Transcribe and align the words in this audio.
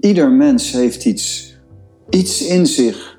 ieder 0.00 0.30
mens 0.30 0.72
heeft 0.72 1.04
iets, 1.04 1.56
iets 2.10 2.46
in 2.46 2.66
zich 2.66 3.18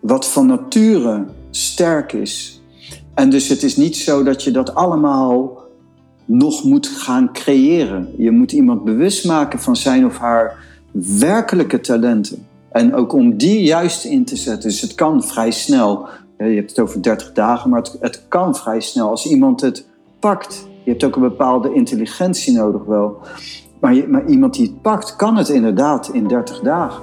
wat 0.00 0.26
van 0.26 0.46
nature 0.46 1.24
sterk 1.50 2.12
is. 2.12 2.62
En 3.14 3.30
dus 3.30 3.48
het 3.48 3.62
is 3.62 3.76
niet 3.76 3.96
zo 3.96 4.22
dat 4.22 4.42
je 4.42 4.50
dat 4.50 4.74
allemaal 4.74 5.64
nog 6.24 6.64
moet 6.64 6.86
gaan 6.86 7.32
creëren. 7.32 8.08
Je 8.16 8.30
moet 8.30 8.52
iemand 8.52 8.84
bewust 8.84 9.24
maken 9.24 9.58
van 9.60 9.76
zijn 9.76 10.06
of 10.06 10.18
haar 10.18 10.56
werkelijke 11.18 11.80
talenten. 11.80 12.46
En 12.72 12.94
ook 12.94 13.12
om 13.12 13.36
die 13.36 13.62
juist 13.62 14.04
in 14.04 14.24
te 14.24 14.36
zetten. 14.36 14.68
Dus 14.68 14.80
het 14.80 14.94
kan 14.94 15.24
vrij 15.24 15.50
snel. 15.50 16.08
Je 16.38 16.44
hebt 16.44 16.70
het 16.70 16.80
over 16.80 17.02
30 17.02 17.32
dagen, 17.32 17.70
maar 17.70 17.82
het, 17.82 17.96
het 18.00 18.22
kan 18.28 18.56
vrij 18.56 18.80
snel. 18.80 19.08
Als 19.08 19.26
iemand 19.26 19.60
het 19.60 19.86
pakt. 20.18 20.66
Je 20.84 20.90
hebt 20.90 21.04
ook 21.04 21.16
een 21.16 21.22
bepaalde 21.22 21.74
intelligentie 21.74 22.52
nodig 22.52 22.84
wel. 22.84 23.18
Maar, 23.80 24.08
maar 24.08 24.26
iemand 24.26 24.54
die 24.54 24.66
het 24.66 24.82
pakt, 24.82 25.16
kan 25.16 25.36
het 25.36 25.48
inderdaad 25.48 26.08
in 26.08 26.26
30 26.26 26.60
dagen. 26.60 27.02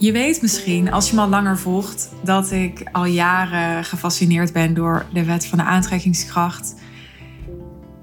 Je 0.00 0.12
weet 0.12 0.42
misschien, 0.42 0.92
als 0.92 1.10
je 1.10 1.16
me 1.16 1.22
al 1.22 1.28
langer 1.28 1.58
volgt, 1.58 2.12
dat 2.22 2.50
ik 2.50 2.82
al 2.92 3.04
jaren 3.04 3.84
gefascineerd 3.84 4.52
ben 4.52 4.74
door 4.74 5.06
de 5.12 5.24
wet 5.24 5.46
van 5.46 5.58
de 5.58 5.64
aantrekkingskracht. 5.64 6.74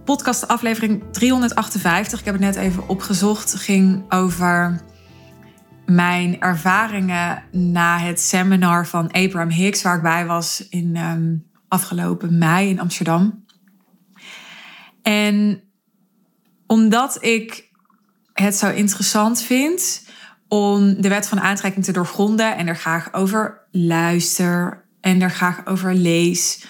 Podcast 0.08 0.48
aflevering 0.48 1.04
358, 1.12 2.20
ik 2.20 2.26
heb 2.26 2.34
het 2.34 2.44
net 2.44 2.56
even 2.56 2.90
opgezocht, 2.90 3.56
ging 3.56 4.12
over 4.14 4.82
mijn 5.86 6.40
ervaringen 6.40 7.44
na 7.52 7.98
het 7.98 8.20
seminar 8.20 8.88
van 8.88 9.12
Abraham 9.12 9.50
Hicks, 9.50 9.82
waar 9.82 9.96
ik 9.96 10.02
bij 10.02 10.26
was 10.26 10.68
in 10.70 10.96
ehm, 10.96 11.36
afgelopen 11.68 12.38
mei 12.38 12.70
in 12.70 12.80
Amsterdam. 12.80 13.46
En 15.02 15.64
omdat 16.68 17.24
ik 17.24 17.72
het 18.34 18.56
zo 18.56 18.70
interessant 18.70 19.42
vind 19.42 20.06
om 20.48 21.02
de 21.02 21.10
wet 21.10 21.28
van 21.28 21.40
aantrekking 21.40 21.86
te 21.86 21.92
doorgronden 21.92 22.58
en 22.58 22.68
er 22.68 22.78
graag 22.78 23.14
over 23.14 23.68
luister 23.72 24.86
en 25.02 25.22
er 25.22 25.32
graag 25.32 25.66
over 25.66 25.94
lees. 25.94 26.66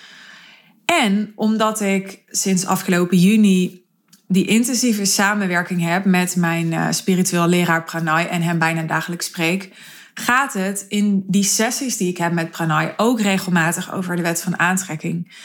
En 0.88 1.31
omdat 1.35 1.81
ik 1.81 2.23
sinds 2.27 2.66
afgelopen 2.66 3.17
juni 3.17 3.85
die 4.27 4.45
intensieve 4.45 5.05
samenwerking 5.05 5.81
heb 5.81 6.05
met 6.05 6.35
mijn 6.35 6.71
uh, 6.71 6.88
spiritueel 6.89 7.47
leraar 7.47 7.83
Pranay 7.83 8.25
en 8.25 8.41
hem 8.41 8.59
bijna 8.59 8.81
dagelijks 8.81 9.25
spreek, 9.25 9.71
gaat 10.13 10.53
het 10.53 10.85
in 10.88 11.23
die 11.27 11.43
sessies 11.43 11.97
die 11.97 12.09
ik 12.09 12.17
heb 12.17 12.31
met 12.31 12.52
Pranay 12.52 12.93
ook 12.97 13.21
regelmatig 13.21 13.93
over 13.93 14.15
de 14.15 14.21
wet 14.21 14.41
van 14.41 14.59
aantrekking. 14.59 15.35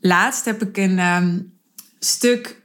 Laatst 0.00 0.44
heb 0.44 0.62
ik 0.62 0.76
een 0.76 0.98
ehm, 0.98 1.38
stuk 1.98 2.62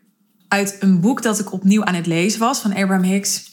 uit 0.48 0.78
een 0.80 1.00
boek 1.00 1.22
dat 1.22 1.40
ik 1.40 1.52
opnieuw 1.52 1.84
aan 1.84 1.96
het 1.96 2.08
lezen 2.08 2.40
was 2.40 2.60
van 2.60 2.74
Abraham 2.74 3.04
Hicks 3.04 3.52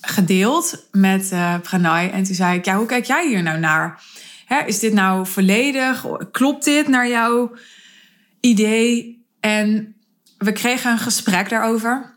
gedeeld 0.00 0.88
met 0.92 1.32
uh, 1.32 1.54
Pranay. 1.62 2.10
En 2.10 2.22
toen 2.22 2.34
zei 2.34 2.58
ik, 2.58 2.64
ja, 2.64 2.76
hoe 2.76 2.86
kijk 2.86 3.04
jij 3.04 3.28
hier 3.28 3.42
nou 3.42 3.58
naar? 3.58 4.02
Hè, 4.46 4.64
is 4.66 4.78
dit 4.78 4.92
nou 4.92 5.26
volledig? 5.26 6.06
Klopt 6.30 6.64
dit 6.64 6.88
naar 6.88 7.08
jouw 7.08 7.56
idee? 8.40 9.24
En 9.40 9.96
we 10.38 10.52
kregen 10.52 10.90
een 10.90 10.98
gesprek 10.98 11.48
daarover. 11.48 12.14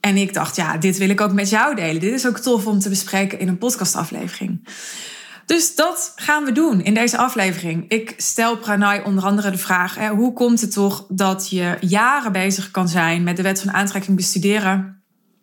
En 0.00 0.16
ik 0.16 0.34
dacht, 0.34 0.56
ja, 0.56 0.76
dit 0.76 0.98
wil 0.98 1.08
ik 1.08 1.20
ook 1.20 1.32
met 1.32 1.50
jou 1.50 1.74
delen. 1.74 2.00
Dit 2.00 2.12
is 2.12 2.26
ook 2.26 2.38
tof 2.38 2.66
om 2.66 2.78
te 2.78 2.88
bespreken 2.88 3.38
in 3.38 3.48
een 3.48 3.58
podcastaflevering. 3.58 4.68
Dus 5.46 5.74
dat 5.74 6.12
gaan 6.16 6.44
we 6.44 6.52
doen 6.52 6.80
in 6.80 6.94
deze 6.94 7.16
aflevering. 7.16 7.88
Ik 7.88 8.14
stel 8.16 8.56
Pranay 8.56 9.02
onder 9.02 9.24
andere 9.24 9.50
de 9.50 9.58
vraag: 9.58 9.94
hè, 9.94 10.08
hoe 10.08 10.32
komt 10.32 10.60
het 10.60 10.72
toch 10.72 11.06
dat 11.08 11.50
je 11.50 11.76
jaren 11.80 12.32
bezig 12.32 12.70
kan 12.70 12.88
zijn 12.88 13.22
met 13.22 13.36
de 13.36 13.42
wet 13.42 13.60
van 13.60 13.72
aantrekking 13.72 14.16
bestuderen? 14.16 15.00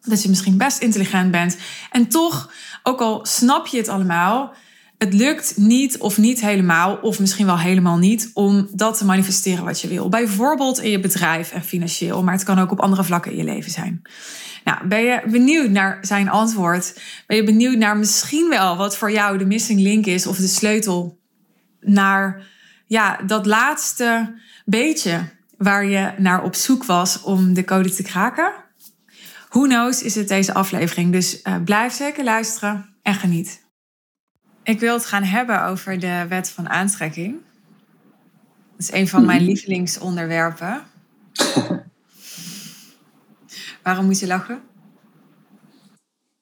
dat 0.10 0.24
je 0.24 0.30
misschien 0.30 0.58
best 0.58 0.82
intelligent 0.82 1.32
bent. 1.32 1.58
En 1.92 2.08
toch, 2.08 2.52
ook 2.84 3.02
al 3.02 3.26
snap 3.26 3.68
je 3.68 3.78
het 3.78 3.88
allemaal, 3.88 4.54
het 4.98 5.14
lukt 5.14 5.58
niet 5.58 5.98
of 5.98 6.18
niet 6.18 6.42
helemaal, 6.42 6.96
of 6.96 7.20
misschien 7.20 7.46
wel 7.46 7.60
helemaal 7.60 7.98
niet, 7.98 8.32
om 8.34 8.68
dat 8.72 8.98
te 8.98 9.06
manifesteren 9.06 9.66
wat 9.66 9.82
je 9.82 9.88
wil. 9.88 10.10
Bijvoorbeeld 10.10 10.80
in 10.80 10.90
je 10.90 11.00
bedrijf 11.00 11.52
en 11.52 11.64
financieel, 11.64 12.24
maar 12.24 12.34
het 12.34 12.44
kan 12.44 12.60
ook 12.60 12.72
op 12.72 12.80
andere 12.80 13.04
vlakken 13.04 13.32
in 13.32 13.38
je 13.38 13.44
leven 13.44 13.72
zijn. 13.72 14.02
Nou, 14.64 14.88
ben 14.88 15.02
je 15.02 15.24
benieuwd 15.32 15.70
naar 15.70 15.98
zijn 16.02 16.30
antwoord? 16.30 17.00
Ben 17.28 17.38
je 17.38 17.44
benieuwd 17.44 17.78
naar 17.78 17.98
misschien 17.98 18.50
wel 18.50 18.78
wat 18.78 18.98
voor 18.98 19.12
jou 19.12 19.38
de 19.38 19.46
missing 19.46 19.80
link 19.80 20.06
is 20.06 20.28
of 20.28 20.38
de 20.38 20.48
sleutel 20.48 21.20
naar 21.82 22.48
ja, 22.86 23.20
dat 23.26 23.46
laatste 23.46 24.36
beetje 24.66 25.30
waar 25.58 25.86
je 25.86 26.12
naar 26.18 26.44
op 26.44 26.56
zoek 26.56 26.86
was 26.86 27.22
om 27.22 27.54
de 27.54 27.64
code 27.64 27.96
te 27.96 28.04
kraken? 28.04 28.52
Who 29.50 29.62
knows 29.62 30.02
is 30.02 30.16
het 30.16 30.28
deze 30.28 30.54
aflevering. 30.54 31.12
Dus 31.12 31.42
uh, 31.44 31.56
blijf 31.66 31.94
zeker 31.94 32.24
luisteren 32.24 32.96
en 33.02 33.14
geniet. 33.14 33.67
Ik 34.68 34.80
wil 34.80 34.94
het 34.94 35.06
gaan 35.06 35.24
hebben 35.24 35.64
over 35.64 36.00
de 36.00 36.26
wet 36.30 36.50
van 36.50 36.70
aantrekking. 36.70 37.36
Dat 38.72 38.78
is 38.78 38.92
een 38.92 39.08
van 39.08 39.26
mijn 39.26 39.38
mhm. 39.38 39.48
lievelingsonderwerpen. 39.48 40.84
Waarom 43.84 44.06
moet 44.06 44.20
je 44.20 44.28
lachen? 44.28 44.62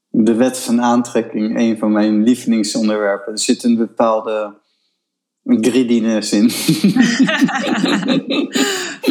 De 0.10 0.34
wet 0.34 0.60
van 0.60 0.82
aantrekking, 0.82 1.58
een 1.58 1.78
van 1.78 1.92
mijn 1.92 2.24
lievelingsonderwerpen. 2.24 3.32
Er 3.32 3.40
zit 3.40 3.64
een 3.64 3.78
bepaalde 3.78 4.54
greediness 5.44 6.32
in. 6.32 6.50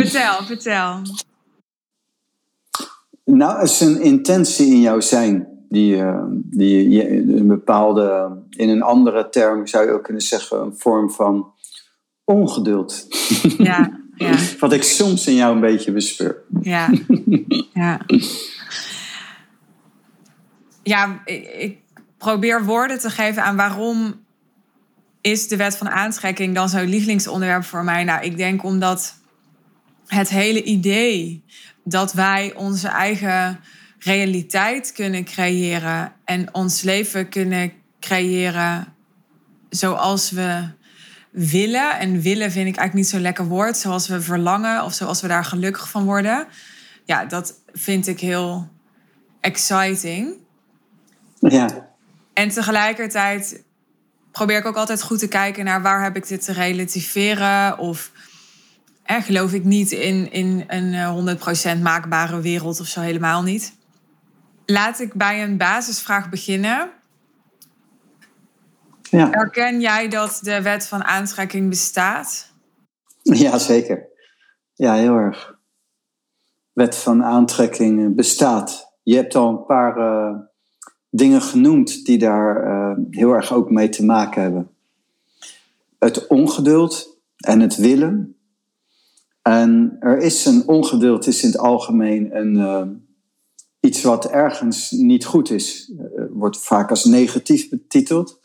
vertel, 0.00 0.44
vertel. 0.44 1.02
Nou, 3.24 3.62
is 3.62 3.80
een 3.80 4.00
intentie 4.00 4.66
in 4.66 4.80
jouw 4.80 5.00
zijn. 5.00 5.53
Die, 5.74 5.96
uh, 5.96 6.22
die 6.30 7.08
een 7.36 7.46
bepaalde, 7.46 8.38
in 8.50 8.68
een 8.68 8.82
andere 8.82 9.28
term 9.28 9.66
zou 9.66 9.86
je 9.86 9.92
ook 9.92 10.02
kunnen 10.02 10.22
zeggen, 10.22 10.60
een 10.60 10.74
vorm 10.76 11.10
van 11.10 11.52
ongeduld. 12.24 13.06
Ja, 13.58 14.00
ja. 14.14 14.34
Wat 14.60 14.72
ik 14.72 14.82
soms 14.82 15.26
in 15.26 15.34
jou 15.34 15.54
een 15.54 15.60
beetje 15.60 15.92
bespeur. 15.92 16.42
Ja, 16.60 16.90
ja. 17.72 18.00
Ja, 20.82 21.22
ik 21.24 21.78
probeer 22.18 22.64
woorden 22.64 22.98
te 22.98 23.10
geven 23.10 23.44
aan 23.44 23.56
waarom 23.56 24.14
is 25.20 25.48
de 25.48 25.56
wet 25.56 25.76
van 25.76 25.88
aantrekking 25.88 26.54
dan 26.54 26.68
zo'n 26.68 26.88
lievelingsonderwerp 26.88 27.64
voor 27.64 27.84
mij. 27.84 28.04
Nou, 28.04 28.24
ik 28.24 28.36
denk 28.36 28.64
omdat 28.64 29.14
het 30.06 30.28
hele 30.28 30.62
idee 30.62 31.44
dat 31.84 32.12
wij 32.12 32.54
onze 32.56 32.88
eigen 32.88 33.60
realiteit 34.04 34.92
kunnen 34.92 35.24
creëren 35.24 36.12
en 36.24 36.54
ons 36.54 36.82
leven 36.82 37.28
kunnen 37.28 37.72
creëren 38.00 38.94
zoals 39.68 40.30
we 40.30 40.68
willen. 41.30 41.98
En 41.98 42.20
willen 42.20 42.50
vind 42.50 42.68
ik 42.68 42.76
eigenlijk 42.76 42.94
niet 42.94 43.08
zo'n 43.08 43.20
lekker 43.20 43.46
woord. 43.46 43.76
Zoals 43.76 44.08
we 44.08 44.20
verlangen 44.20 44.84
of 44.84 44.92
zoals 44.92 45.20
we 45.20 45.28
daar 45.28 45.44
gelukkig 45.44 45.88
van 45.88 46.04
worden. 46.04 46.46
Ja, 47.04 47.24
dat 47.24 47.54
vind 47.72 48.06
ik 48.06 48.20
heel 48.20 48.68
exciting. 49.40 50.34
Ja. 51.38 51.88
En 52.32 52.48
tegelijkertijd 52.48 53.62
probeer 54.32 54.58
ik 54.58 54.66
ook 54.66 54.76
altijd 54.76 55.02
goed 55.02 55.18
te 55.18 55.28
kijken 55.28 55.64
naar 55.64 55.82
waar 55.82 56.02
heb 56.02 56.16
ik 56.16 56.28
dit 56.28 56.44
te 56.44 56.52
relativeren 56.52 57.78
of 57.78 58.12
geloof 59.04 59.52
ik 59.52 59.64
niet 59.64 59.90
in, 59.90 60.32
in 60.32 60.64
een 60.66 61.36
100% 61.38 61.40
eh, 61.62 61.80
maakbare 61.80 62.40
wereld 62.40 62.80
of 62.80 62.86
zo 62.86 63.00
helemaal 63.00 63.42
niet. 63.42 63.72
Laat 64.66 65.00
ik 65.00 65.14
bij 65.14 65.42
een 65.42 65.56
basisvraag 65.56 66.30
beginnen. 66.30 66.90
Ja. 69.02 69.32
Erken 69.32 69.80
jij 69.80 70.08
dat 70.08 70.38
de 70.42 70.62
wet 70.62 70.86
van 70.86 71.04
aantrekking 71.04 71.68
bestaat? 71.68 72.52
Ja, 73.22 73.58
zeker. 73.58 74.08
Ja, 74.74 74.94
heel 74.94 75.16
erg. 75.16 75.58
Wet 76.72 76.96
van 76.96 77.24
aantrekking 77.24 78.14
bestaat. 78.14 78.92
Je 79.02 79.16
hebt 79.16 79.34
al 79.34 79.48
een 79.48 79.64
paar 79.64 79.98
uh, 79.98 80.36
dingen 81.10 81.42
genoemd 81.42 82.04
die 82.04 82.18
daar 82.18 82.66
uh, 82.66 83.04
heel 83.10 83.32
erg 83.32 83.52
ook 83.52 83.70
mee 83.70 83.88
te 83.88 84.04
maken 84.04 84.42
hebben. 84.42 84.70
Het 85.98 86.26
ongeduld 86.26 87.18
en 87.36 87.60
het 87.60 87.76
willen 87.76 88.36
en 89.42 89.96
er 90.00 90.18
is 90.18 90.46
een 90.46 90.68
ongeduld, 90.68 91.26
is 91.26 91.42
in 91.42 91.48
het 91.48 91.58
algemeen 91.58 92.36
een, 92.36 92.54
uh, 92.54 92.82
iets 93.84 94.02
wat 94.02 94.24
ergens 94.24 94.90
niet 94.90 95.24
goed 95.24 95.50
is. 95.50 95.92
Uh, 95.92 96.24
wordt 96.30 96.58
vaak 96.58 96.90
als 96.90 97.04
negatief 97.04 97.68
betiteld. 97.68 98.40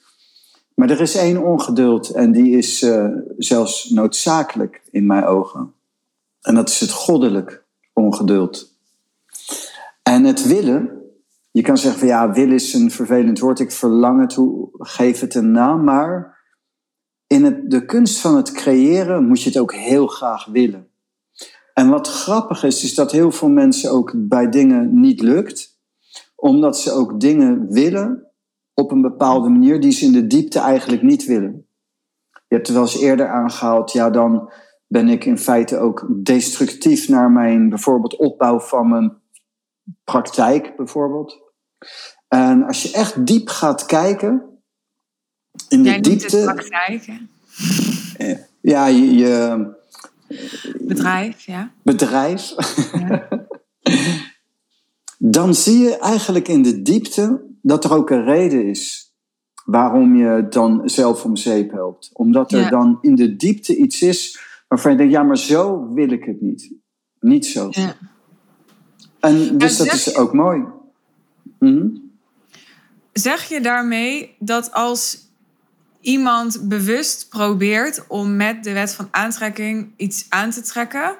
Maar 0.75 0.89
er 0.89 1.01
is 1.01 1.15
één 1.15 1.43
ongeduld 1.43 2.09
en 2.09 2.31
die 2.31 2.57
is 2.57 2.81
uh, 2.81 3.07
zelfs 3.37 3.89
noodzakelijk 3.89 4.81
in 4.91 5.05
mijn 5.05 5.25
ogen. 5.25 5.73
En 6.41 6.55
dat 6.55 6.69
is 6.69 6.79
het 6.79 6.91
goddelijk 6.91 7.63
ongeduld. 7.93 8.77
En 10.03 10.23
het 10.23 10.47
willen 10.47 10.99
je 11.51 11.61
kan 11.61 11.77
zeggen 11.77 11.99
van 11.99 12.07
ja, 12.07 12.31
wil 12.31 12.51
is 12.51 12.73
een 12.73 12.91
vervelend 12.91 13.39
woord. 13.39 13.59
Ik 13.59 13.71
verlang 13.71 14.21
het, 14.21 14.37
geef 14.73 15.19
het 15.19 15.35
een 15.35 15.51
naam. 15.51 15.83
Maar 15.83 16.37
in 17.27 17.43
het, 17.43 17.71
de 17.71 17.85
kunst 17.85 18.19
van 18.19 18.35
het 18.35 18.51
creëren 18.51 19.27
moet 19.27 19.41
je 19.41 19.49
het 19.49 19.59
ook 19.59 19.73
heel 19.73 20.07
graag 20.07 20.45
willen. 20.45 20.88
En 21.79 21.89
wat 21.89 22.07
grappig 22.07 22.63
is, 22.63 22.83
is 22.83 22.95
dat 22.95 23.11
heel 23.11 23.31
veel 23.31 23.49
mensen 23.49 23.91
ook 23.91 24.13
bij 24.15 24.49
dingen 24.49 24.99
niet 24.99 25.21
lukt. 25.21 25.77
Omdat 26.35 26.79
ze 26.79 26.91
ook 26.91 27.19
dingen 27.19 27.71
willen 27.71 28.27
op 28.73 28.91
een 28.91 29.01
bepaalde 29.01 29.49
manier 29.49 29.81
die 29.81 29.91
ze 29.91 30.05
in 30.05 30.11
de 30.11 30.27
diepte 30.27 30.59
eigenlijk 30.59 31.01
niet 31.01 31.25
willen. 31.25 31.67
Je 32.31 32.55
hebt 32.55 32.67
het 32.67 32.75
wel 32.75 32.85
eens 32.85 32.99
eerder 32.99 33.27
aangehaald, 33.27 33.91
ja 33.91 34.09
dan 34.09 34.51
ben 34.87 35.07
ik 35.07 35.25
in 35.25 35.37
feite 35.37 35.77
ook 35.77 36.07
destructief 36.23 37.07
naar 37.07 37.31
mijn 37.31 37.69
bijvoorbeeld 37.69 38.15
opbouw 38.15 38.59
van 38.59 38.89
mijn 38.89 39.17
praktijk 40.03 40.75
bijvoorbeeld. 40.75 41.37
En 42.27 42.63
als 42.63 42.83
je 42.83 42.91
echt 42.91 43.25
diep 43.25 43.47
gaat 43.47 43.85
kijken, 43.85 44.61
in 45.67 45.83
de 45.83 45.89
Jij 45.89 46.01
diepte. 46.01 46.41
Praktijk? 46.43 47.09
Ja, 48.61 48.85
je, 48.85 49.13
je 49.13 49.67
Bedrijf, 50.95 51.41
ja. 51.45 51.71
bedrijf. 51.83 52.53
ja. 52.93 53.27
Dan 55.17 55.53
zie 55.55 55.77
je 55.77 55.97
eigenlijk 55.97 56.47
in 56.47 56.61
de 56.63 56.81
diepte 56.81 57.41
dat 57.61 57.83
er 57.83 57.93
ook 57.93 58.09
een 58.09 58.23
reden 58.23 58.65
is 58.65 59.13
waarom 59.65 60.15
je 60.15 60.45
dan 60.49 60.81
zelf 60.89 61.23
om 61.25 61.35
zeep 61.35 61.71
helpt. 61.71 62.09
Omdat 62.13 62.51
er 62.51 62.59
Ja. 62.59 62.69
dan 62.69 62.97
in 63.01 63.15
de 63.15 63.35
diepte 63.35 63.75
iets 63.77 64.01
is 64.01 64.39
waarvan 64.67 64.91
je 64.91 64.97
denkt, 64.97 65.13
ja, 65.13 65.23
maar 65.23 65.37
zo 65.37 65.93
wil 65.93 66.09
ik 66.11 66.23
het 66.23 66.41
niet. 66.41 66.73
Niet 67.19 67.45
zo. 67.45 67.67
ja. 67.71 67.95
En 69.19 69.57
dus 69.57 69.77
dat 69.77 69.87
is 69.93 70.15
ook 70.15 70.33
mooi. 70.33 70.63
Mhm. 71.59 71.87
Zeg 73.13 73.49
je 73.49 73.61
daarmee 73.61 74.35
dat 74.39 74.71
als 74.73 75.28
iemand 76.01 76.67
bewust 76.67 77.29
probeert 77.29 78.03
om 78.07 78.35
met 78.35 78.63
de 78.63 78.73
wet 78.73 78.93
van 78.93 79.07
aantrekking 79.11 79.91
iets 79.97 80.25
aan 80.29 80.49
te 80.49 80.61
trekken. 80.61 81.15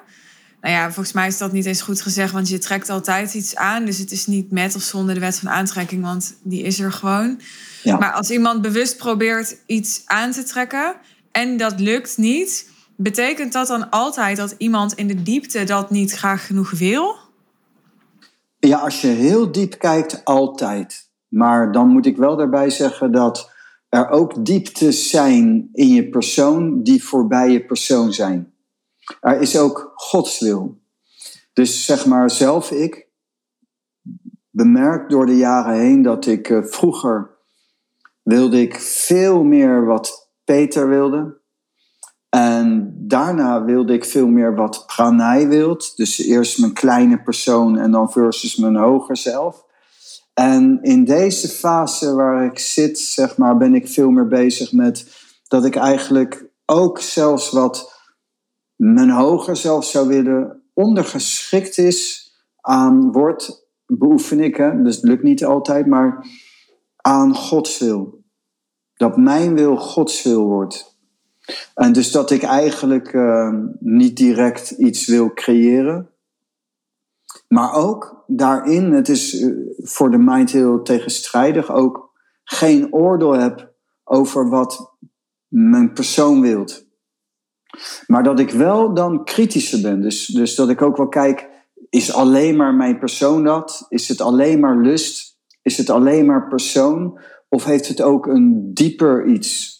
Nou 0.60 0.74
ja, 0.74 0.84
volgens 0.84 1.14
mij 1.14 1.26
is 1.26 1.38
dat 1.38 1.52
niet 1.52 1.66
eens 1.66 1.82
goed 1.82 2.02
gezegd, 2.02 2.32
want 2.32 2.48
je 2.48 2.58
trekt 2.58 2.88
altijd 2.88 3.34
iets 3.34 3.56
aan. 3.56 3.84
Dus 3.84 3.98
het 3.98 4.10
is 4.10 4.26
niet 4.26 4.50
met 4.50 4.74
of 4.74 4.82
zonder 4.82 5.14
de 5.14 5.20
wet 5.20 5.38
van 5.38 5.50
aantrekking, 5.50 6.02
want 6.02 6.34
die 6.42 6.62
is 6.62 6.80
er 6.80 6.92
gewoon. 6.92 7.40
Ja. 7.82 7.96
Maar 7.96 8.12
als 8.12 8.30
iemand 8.30 8.62
bewust 8.62 8.96
probeert 8.96 9.56
iets 9.66 10.02
aan 10.06 10.30
te 10.30 10.42
trekken 10.42 10.94
en 11.32 11.56
dat 11.56 11.80
lukt 11.80 12.16
niet, 12.16 12.70
betekent 12.96 13.52
dat 13.52 13.66
dan 13.66 13.90
altijd 13.90 14.36
dat 14.36 14.54
iemand 14.58 14.92
in 14.92 15.06
de 15.06 15.22
diepte 15.22 15.64
dat 15.64 15.90
niet 15.90 16.12
graag 16.12 16.46
genoeg 16.46 16.70
wil? 16.70 17.16
Ja, 18.58 18.78
als 18.78 19.00
je 19.00 19.06
heel 19.06 19.52
diep 19.52 19.78
kijkt, 19.78 20.24
altijd. 20.24 21.08
Maar 21.28 21.72
dan 21.72 21.88
moet 21.88 22.06
ik 22.06 22.16
wel 22.16 22.36
daarbij 22.36 22.70
zeggen 22.70 23.12
dat 23.12 23.50
er 23.90 24.08
ook 24.08 24.44
dieptes 24.44 25.10
zijn 25.10 25.68
in 25.72 25.88
je 25.88 26.08
persoon 26.08 26.82
die 26.82 27.04
voorbij 27.04 27.50
je 27.50 27.64
persoon 27.64 28.12
zijn. 28.12 28.52
Er 29.20 29.40
is 29.40 29.58
ook 29.58 29.92
Gods 29.94 30.40
wil. 30.40 30.78
Dus 31.52 31.84
zeg 31.84 32.06
maar 32.06 32.30
zelf 32.30 32.70
ik 32.70 33.08
bemerk 34.50 35.10
door 35.10 35.26
de 35.26 35.36
jaren 35.36 35.78
heen 35.78 36.02
dat 36.02 36.26
ik 36.26 36.48
eh, 36.48 36.62
vroeger 36.62 37.30
wilde 38.22 38.60
ik 38.60 38.74
veel 38.80 39.42
meer 39.44 39.84
wat 39.84 40.30
Peter 40.44 40.88
wilde. 40.88 41.38
En 42.28 42.94
daarna 42.96 43.64
wilde 43.64 43.92
ik 43.92 44.04
veel 44.04 44.26
meer 44.26 44.54
wat 44.54 44.86
pranay 44.86 45.48
wilt. 45.48 45.96
Dus 45.96 46.18
eerst 46.18 46.58
mijn 46.58 46.72
kleine 46.72 47.22
persoon 47.22 47.78
en 47.78 47.90
dan 47.90 48.12
versus 48.12 48.56
mijn 48.56 48.76
hoger 48.76 49.16
zelf. 49.16 49.64
En 50.34 50.78
in 50.82 51.04
deze 51.04 51.48
fase 51.48 52.14
waar 52.14 52.44
ik 52.44 52.58
zit, 52.58 52.98
zeg 52.98 53.36
maar, 53.36 53.56
ben 53.56 53.74
ik 53.74 53.88
veel 53.88 54.10
meer 54.10 54.26
bezig 54.26 54.72
met 54.72 55.06
dat 55.48 55.64
ik 55.64 55.76
eigenlijk 55.76 56.50
ook 56.66 57.00
zelfs 57.00 57.50
wat 57.50 57.98
mijn 58.76 59.10
hoger 59.10 59.56
zelf 59.56 59.84
zou 59.84 60.08
willen 60.08 60.62
ondergeschikt 60.74 61.78
is 61.78 62.32
aan 62.60 63.12
wordt, 63.12 63.68
beoefen 63.86 64.40
ik, 64.40 64.56
hè? 64.56 64.82
dus 64.82 64.96
het 64.96 65.04
lukt 65.04 65.22
niet 65.22 65.44
altijd, 65.44 65.86
maar 65.86 66.26
aan 66.96 67.34
Gods 67.34 67.78
wil. 67.78 68.22
Dat 68.94 69.16
mijn 69.16 69.54
wil 69.54 69.76
Gods 69.76 70.22
wil 70.22 70.44
wordt. 70.44 70.98
En 71.74 71.92
dus 71.92 72.10
dat 72.10 72.30
ik 72.30 72.42
eigenlijk 72.42 73.12
uh, 73.12 73.54
niet 73.78 74.16
direct 74.16 74.70
iets 74.70 75.06
wil 75.06 75.32
creëren. 75.32 76.10
Maar 77.48 77.72
ook 77.72 78.19
daarin, 78.36 78.92
het 78.92 79.08
is 79.08 79.40
uh, 79.40 79.54
voor 79.76 80.10
de 80.10 80.18
mind 80.18 80.50
heel 80.50 80.82
tegenstrijdig, 80.82 81.70
ook 81.70 82.10
geen 82.44 82.92
oordeel 82.92 83.32
heb 83.32 83.72
over 84.04 84.48
wat 84.48 84.96
mijn 85.48 85.92
persoon 85.92 86.40
wilt. 86.40 86.86
Maar 88.06 88.22
dat 88.22 88.38
ik 88.38 88.50
wel 88.50 88.94
dan 88.94 89.24
kritischer 89.24 89.80
ben. 89.80 90.00
Dus, 90.00 90.26
dus 90.26 90.54
dat 90.54 90.68
ik 90.68 90.82
ook 90.82 90.96
wel 90.96 91.08
kijk, 91.08 91.48
is 91.88 92.12
alleen 92.12 92.56
maar 92.56 92.74
mijn 92.74 92.98
persoon 92.98 93.44
dat? 93.44 93.86
Is 93.88 94.08
het 94.08 94.20
alleen 94.20 94.60
maar 94.60 94.76
lust? 94.76 95.38
Is 95.62 95.76
het 95.76 95.90
alleen 95.90 96.26
maar 96.26 96.48
persoon? 96.48 97.20
Of 97.48 97.64
heeft 97.64 97.88
het 97.88 98.02
ook 98.02 98.26
een 98.26 98.74
dieper 98.74 99.26
iets? 99.26 99.78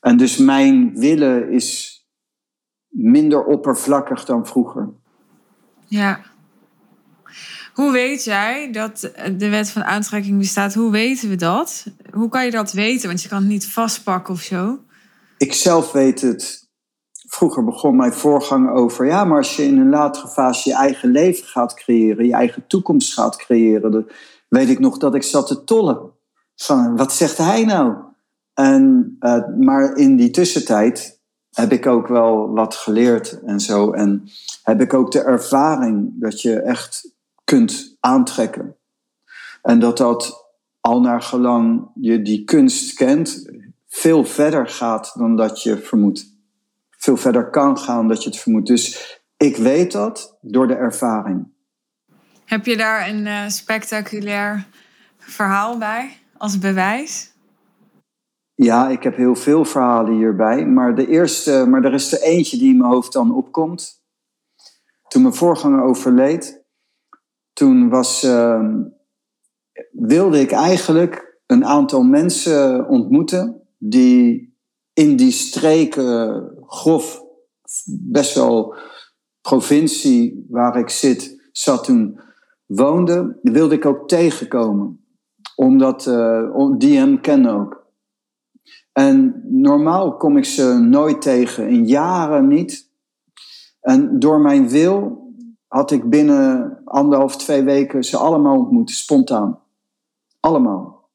En 0.00 0.16
dus 0.16 0.36
mijn 0.36 0.98
willen 0.98 1.50
is 1.50 1.98
minder 2.88 3.44
oppervlakkig 3.44 4.24
dan 4.24 4.46
vroeger. 4.46 4.88
Ja. 5.86 6.20
Hoe 7.78 7.92
weet 7.92 8.24
jij 8.24 8.72
dat 8.72 9.10
de 9.36 9.48
wet 9.48 9.70
van 9.70 9.84
aantrekking 9.84 10.38
bestaat? 10.38 10.74
Hoe 10.74 10.90
weten 10.90 11.28
we 11.28 11.36
dat? 11.36 11.86
Hoe 12.12 12.28
kan 12.28 12.44
je 12.44 12.50
dat 12.50 12.72
weten? 12.72 13.08
Want 13.08 13.22
je 13.22 13.28
kan 13.28 13.38
het 13.38 13.48
niet 13.48 13.66
vastpakken 13.66 14.34
of 14.34 14.40
zo. 14.40 14.78
Ik 15.36 15.52
zelf 15.52 15.92
weet 15.92 16.20
het. 16.20 16.68
Vroeger 17.28 17.64
begon 17.64 17.96
mijn 17.96 18.12
voorganger 18.12 18.72
over... 18.72 19.06
ja, 19.06 19.24
maar 19.24 19.36
als 19.36 19.56
je 19.56 19.64
in 19.64 19.78
een 19.78 19.88
latere 19.88 20.28
fase 20.28 20.68
je 20.68 20.74
eigen 20.74 21.10
leven 21.10 21.46
gaat 21.46 21.74
creëren... 21.74 22.26
je 22.26 22.32
eigen 22.32 22.66
toekomst 22.66 23.12
gaat 23.12 23.36
creëren... 23.36 23.90
dan 23.90 24.10
weet 24.48 24.68
ik 24.68 24.78
nog 24.78 24.98
dat 24.98 25.14
ik 25.14 25.22
zat 25.22 25.46
te 25.46 25.64
tollen. 25.64 26.10
Van, 26.56 26.96
wat 26.96 27.12
zegt 27.12 27.36
hij 27.36 27.64
nou? 27.64 27.94
En, 28.54 29.16
uh, 29.20 29.48
maar 29.58 29.96
in 29.96 30.16
die 30.16 30.30
tussentijd 30.30 31.20
heb 31.50 31.72
ik 31.72 31.86
ook 31.86 32.06
wel 32.06 32.50
wat 32.50 32.74
geleerd 32.74 33.40
en 33.40 33.60
zo. 33.60 33.92
En 33.92 34.28
heb 34.62 34.80
ik 34.80 34.94
ook 34.94 35.12
de 35.12 35.22
ervaring 35.22 36.12
dat 36.14 36.42
je 36.42 36.60
echt 36.60 37.16
kunt 37.48 37.96
aantrekken. 38.00 38.76
En 39.62 39.78
dat 39.78 39.96
dat 39.96 40.46
al 40.80 41.00
naar 41.00 41.22
gelang 41.22 41.90
je 41.94 42.22
die 42.22 42.44
kunst 42.44 42.94
kent, 42.94 43.50
veel 43.86 44.24
verder 44.24 44.68
gaat 44.68 45.12
dan 45.14 45.36
dat 45.36 45.62
je 45.62 45.78
vermoedt. 45.78 46.36
Veel 46.90 47.16
verder 47.16 47.50
kan 47.50 47.78
gaan 47.78 47.96
dan 47.96 48.08
dat 48.08 48.22
je 48.22 48.28
het 48.28 48.38
vermoedt. 48.38 48.66
Dus 48.66 49.18
ik 49.36 49.56
weet 49.56 49.92
dat 49.92 50.38
door 50.40 50.66
de 50.66 50.74
ervaring. 50.74 51.48
Heb 52.44 52.66
je 52.66 52.76
daar 52.76 53.08
een 53.08 53.26
uh, 53.26 53.48
spectaculair 53.48 54.66
verhaal 55.18 55.78
bij 55.78 56.16
als 56.36 56.58
bewijs? 56.58 57.32
Ja, 58.54 58.88
ik 58.88 59.02
heb 59.02 59.16
heel 59.16 59.36
veel 59.36 59.64
verhalen 59.64 60.12
hierbij. 60.12 60.66
Maar, 60.66 60.94
de 60.94 61.06
eerste, 61.06 61.64
maar 61.68 61.84
er 61.84 61.94
is 61.94 62.12
er 62.12 62.22
eentje 62.22 62.58
die 62.58 62.70
in 62.70 62.76
mijn 62.78 62.90
hoofd 62.90 63.12
dan 63.12 63.34
opkomt. 63.34 64.02
Toen 65.08 65.22
mijn 65.22 65.34
voorganger 65.34 65.82
overleed, 65.82 66.57
toen 67.58 67.88
was, 67.88 68.24
uh, 68.24 68.68
wilde 69.90 70.40
ik 70.40 70.50
eigenlijk 70.50 71.38
een 71.46 71.64
aantal 71.64 72.02
mensen 72.02 72.88
ontmoeten 72.88 73.62
die 73.78 74.56
in 74.92 75.16
die 75.16 75.30
streken 75.30 76.50
grof, 76.66 77.22
best 77.86 78.34
wel 78.34 78.74
provincie 79.40 80.46
waar 80.48 80.78
ik 80.78 80.88
zit, 80.88 81.48
zat 81.52 81.84
toen, 81.84 82.20
woonde, 82.66 83.38
wilde 83.42 83.74
ik 83.74 83.86
ook 83.86 84.08
tegenkomen. 84.08 85.04
Omdat 85.56 86.06
uh, 86.06 86.72
die 86.78 86.98
hem 86.98 87.20
kennen 87.20 87.54
ook. 87.54 87.86
En 88.92 89.42
normaal 89.44 90.16
kom 90.16 90.36
ik 90.36 90.44
ze 90.44 90.78
nooit 90.78 91.22
tegen, 91.22 91.68
in 91.68 91.86
jaren 91.86 92.48
niet. 92.48 92.90
En 93.80 94.18
door 94.18 94.40
mijn 94.40 94.68
wil 94.68 95.27
had 95.68 95.90
ik 95.90 96.10
binnen 96.10 96.80
anderhalf, 96.84 97.36
twee 97.36 97.62
weken 97.62 98.04
ze 98.04 98.16
allemaal 98.16 98.58
ontmoet, 98.58 98.90
spontaan. 98.90 99.60
Allemaal. 100.40 101.10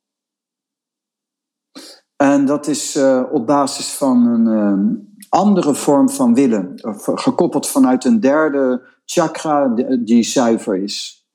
En 2.16 2.46
dat 2.46 2.68
is 2.68 2.96
uh, 2.96 3.24
op 3.32 3.48
basis 3.48 3.94
van 3.94 4.26
een 4.26 4.48
uh, 4.48 5.00
andere 5.30 5.76
vorm 5.76 6.10
van 6.10 6.34
willen, 6.34 6.74
gekoppeld 7.16 7.68
vanuit 7.68 8.06
een 8.06 8.20
derde 8.20 8.82
chakra 9.06 9.68
die, 9.98 10.24
zuiver 10.24 10.78
is. 10.78 11.28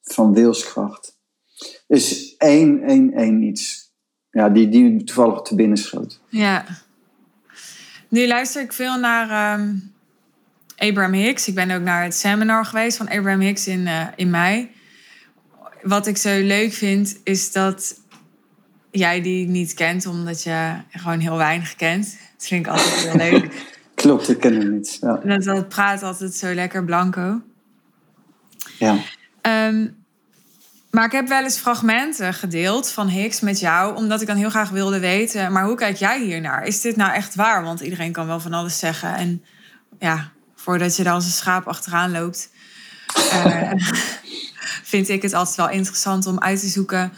Van 0.00 0.32
wilskracht. 0.32 1.18
Is 1.86 2.36
één, 2.36 2.82
één, 2.82 3.12
één 3.12 3.42
iets. 3.42 3.92
Ja, 4.30 4.48
die, 4.48 4.68
die 4.68 5.04
toevallig 5.04 5.42
te 5.42 5.54
binnen 5.54 5.78
schoot. 5.78 6.20
Ja. 6.28 6.64
Nu 8.08 8.26
luister 8.26 8.62
ik 8.62 8.72
veel 8.72 8.98
naar 8.98 9.60
um, 9.60 9.94
Abraham 10.80 11.12
Hicks. 11.12 11.48
Ik 11.48 11.54
ben 11.54 11.70
ook 11.70 11.82
naar 11.82 12.02
het 12.02 12.14
seminar 12.14 12.64
geweest 12.64 12.96
van 12.96 13.08
Abraham 13.08 13.40
Hicks 13.40 13.66
in, 13.66 13.80
uh, 13.80 14.06
in 14.16 14.30
mei. 14.30 14.70
wat 15.82 16.06
ik 16.06 16.16
zo 16.16 16.40
leuk 16.42 16.72
vind, 16.72 17.18
is 17.24 17.52
dat 17.52 18.00
jij 18.90 19.22
die 19.22 19.48
niet 19.48 19.74
kent, 19.74 20.06
omdat 20.06 20.42
je 20.42 20.74
gewoon 20.90 21.18
heel 21.18 21.36
weinig 21.36 21.74
kent. 21.74 22.18
Dat 22.36 22.46
vind 22.46 22.66
ik 22.66 22.72
altijd 22.72 22.94
heel 22.94 23.16
leuk. 23.30 23.66
Klopt, 23.94 24.28
ik 24.28 24.40
ken 24.40 24.54
hem 24.54 24.70
niet. 24.70 24.98
Ja. 25.00 25.20
Dat, 25.24 25.42
dat 25.42 25.68
praat 25.68 26.02
altijd 26.02 26.34
zo 26.34 26.54
lekker 26.54 26.84
blanco. 26.84 27.40
Ja. 28.78 28.96
Ehm, 29.40 29.88
maar 30.90 31.04
ik 31.04 31.12
heb 31.12 31.28
wel 31.28 31.42
eens 31.42 31.58
fragmenten 31.58 32.34
gedeeld 32.34 32.90
van 32.90 33.08
Hicks 33.08 33.40
met 33.40 33.60
jou, 33.60 33.96
omdat 33.96 34.20
ik 34.20 34.26
dan 34.26 34.36
heel 34.36 34.50
graag 34.50 34.70
wilde 34.70 34.98
weten, 34.98 35.52
maar 35.52 35.64
hoe 35.64 35.76
kijk 35.76 35.96
jij 35.96 36.22
hier 36.22 36.40
naar? 36.40 36.66
Is 36.66 36.80
dit 36.80 36.96
nou 36.96 37.12
echt 37.12 37.34
waar? 37.34 37.62
Want 37.62 37.80
iedereen 37.80 38.12
kan 38.12 38.26
wel 38.26 38.40
van 38.40 38.52
alles 38.52 38.78
zeggen. 38.78 39.14
En 39.14 39.44
ja, 39.98 40.32
voordat 40.62 40.96
je 40.96 41.02
dan 41.02 41.14
als 41.14 41.24
een 41.24 41.30
schaap 41.30 41.66
achteraan 41.66 42.10
loopt, 42.10 42.50
uh, 43.16 43.72
vind 44.92 45.08
ik 45.08 45.22
het 45.22 45.34
altijd 45.34 45.56
wel 45.56 45.70
interessant 45.70 46.26
om 46.26 46.38
uit 46.38 46.60
te 46.60 46.68
zoeken. 46.68 47.12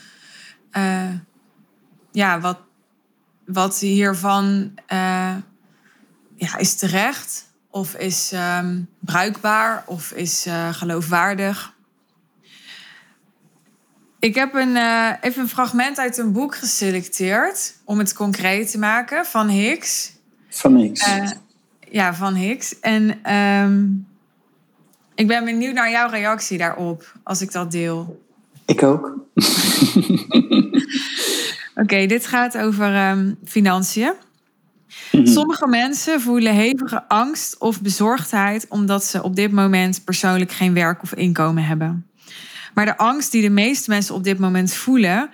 Uh, 0.73 1.11
ja, 2.13 2.41
wat, 2.41 2.59
wat 3.47 3.79
hiervan 3.79 4.73
uh, 4.93 5.37
ja, 6.37 6.57
is 6.57 6.75
terecht, 6.75 7.51
of 7.71 7.95
is 7.95 8.33
um, 8.35 8.89
bruikbaar, 8.99 9.83
of 9.87 10.11
is 10.11 10.47
geloofwaardig. 10.71 11.75
Ik 14.19 14.35
heb 14.35 14.55
een, 14.55 14.77
even 15.21 15.43
een 15.43 15.49
fragment 15.49 15.99
uit 15.99 16.19
een 16.19 16.33
boek 16.33 16.57
geselecteerd 16.57 17.75
om 17.85 17.99
het 17.99 18.13
concreet 18.13 18.71
te 18.71 18.79
maken 18.79 19.27
van 19.27 19.49
Hicks. 19.49 20.13
Van 20.49 20.77
Hicks. 20.77 21.05
Ja, 21.93 22.15
van 22.15 22.35
Hicks. 22.35 22.81
En 22.81 23.33
um, 23.35 24.07
ik 25.15 25.27
ben 25.27 25.45
benieuwd 25.45 25.75
naar 25.75 25.91
jouw 25.91 26.09
reactie 26.09 26.59
daarop 26.59 27.13
als 27.23 27.43
ik 27.43 27.53
dat 27.53 27.71
deel. 27.71 28.23
Ik 28.67 28.83
ook. 28.83 29.05
Oké, 31.75 31.83
okay, 31.83 32.07
dit 32.07 32.27
gaat 32.27 32.59
over 32.59 33.11
um, 33.11 33.39
financiën. 33.45 34.13
Mhm. 35.13 35.27
Sommige 35.27 35.67
mensen 35.67 36.21
voelen 36.21 36.55
hevige 36.55 37.09
angst 37.09 37.59
of 37.59 37.81
bezorgdheid 37.81 38.67
omdat 38.69 39.05
ze 39.05 39.23
op 39.23 39.37
dit 39.37 39.53
moment 39.53 40.05
persoonlijk 40.05 40.53
geen 40.53 40.75
werk 40.75 41.03
of 41.03 41.15
inkomen 41.15 41.65
hebben. 41.65 42.07
Maar 42.75 42.85
de 42.85 42.97
angst 42.97 43.33
die 43.33 43.43
de 43.43 43.51
meeste 43.51 43.91
mensen 43.91 44.15
op 44.15 44.25
dit 44.25 44.39
moment 44.39 44.75
voelen, 44.75 45.31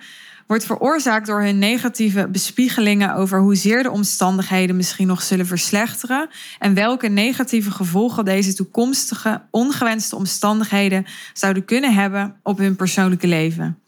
wordt 0.49 0.65
veroorzaakt 0.65 1.27
door 1.27 1.41
hun 1.41 1.59
negatieve 1.59 2.27
bespiegelingen 2.27 3.15
over 3.15 3.39
hoezeer 3.39 3.83
de 3.83 3.91
omstandigheden 3.91 4.75
misschien 4.75 5.07
nog 5.07 5.21
zullen 5.21 5.45
verslechteren 5.45 6.29
en 6.59 6.73
welke 6.73 7.07
negatieve 7.07 7.71
gevolgen 7.71 8.25
deze 8.25 8.53
toekomstige 8.53 9.41
ongewenste 9.51 10.15
omstandigheden 10.15 11.05
zouden 11.33 11.65
kunnen 11.65 11.93
hebben 11.93 12.35
op 12.43 12.57
hun 12.57 12.75
persoonlijke 12.75 13.27
leven. 13.27 13.79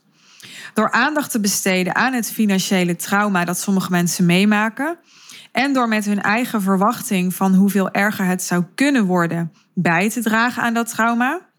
Door 0.73 0.91
aandacht 0.91 1.31
te 1.31 1.39
besteden 1.39 1.95
aan 1.95 2.13
het 2.13 2.31
financiële 2.31 2.95
trauma 2.95 3.45
dat 3.45 3.59
sommige 3.59 3.91
mensen 3.91 4.25
meemaken 4.25 4.97
en 5.51 5.73
door 5.73 5.87
met 5.87 6.05
hun 6.05 6.21
eigen 6.21 6.61
verwachting 6.61 7.33
van 7.33 7.53
hoeveel 7.53 7.91
erger 7.91 8.25
het 8.25 8.43
zou 8.43 8.63
kunnen 8.75 9.05
worden 9.05 9.51
bij 9.73 10.09
te 10.09 10.21
dragen 10.21 10.63
aan 10.63 10.73
dat 10.73 10.89
trauma, 10.89 11.50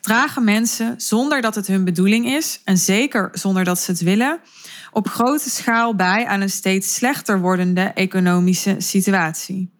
dragen 0.00 0.44
mensen 0.44 0.94
zonder 1.00 1.40
dat 1.40 1.54
het 1.54 1.66
hun 1.66 1.84
bedoeling 1.84 2.26
is, 2.26 2.60
en 2.64 2.78
zeker 2.78 3.28
zonder 3.32 3.64
dat 3.64 3.78
ze 3.78 3.90
het 3.90 4.00
willen, 4.00 4.40
op 4.92 5.08
grote 5.08 5.50
schaal 5.50 5.94
bij 5.94 6.26
aan 6.26 6.40
een 6.40 6.50
steeds 6.50 6.94
slechter 6.94 7.40
wordende 7.40 7.82
economische 7.82 8.74
situatie. 8.78 9.74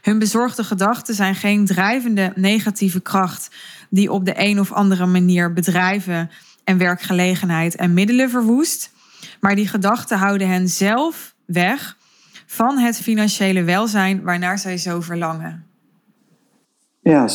Hun 0.00 0.18
bezorgde 0.18 0.64
gedachten 0.64 1.14
zijn 1.14 1.34
geen 1.34 1.66
drijvende 1.66 2.32
negatieve 2.34 3.00
kracht 3.00 3.50
die 3.90 4.12
op 4.12 4.24
de 4.24 4.34
een 4.36 4.60
of 4.60 4.72
andere 4.72 5.06
manier 5.06 5.52
bedrijven 5.52 6.30
en 6.64 6.78
werkgelegenheid 6.78 7.76
en 7.76 7.94
middelen 7.94 8.30
verwoest, 8.30 8.90
maar 9.40 9.54
die 9.54 9.68
gedachten 9.68 10.18
houden 10.18 10.48
hen 10.48 10.68
zelf 10.68 11.34
weg 11.46 11.96
van 12.46 12.78
het 12.78 13.00
financiële 13.00 13.62
welzijn 13.62 14.22
waarnaar 14.22 14.58
zij 14.58 14.76
zo 14.76 15.00
verlangen. 15.00 15.66
Ja, 17.00 17.28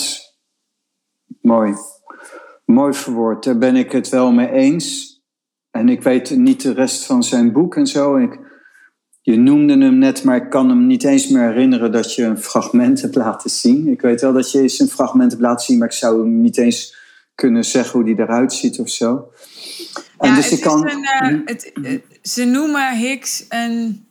mooi. 1.41 1.73
Mooi 2.67 2.93
verwoord, 2.93 3.43
daar 3.43 3.57
ben 3.57 3.75
ik 3.75 3.91
het 3.91 4.09
wel 4.09 4.31
mee 4.31 4.51
eens. 4.51 5.15
En 5.71 5.89
ik 5.89 6.01
weet 6.01 6.29
niet 6.29 6.61
de 6.61 6.73
rest 6.73 7.05
van 7.05 7.23
zijn 7.23 7.51
boek 7.51 7.75
en 7.75 7.87
zo. 7.87 8.17
Ik, 8.17 8.39
je 9.21 9.37
noemde 9.37 9.77
hem 9.77 9.97
net, 9.97 10.23
maar 10.23 10.35
ik 10.35 10.49
kan 10.49 10.69
hem 10.69 10.87
niet 10.87 11.03
eens 11.03 11.27
meer 11.27 11.47
herinneren 11.47 11.91
dat 11.91 12.15
je 12.15 12.23
een 12.23 12.37
fragment 12.37 13.01
hebt 13.01 13.15
laten 13.15 13.49
zien. 13.49 13.87
Ik 13.87 14.01
weet 14.01 14.21
wel 14.21 14.33
dat 14.33 14.51
je 14.51 14.61
eens 14.61 14.79
een 14.79 14.87
fragment 14.87 15.31
hebt 15.31 15.43
laten 15.43 15.65
zien, 15.65 15.77
maar 15.77 15.87
ik 15.87 15.93
zou 15.93 16.19
hem 16.19 16.41
niet 16.41 16.57
eens 16.57 16.95
kunnen 17.35 17.65
zeggen 17.65 17.91
hoe 17.91 18.03
die 18.03 18.19
eruit 18.19 18.53
ziet 18.53 18.79
of 18.79 18.89
zo. 18.89 19.31
En 20.17 20.29
ja, 20.29 20.35
dus 20.35 20.51
ik 20.51 20.61
kan... 20.61 20.89
Een, 20.89 21.33
uh, 21.33 21.41
het, 21.45 21.71
uh, 21.73 21.99
ze 22.21 22.45
noemen 22.45 22.97
Hicks 22.97 23.45
een 23.49 24.06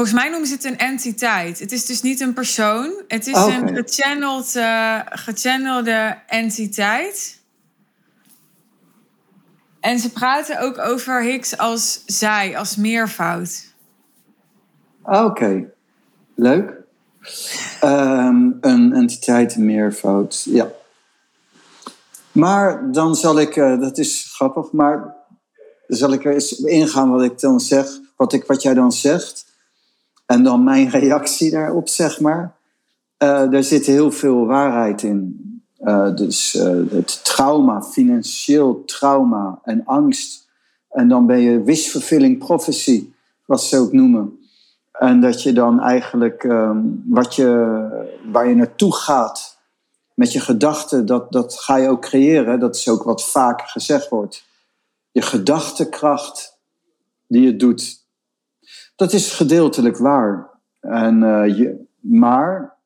Volgens 0.00 0.20
mij 0.20 0.30
noemen 0.30 0.48
ze 0.48 0.54
het 0.54 0.64
een 0.64 0.78
entiteit. 0.78 1.58
Het 1.58 1.72
is 1.72 1.86
dus 1.86 2.02
niet 2.02 2.20
een 2.20 2.32
persoon. 2.32 2.92
Het 3.08 3.26
is 3.26 3.36
een 3.36 3.76
gechanneld, 3.76 4.54
uh, 4.56 5.00
gechannelde 5.04 6.18
entiteit. 6.26 7.40
En 9.80 9.98
ze 9.98 10.10
praten 10.10 10.60
ook 10.60 10.78
over 10.78 11.22
Higgs 11.22 11.58
als 11.58 12.02
zij, 12.06 12.58
als 12.58 12.76
meervoud. 12.76 13.74
Oké, 15.02 15.70
leuk. 16.34 16.72
Um, 17.84 18.58
een 18.60 18.92
entiteit, 18.92 19.56
meervoud, 19.56 20.42
ja. 20.44 20.70
Maar 22.32 22.92
dan 22.92 23.16
zal 23.16 23.40
ik, 23.40 23.56
uh, 23.56 23.80
dat 23.80 23.98
is 23.98 24.30
grappig, 24.34 24.72
maar 24.72 25.14
zal 25.86 26.12
ik 26.12 26.24
er 26.24 26.32
eens 26.32 26.52
ingaan 26.52 27.10
wat 27.10 27.22
ik 27.22 27.40
dan 27.40 27.60
zeg, 27.60 27.86
wat, 28.16 28.32
ik, 28.32 28.44
wat 28.44 28.62
jij 28.62 28.74
dan 28.74 28.92
zegt. 28.92 29.48
En 30.30 30.42
dan 30.42 30.64
mijn 30.64 30.88
reactie 30.88 31.50
daarop, 31.50 31.88
zeg 31.88 32.20
maar. 32.20 32.56
Uh, 33.18 33.52
er 33.52 33.64
zit 33.64 33.86
heel 33.86 34.12
veel 34.12 34.46
waarheid 34.46 35.02
in. 35.02 35.44
Uh, 35.80 36.14
dus 36.14 36.54
uh, 36.54 36.90
het 36.90 37.24
trauma, 37.24 37.82
financieel 37.82 38.84
trauma 38.84 39.58
en 39.64 39.82
angst. 39.84 40.48
En 40.90 41.08
dan 41.08 41.26
ben 41.26 41.40
je 41.40 41.62
wish-fulfilling 41.62 42.38
prophecy, 42.38 43.08
wat 43.44 43.62
ze 43.62 43.78
ook 43.78 43.92
noemen. 43.92 44.38
En 44.92 45.20
dat 45.20 45.42
je 45.42 45.52
dan 45.52 45.80
eigenlijk 45.80 46.42
um, 46.42 47.04
wat 47.06 47.34
je, 47.34 47.88
waar 48.30 48.48
je 48.48 48.54
naartoe 48.54 48.94
gaat 48.94 49.58
met 50.14 50.32
je 50.32 50.40
gedachten, 50.40 51.06
dat, 51.06 51.32
dat 51.32 51.58
ga 51.58 51.76
je 51.76 51.88
ook 51.88 52.00
creëren. 52.00 52.60
Dat 52.60 52.76
is 52.76 52.88
ook 52.88 53.02
wat 53.02 53.24
vaak 53.24 53.62
gezegd 53.62 54.08
wordt. 54.08 54.44
Je 55.10 55.22
gedachtekracht 55.22 56.58
die 57.26 57.42
je 57.42 57.56
doet, 57.56 57.99
dat 59.00 59.12
is 59.12 59.32
gedeeltelijk 59.32 59.96
waar. 59.96 60.50
En, 60.80 61.22
uh, 61.22 61.58
je, 61.58 61.86
maar 62.00 62.76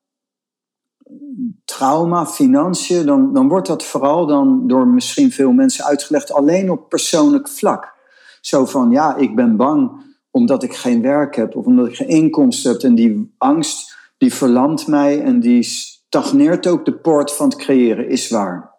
trauma, 1.64 2.26
financiën, 2.26 3.06
dan, 3.06 3.32
dan 3.32 3.48
wordt 3.48 3.66
dat 3.66 3.84
vooral 3.84 4.26
dan 4.26 4.66
door 4.66 4.86
misschien 4.86 5.32
veel 5.32 5.52
mensen 5.52 5.84
uitgelegd 5.84 6.32
alleen 6.32 6.70
op 6.70 6.88
persoonlijk 6.88 7.48
vlak. 7.48 7.92
Zo 8.40 8.64
van, 8.64 8.90
ja, 8.90 9.16
ik 9.16 9.36
ben 9.36 9.56
bang 9.56 10.02
omdat 10.30 10.62
ik 10.62 10.74
geen 10.74 11.02
werk 11.02 11.36
heb 11.36 11.56
of 11.56 11.64
omdat 11.64 11.86
ik 11.86 11.96
geen 11.96 12.08
inkomsten 12.08 12.72
heb. 12.72 12.80
En 12.80 12.94
die 12.94 13.34
angst, 13.38 13.96
die 14.18 14.34
verlamt 14.34 14.86
mij 14.86 15.22
en 15.22 15.40
die 15.40 15.62
stagneert 15.62 16.66
ook 16.66 16.84
de 16.84 16.94
poort 16.94 17.32
van 17.32 17.48
het 17.48 17.56
creëren, 17.56 18.08
is 18.08 18.28
waar. 18.28 18.74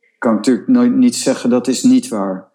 Ik 0.00 0.16
kan 0.18 0.34
natuurlijk 0.34 0.68
nooit 0.68 0.94
niet 0.94 1.16
zeggen 1.16 1.50
dat 1.50 1.68
is 1.68 1.82
niet 1.82 2.08
waar. 2.08 2.49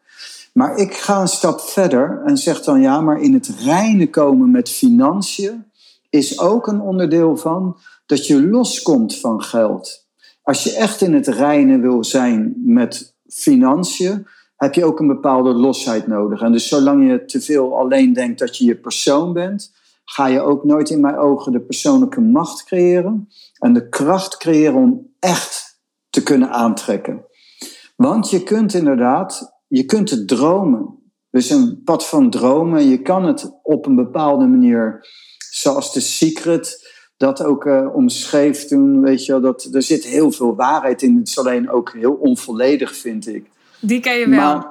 Maar 0.58 0.78
ik 0.78 0.94
ga 0.94 1.22
een 1.22 1.28
stap 1.28 1.60
verder 1.60 2.22
en 2.26 2.38
zeg 2.38 2.64
dan 2.64 2.82
ja, 2.82 3.02
maar 3.02 3.22
in 3.22 3.34
het 3.34 3.48
reinen 3.48 4.10
komen 4.10 4.52
met 4.52 4.70
financiën 4.70 5.66
is 6.10 6.40
ook 6.40 6.68
een 6.68 6.82
onderdeel 6.82 7.38
van 7.38 7.78
dat 8.06 8.28
je 8.28 8.48
loskomt 8.48 9.20
van 9.20 9.44
geld. 9.44 10.08
Als 10.42 10.64
je 10.64 10.76
echt 10.76 11.02
in 11.02 11.14
het 11.14 11.28
reinen 11.28 11.82
wil 11.82 12.04
zijn 12.04 12.54
met 12.66 13.16
financiën, 13.28 14.28
heb 14.56 14.74
je 14.74 14.86
ook 14.86 15.00
een 15.00 15.08
bepaalde 15.08 15.54
losheid 15.54 16.08
nodig. 16.08 16.42
En 16.42 16.52
dus 16.52 16.68
zolang 16.68 17.10
je 17.10 17.26
te 17.26 17.42
veel 17.42 17.78
alleen 17.78 18.14
denkt 18.14 18.40
dat 18.40 18.58
je 18.58 18.66
je 18.66 18.76
persoon 18.76 19.34
bent, 19.34 19.74
ga 20.06 20.28
je 20.28 20.42
ook 20.42 20.64
nooit 20.64 20.90
in 20.90 21.02
mijn 21.02 21.18
ogen 21.18 21.52
de 21.52 21.62
persoonlijke 21.62 22.22
macht 22.22 22.64
creëren 22.64 23.30
en 23.60 23.74
de 23.74 23.90
kracht 23.90 24.38
creëren 24.38 24.76
om 24.76 25.08
echt 25.20 25.80
te 26.10 26.24
kunnen 26.24 26.50
aantrekken. 26.50 27.26
Want 27.96 28.30
je 28.30 28.44
kunt 28.44 28.74
inderdaad 28.74 29.55
je 29.68 29.84
kunt 29.84 30.10
het 30.10 30.28
dromen. 30.28 31.00
Dus 31.30 31.50
een 31.50 31.82
pad 31.84 32.08
van 32.08 32.30
dromen. 32.30 32.90
Je 32.90 33.02
kan 33.02 33.26
het 33.26 33.60
op 33.64 33.86
een 33.86 33.96
bepaalde 33.96 34.46
manier, 34.46 35.08
zoals 35.52 35.92
The 35.92 36.02
Secret 36.02 36.94
dat 37.18 37.44
ook 37.44 37.66
uh, 37.66 37.96
omschreef 37.96 38.66
toen. 38.66 39.02
Weet 39.02 39.26
je 39.26 39.32
wel, 39.32 39.42
dat 39.42 39.70
er 39.72 39.82
zit 39.82 40.04
heel 40.04 40.32
veel 40.32 40.56
waarheid 40.56 41.02
in. 41.02 41.18
Het 41.18 41.28
is 41.28 41.40
alleen 41.40 41.70
ook 41.70 41.94
heel 41.94 42.14
onvolledig, 42.14 42.96
vind 42.96 43.28
ik. 43.28 43.50
Die 43.80 44.00
ken 44.00 44.20
je 44.20 44.30
wel, 44.30 44.66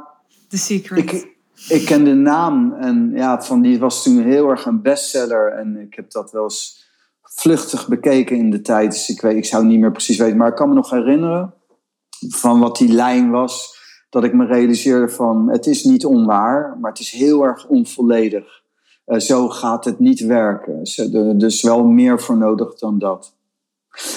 The 0.49 0.59
Secret. 0.59 0.99
Ik, 0.99 1.37
ik 1.69 1.85
ken 1.85 2.05
de 2.05 2.15
naam 2.15 2.73
en 2.73 3.11
ja, 3.15 3.43
van 3.43 3.63
die 3.63 3.79
was 3.79 4.03
toen 4.03 4.23
heel 4.23 4.49
erg 4.49 4.67
een 4.67 4.83
bestseller. 4.83 5.53
En 5.53 5.77
ik 5.77 5.95
heb 5.95 6.11
dat 6.11 6.31
wel 6.31 6.43
eens 6.43 6.85
vluchtig 7.23 7.89
bekeken 7.89 8.37
in 8.37 8.51
de 8.51 8.61
tijd. 8.61 8.91
Dus 8.91 9.09
ik, 9.09 9.21
weet, 9.21 9.37
ik 9.37 9.45
zou 9.45 9.65
niet 9.65 9.81
meer 9.81 9.93
precies 9.93 10.19
weten, 10.19 10.37
maar 10.37 10.49
ik 10.49 10.55
kan 10.55 10.69
me 10.69 10.75
nog 10.75 10.91
herinneren 10.91 11.55
van 12.29 12.61
wat 12.61 12.77
die 12.77 12.93
lijn 12.93 13.31
was, 13.31 13.74
dat 14.15 14.25
ik 14.25 14.33
me 14.33 14.47
realiseerde 14.47 15.09
van 15.09 15.49
het 15.51 15.67
is 15.67 15.85
niet 15.85 16.05
onwaar, 16.05 16.77
maar 16.81 16.91
het 16.91 17.01
is 17.01 17.11
heel 17.11 17.43
erg 17.45 17.67
onvolledig. 17.67 18.63
Uh, 19.07 19.19
zo 19.19 19.49
gaat 19.49 19.85
het 19.85 19.99
niet 19.99 20.21
werken. 20.21 20.83
Er 21.13 21.39
dus 21.39 21.63
wel 21.63 21.85
meer 21.85 22.21
voor 22.21 22.37
nodig 22.37 22.79
dan 22.79 22.99
dat. 22.99 23.35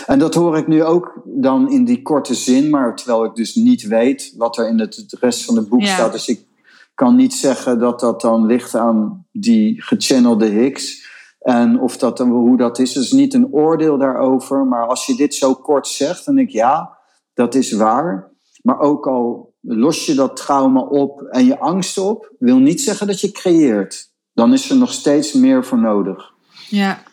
En 0.05 0.19
dat 0.19 0.33
hoor 0.33 0.57
ik 0.57 0.67
nu 0.67 0.83
ook 0.83 1.21
dan 1.25 1.71
in 1.71 1.85
die 1.85 2.01
korte 2.01 2.33
zin, 2.33 2.69
maar 2.69 2.95
terwijl 2.95 3.25
ik 3.25 3.35
dus 3.35 3.55
niet 3.55 3.87
weet 3.87 4.33
wat 4.37 4.57
er 4.57 4.67
in 4.67 4.79
het, 4.79 5.15
rest 5.19 5.45
van 5.45 5.55
het 5.55 5.69
boek 5.69 5.83
staat. 5.83 6.11
Dus 6.11 6.27
ik 6.27 6.45
kan 6.93 7.15
niet 7.15 7.33
zeggen 7.33 7.79
dat 7.79 7.99
dat 7.99 8.21
dan 8.21 8.45
ligt 8.45 8.75
aan 8.75 9.25
die 9.31 9.81
gechannelde 9.81 10.45
Higgs. 10.45 11.05
En 11.39 11.79
of 11.79 11.97
dat 11.97 12.17
dan, 12.17 12.29
hoe 12.29 12.57
dat 12.57 12.79
is, 12.79 12.95
is 12.95 13.11
niet 13.11 13.33
een 13.33 13.51
oordeel 13.51 13.97
daarover. 13.97 14.65
Maar 14.65 14.87
als 14.87 15.05
je 15.05 15.15
dit 15.15 15.35
zo 15.35 15.53
kort 15.53 15.87
zegt, 15.87 16.25
dan 16.25 16.35
denk 16.35 16.47
ik 16.47 16.53
ja, 16.53 16.97
dat 17.33 17.55
is 17.55 17.71
waar. 17.71 18.31
Maar 18.61 18.79
ook 18.79 19.07
al 19.07 19.47
los 19.67 20.05
je 20.05 20.13
dat 20.13 20.35
trauma 20.35 20.81
op 20.81 21.21
en 21.21 21.45
je 21.45 21.59
angst 21.59 21.97
op, 21.97 22.33
wil 22.39 22.57
niet 22.57 22.81
zeggen 22.81 23.07
dat 23.07 23.21
je 23.21 23.31
creëert. 23.31 24.11
Dan 24.33 24.53
is 24.53 24.69
er 24.69 24.77
nog 24.77 24.91
steeds 24.91 25.33
meer 25.33 25.65
voor 25.65 25.79
nodig. 25.79 26.33
Ja. 26.69 27.03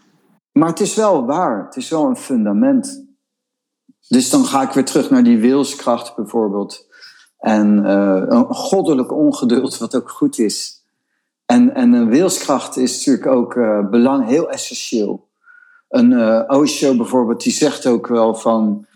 Maar 0.53 0.69
het 0.69 0.81
is 0.81 0.95
wel 0.95 1.27
waar. 1.27 1.65
Het 1.65 1.77
is 1.77 1.89
wel 1.89 2.05
een 2.05 2.17
fundament. 2.17 3.05
Dus 4.09 4.31
dan 4.31 4.45
ga 4.45 4.63
ik 4.63 4.71
weer 4.71 4.85
terug 4.85 5.11
naar 5.11 5.23
die 5.23 5.39
wilskracht 5.39 6.17
bijvoorbeeld. 6.17 6.87
En 7.39 7.79
uh, 7.79 8.23
een 8.27 8.55
goddelijk 8.55 9.13
ongeduld, 9.13 9.79
wat 9.79 9.97
ook 9.97 10.11
goed 10.11 10.39
is. 10.39 10.85
En, 11.47 11.75
en 11.75 11.93
een 11.93 12.09
wilskracht 12.09 12.77
is 12.77 12.97
natuurlijk 12.97 13.27
ook 13.27 13.55
uh, 13.55 13.89
belang, 13.89 14.27
heel 14.27 14.51
essentieel. 14.51 15.29
Een 15.89 16.11
uh, 16.11 16.43
Osho 16.47 16.97
bijvoorbeeld, 16.97 17.43
die 17.43 17.53
zegt 17.53 17.87
ook 17.87 18.07
wel 18.07 18.35
van... 18.35 18.87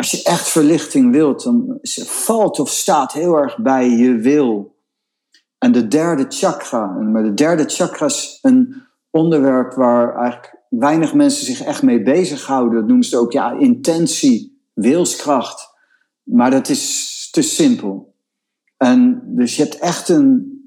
Als 0.00 0.10
je 0.10 0.22
echt 0.22 0.48
verlichting 0.48 1.12
wilt, 1.12 1.42
dan 1.42 1.78
valt 2.06 2.60
of 2.60 2.70
staat 2.70 3.12
heel 3.12 3.36
erg 3.36 3.58
bij 3.58 3.88
je 3.88 4.16
wil. 4.16 4.76
En 5.58 5.72
de 5.72 5.88
derde 5.88 6.26
chakra. 6.28 6.86
Maar 6.86 7.22
de 7.22 7.34
derde 7.34 7.64
chakra 7.64 8.06
is 8.06 8.38
een 8.42 8.82
onderwerp 9.10 9.72
waar 9.74 10.16
eigenlijk 10.16 10.56
weinig 10.68 11.14
mensen 11.14 11.44
zich 11.44 11.60
echt 11.62 11.82
mee 11.82 12.02
bezighouden. 12.02 12.78
Dat 12.78 12.86
noemen 12.86 13.04
ze 13.04 13.16
ook 13.16 13.32
ja, 13.32 13.52
intentie, 13.52 14.62
wilskracht. 14.72 15.68
Maar 16.22 16.50
dat 16.50 16.68
is 16.68 17.28
te 17.30 17.42
simpel. 17.42 18.14
En 18.76 19.22
dus 19.26 19.56
je 19.56 19.62
hebt 19.62 19.78
echt 19.78 20.08
een 20.08 20.60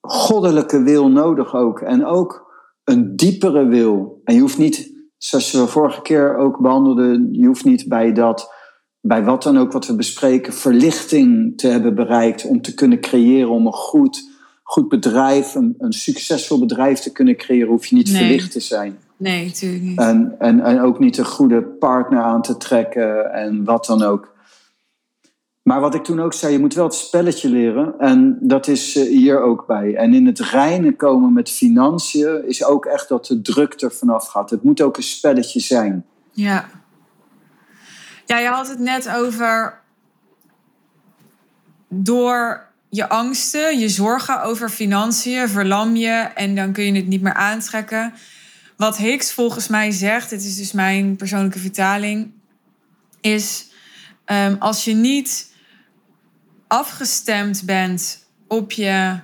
goddelijke 0.00 0.82
wil 0.82 1.08
nodig 1.08 1.54
ook. 1.54 1.80
En 1.80 2.04
ook 2.04 2.52
een 2.84 3.16
diepere 3.16 3.66
wil. 3.66 4.20
En 4.24 4.34
je 4.34 4.40
hoeft 4.40 4.58
niet, 4.58 4.95
zoals 5.28 5.52
we 5.52 5.66
vorige 5.66 6.02
keer 6.02 6.36
ook 6.36 6.58
behandelden, 6.58 7.28
je 7.32 7.46
hoeft 7.46 7.64
niet 7.64 7.88
bij 7.88 8.12
dat, 8.12 8.54
bij 9.00 9.24
wat 9.24 9.42
dan 9.42 9.58
ook 9.58 9.72
wat 9.72 9.86
we 9.86 9.94
bespreken, 9.94 10.52
verlichting 10.52 11.58
te 11.58 11.66
hebben 11.66 11.94
bereikt 11.94 12.44
om 12.44 12.62
te 12.62 12.74
kunnen 12.74 13.00
creëren, 13.00 13.50
om 13.50 13.66
een 13.66 13.72
goed, 13.72 14.30
goed 14.62 14.88
bedrijf, 14.88 15.54
een, 15.54 15.74
een 15.78 15.92
succesvol 15.92 16.58
bedrijf 16.58 16.98
te 16.98 17.12
kunnen 17.12 17.36
creëren, 17.36 17.68
hoef 17.68 17.86
je 17.86 17.94
niet 17.94 18.10
verlicht 18.10 18.52
te 18.52 18.60
zijn. 18.60 18.98
Nee, 19.16 19.44
natuurlijk 19.44 19.82
niet. 19.82 19.98
En, 19.98 20.34
en, 20.38 20.60
en 20.60 20.80
ook 20.80 20.98
niet 20.98 21.18
een 21.18 21.24
goede 21.24 21.62
partner 21.62 22.22
aan 22.22 22.42
te 22.42 22.56
trekken 22.56 23.32
en 23.32 23.64
wat 23.64 23.86
dan 23.86 24.02
ook. 24.02 24.34
Maar 25.66 25.80
wat 25.80 25.94
ik 25.94 26.04
toen 26.04 26.20
ook 26.20 26.32
zei, 26.32 26.52
je 26.52 26.58
moet 26.58 26.74
wel 26.74 26.84
het 26.84 26.94
spelletje 26.94 27.48
leren. 27.48 27.94
En 27.98 28.38
dat 28.40 28.68
is 28.68 28.96
eh, 28.96 29.02
hier 29.02 29.40
ook 29.40 29.66
bij. 29.66 29.94
En 29.94 30.14
in 30.14 30.26
het 30.26 30.40
reinen 30.40 30.96
komen 30.96 31.32
met 31.32 31.50
financiën 31.50 32.48
is 32.48 32.64
ook 32.64 32.84
echt 32.84 33.08
dat 33.08 33.26
de 33.26 33.42
druk 33.42 33.80
er 33.80 33.92
vanaf 33.92 34.26
gaat. 34.26 34.50
Het 34.50 34.62
moet 34.62 34.80
ook 34.80 34.96
een 34.96 35.02
spelletje 35.02 35.60
zijn. 35.60 36.04
Ja. 36.30 36.68
Ja, 38.26 38.38
je 38.38 38.48
had 38.48 38.68
het 38.68 38.78
net 38.78 39.08
over 39.08 39.80
door 41.88 42.66
je 42.88 43.08
angsten, 43.08 43.78
je 43.78 43.88
zorgen 43.88 44.42
over 44.42 44.68
financiën, 44.68 45.48
verlam 45.48 45.96
je 45.96 46.30
en 46.34 46.54
dan 46.54 46.72
kun 46.72 46.84
je 46.84 46.92
het 46.92 47.06
niet 47.06 47.22
meer 47.22 47.34
aantrekken. 47.34 48.14
Wat 48.76 48.96
Hicks 48.96 49.32
volgens 49.32 49.68
mij 49.68 49.90
zegt, 49.90 50.30
dit 50.30 50.44
is 50.44 50.56
dus 50.56 50.72
mijn 50.72 51.16
persoonlijke 51.16 51.58
vertaling, 51.58 52.32
is 53.20 53.70
um, 54.26 54.56
als 54.58 54.84
je 54.84 54.94
niet 54.94 55.54
afgestemd 56.66 57.62
bent 57.64 58.26
op 58.48 58.72
je 58.72 59.18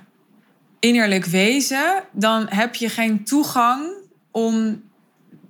innerlijk 0.79 1.25
wezen, 1.25 2.03
dan 2.11 2.45
heb 2.49 2.75
je 2.75 2.89
geen 2.89 3.23
toegang 3.23 3.93
om 4.31 4.83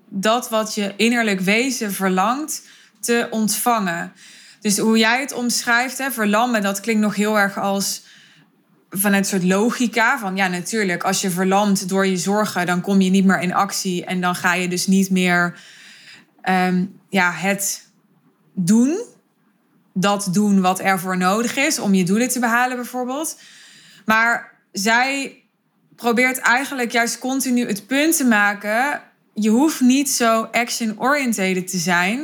dat 0.10 0.50
wat 0.50 0.76
je 0.76 0.94
innerlijk 0.98 1.40
wezen 1.40 1.94
verlangt 1.94 2.68
te 3.00 3.28
ontvangen. 3.30 4.14
Dus 4.62 4.78
hoe 4.78 4.98
jij 4.98 5.20
het 5.20 5.34
omschrijft, 5.34 5.98
hè, 5.98 6.12
verlammen, 6.12 6.62
dat 6.62 6.80
klinkt 6.80 7.02
nog 7.02 7.16
heel 7.16 7.40
erg 7.40 7.58
als 7.58 8.04
vanuit 8.90 9.24
een 9.24 9.30
soort 9.30 9.52
logica. 9.52 10.20
Van 10.20 10.36
ja, 10.36 10.48
natuurlijk, 10.48 11.04
als 11.04 11.22
je 11.22 11.30
verlamt 11.30 11.90
door 11.90 12.06
je 12.06 12.18
zorgen, 12.18 12.66
dan 12.66 12.82
kom 12.82 13.02
je 13.02 13.10
niet 13.10 13.26
meer 13.26 13.40
in 13.40 13.54
actie 13.54 14.06
en 14.06 14.22
dan 14.22 14.36
ga 14.36 14.54
je 14.54 14.68
dus 14.68 14.88
niet 14.88 15.10
meer 15.10 15.60
um, 16.50 17.00
ja, 17.10 17.32
het 17.32 17.90
doen 18.54 19.02
dat 19.94 20.28
doen 20.32 20.62
wat 20.62 20.80
ervoor 20.80 21.18
nodig 21.18 21.58
is 21.58 21.80
om 21.80 21.94
je 21.94 22.04
doelen 22.04 22.30
te 22.30 22.40
behalen, 22.40 22.76
bijvoorbeeld. 22.76 23.38
Maar 24.06 24.52
zij 24.72 25.42
probeert 25.96 26.38
eigenlijk 26.38 26.92
juist 26.92 27.20
continu 27.20 27.68
het 27.68 27.88
punt 27.88 28.18
te 28.18 28.26
maken: 28.26 29.02
je 29.34 29.50
hoeft 29.50 29.82
niet 29.82 30.10
zo 30.10 30.42
action-oriented 30.52 31.68
te 31.68 31.78
zijn. 31.78 32.20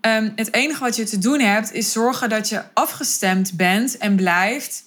Um, 0.00 0.32
het 0.36 0.54
enige 0.54 0.80
wat 0.80 0.96
je 0.96 1.04
te 1.04 1.18
doen 1.18 1.40
hebt, 1.40 1.72
is 1.72 1.92
zorgen 1.92 2.28
dat 2.28 2.48
je 2.48 2.62
afgestemd 2.74 3.56
bent 3.56 3.96
en 3.96 4.16
blijft 4.16 4.84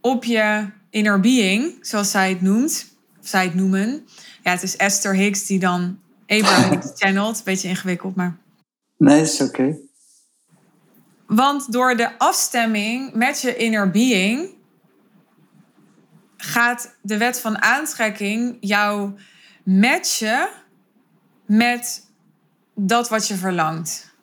op 0.00 0.24
je 0.24 0.66
inner 0.90 1.20
being, 1.20 1.78
zoals 1.80 2.10
zij 2.10 2.28
het 2.28 2.40
noemt, 2.40 2.86
of 3.20 3.28
zij 3.28 3.44
het 3.44 3.54
noemen. 3.54 4.06
Ja, 4.42 4.50
het 4.50 4.62
is 4.62 4.76
Esther 4.76 5.14
Hicks 5.14 5.46
die 5.46 5.58
dan 5.58 5.98
Abraham 6.26 6.82
channelt. 6.96 7.44
Beetje 7.44 7.68
ingewikkeld, 7.68 8.14
maar. 8.14 8.36
Nee, 8.96 9.20
is 9.20 9.40
oké. 9.40 9.76
Want 11.26 11.72
door 11.72 11.96
de 11.96 12.18
afstemming 12.18 13.14
met 13.14 13.40
je 13.40 13.56
inner 13.56 13.90
being 13.90 14.54
gaat 16.36 16.96
de 17.02 17.18
wet 17.18 17.40
van 17.40 17.62
aantrekking 17.62 18.56
jou 18.60 19.12
matchen 19.64 20.48
met 21.46 22.10
dat 22.74 23.08
wat 23.08 23.28
je 23.28 23.34
verlangt. 23.34 24.14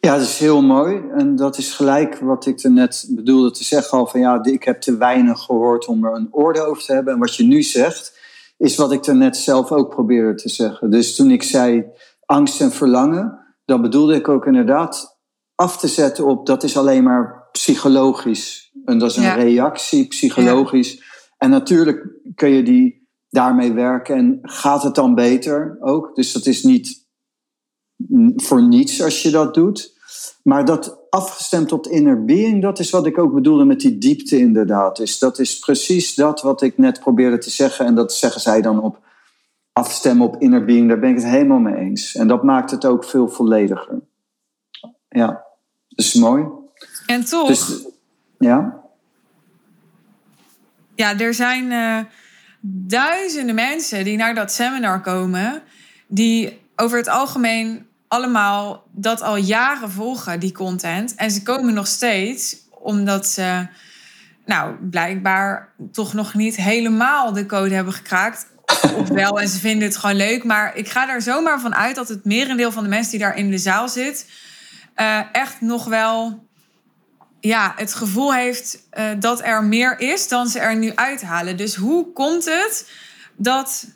Ja, 0.00 0.12
dat 0.12 0.26
is 0.26 0.38
heel 0.38 0.62
mooi. 0.62 1.02
En 1.16 1.36
dat 1.36 1.58
is 1.58 1.72
gelijk 1.72 2.18
wat 2.18 2.46
ik 2.46 2.62
er 2.62 2.70
net 2.70 3.06
bedoelde 3.10 3.50
te 3.50 3.64
zeggen. 3.64 4.08
Van 4.08 4.20
ja, 4.20 4.44
ik 4.44 4.64
heb 4.64 4.80
te 4.80 4.96
weinig 4.96 5.40
gehoord 5.40 5.86
om 5.86 6.04
er 6.04 6.14
een 6.14 6.28
oordeel 6.30 6.64
over 6.64 6.82
te 6.82 6.92
hebben. 6.92 7.12
En 7.12 7.18
wat 7.18 7.36
je 7.36 7.44
nu 7.44 7.62
zegt, 7.62 8.20
is 8.56 8.76
wat 8.76 8.92
ik 8.92 9.06
er 9.06 9.16
net 9.16 9.36
zelf 9.36 9.72
ook 9.72 9.90
probeerde 9.90 10.34
te 10.34 10.48
zeggen. 10.48 10.90
Dus 10.90 11.16
toen 11.16 11.30
ik 11.30 11.42
zei 11.42 11.84
angst 12.26 12.60
en 12.60 12.72
verlangen, 12.72 13.38
dan 13.64 13.82
bedoelde 13.82 14.14
ik 14.14 14.28
ook 14.28 14.46
inderdaad 14.46 15.11
af 15.62 15.78
te 15.78 15.88
zetten 15.88 16.26
op 16.26 16.46
dat 16.46 16.62
is 16.62 16.76
alleen 16.76 17.02
maar 17.02 17.48
psychologisch. 17.52 18.72
En 18.84 18.98
dat 18.98 19.10
is 19.10 19.16
een 19.16 19.34
reactie, 19.34 20.06
psychologisch. 20.06 21.02
En 21.38 21.50
natuurlijk 21.50 22.08
kun 22.34 22.48
je 22.48 22.62
die 22.62 23.08
daarmee 23.28 23.72
werken 23.72 24.16
en 24.16 24.38
gaat 24.42 24.82
het 24.82 24.94
dan 24.94 25.14
beter 25.14 25.76
ook. 25.80 26.14
Dus 26.14 26.32
dat 26.32 26.46
is 26.46 26.62
niet 26.62 27.06
voor 28.36 28.62
niets 28.62 29.02
als 29.02 29.22
je 29.22 29.30
dat 29.30 29.54
doet. 29.54 30.00
Maar 30.42 30.64
dat 30.64 31.06
afgestemd 31.10 31.72
op 31.72 31.86
inner 31.86 32.24
being, 32.24 32.62
dat 32.62 32.78
is 32.78 32.90
wat 32.90 33.06
ik 33.06 33.18
ook 33.18 33.34
bedoelde 33.34 33.64
met 33.64 33.80
die 33.80 33.98
diepte 33.98 34.38
inderdaad. 34.38 34.96
Dus 34.96 35.18
dat 35.18 35.38
is 35.38 35.58
precies 35.58 36.14
dat 36.14 36.42
wat 36.42 36.62
ik 36.62 36.78
net 36.78 37.00
probeerde 37.00 37.38
te 37.38 37.50
zeggen. 37.50 37.86
En 37.86 37.94
dat 37.94 38.12
zeggen 38.12 38.40
zij 38.40 38.62
dan 38.62 38.82
op 38.82 38.98
afstemmen 39.72 40.26
op 40.26 40.36
inner 40.36 40.64
being. 40.64 40.88
Daar 40.88 40.98
ben 40.98 41.10
ik 41.10 41.16
het 41.16 41.24
helemaal 41.24 41.58
mee 41.58 41.76
eens. 41.76 42.14
En 42.14 42.28
dat 42.28 42.42
maakt 42.42 42.70
het 42.70 42.84
ook 42.84 43.04
veel 43.04 43.28
vollediger. 43.28 44.00
Ja, 45.08 45.50
dat 45.94 46.04
is 46.04 46.14
mooi. 46.14 46.44
En 47.06 47.24
toch. 47.24 47.48
Dus, 47.48 47.86
ja. 48.38 48.80
Ja, 50.94 51.18
er 51.18 51.34
zijn 51.34 51.70
uh, 51.70 51.98
duizenden 52.86 53.54
mensen 53.54 54.04
die 54.04 54.16
naar 54.16 54.34
dat 54.34 54.52
seminar 54.52 55.00
komen, 55.00 55.62
die 56.06 56.60
over 56.76 56.98
het 56.98 57.08
algemeen 57.08 57.86
allemaal 58.08 58.84
dat 58.90 59.22
al 59.22 59.36
jaren 59.36 59.90
volgen, 59.90 60.40
die 60.40 60.52
content. 60.52 61.14
En 61.14 61.30
ze 61.30 61.42
komen 61.42 61.74
nog 61.74 61.86
steeds 61.86 62.56
omdat 62.70 63.26
ze, 63.26 63.66
nou, 64.46 64.74
blijkbaar 64.74 65.72
toch 65.92 66.12
nog 66.12 66.34
niet 66.34 66.56
helemaal 66.56 67.32
de 67.32 67.46
code 67.46 67.74
hebben 67.74 67.92
gekraakt. 67.92 68.46
Of 68.96 69.08
wel, 69.08 69.40
en 69.40 69.48
ze 69.48 69.58
vinden 69.58 69.88
het 69.88 69.96
gewoon 69.96 70.16
leuk. 70.16 70.44
Maar 70.44 70.76
ik 70.76 70.88
ga 70.88 71.08
er 71.08 71.22
zomaar 71.22 71.60
van 71.60 71.74
uit 71.74 71.94
dat 71.94 72.08
het 72.08 72.24
merendeel 72.24 72.72
van 72.72 72.82
de 72.82 72.88
mensen 72.88 73.10
die 73.10 73.20
daar 73.20 73.36
in 73.36 73.50
de 73.50 73.58
zaal 73.58 73.88
zit, 73.88 74.26
uh, 74.96 75.20
echt 75.32 75.60
nog 75.60 75.84
wel 75.84 76.46
ja, 77.40 77.72
het 77.76 77.94
gevoel 77.94 78.34
heeft 78.34 78.88
uh, 78.98 79.10
dat 79.18 79.40
er 79.40 79.64
meer 79.64 80.00
is 80.00 80.28
dan 80.28 80.46
ze 80.46 80.58
er 80.58 80.76
nu 80.76 80.94
uithalen. 80.94 81.56
Dus 81.56 81.74
hoe 81.74 82.12
komt 82.12 82.44
het 82.44 82.90
dat, 83.36 83.86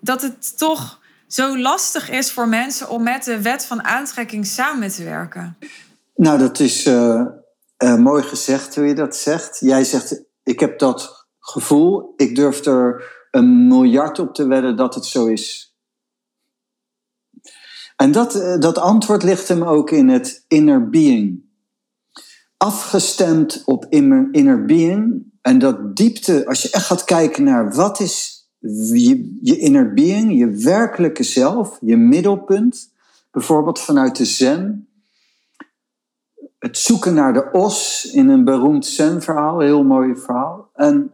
dat 0.00 0.22
het 0.22 0.58
toch 0.58 1.00
zo 1.26 1.58
lastig 1.58 2.10
is 2.10 2.32
voor 2.32 2.48
mensen 2.48 2.88
om 2.88 3.02
met 3.02 3.24
de 3.24 3.42
wet 3.42 3.64
van 3.64 3.84
aantrekking 3.84 4.46
samen 4.46 4.88
te 4.88 5.04
werken? 5.04 5.56
Nou, 6.14 6.38
dat 6.38 6.60
is 6.60 6.86
uh, 6.86 7.24
mooi 7.78 8.22
gezegd 8.22 8.74
hoe 8.74 8.86
je 8.86 8.94
dat 8.94 9.16
zegt. 9.16 9.58
Jij 9.60 9.84
zegt, 9.84 10.22
ik 10.42 10.60
heb 10.60 10.78
dat 10.78 11.26
gevoel, 11.38 12.12
ik 12.16 12.34
durf 12.34 12.64
er 12.64 13.16
een 13.30 13.66
miljard 13.66 14.18
op 14.18 14.34
te 14.34 14.46
wedden 14.46 14.76
dat 14.76 14.94
het 14.94 15.04
zo 15.04 15.26
is. 15.26 15.67
En 17.98 18.12
dat, 18.12 18.36
uh, 18.36 18.58
dat 18.58 18.78
antwoord 18.78 19.22
ligt 19.22 19.48
hem 19.48 19.62
ook 19.62 19.90
in 19.90 20.08
het 20.08 20.44
inner 20.48 20.90
being. 20.90 21.42
Afgestemd 22.56 23.62
op 23.64 23.86
inner 24.30 24.64
being 24.64 25.22
en 25.42 25.58
dat 25.58 25.96
diepte, 25.96 26.46
als 26.46 26.62
je 26.62 26.70
echt 26.70 26.86
gaat 26.86 27.04
kijken 27.04 27.44
naar 27.44 27.74
wat 27.74 28.00
is 28.00 28.38
je, 28.92 29.38
je 29.42 29.58
inner 29.58 29.94
being, 29.94 30.38
je 30.38 30.50
werkelijke 30.50 31.22
zelf, 31.22 31.78
je 31.80 31.96
middelpunt, 31.96 32.92
bijvoorbeeld 33.30 33.80
vanuit 33.80 34.16
de 34.16 34.24
zen. 34.24 34.88
Het 36.58 36.78
zoeken 36.78 37.14
naar 37.14 37.32
de 37.32 37.50
os 37.52 38.04
in 38.12 38.28
een 38.28 38.44
beroemd 38.44 38.86
zen-verhaal, 38.86 39.58
heel 39.58 39.84
mooi 39.84 40.16
verhaal. 40.16 40.70
En 40.74 41.12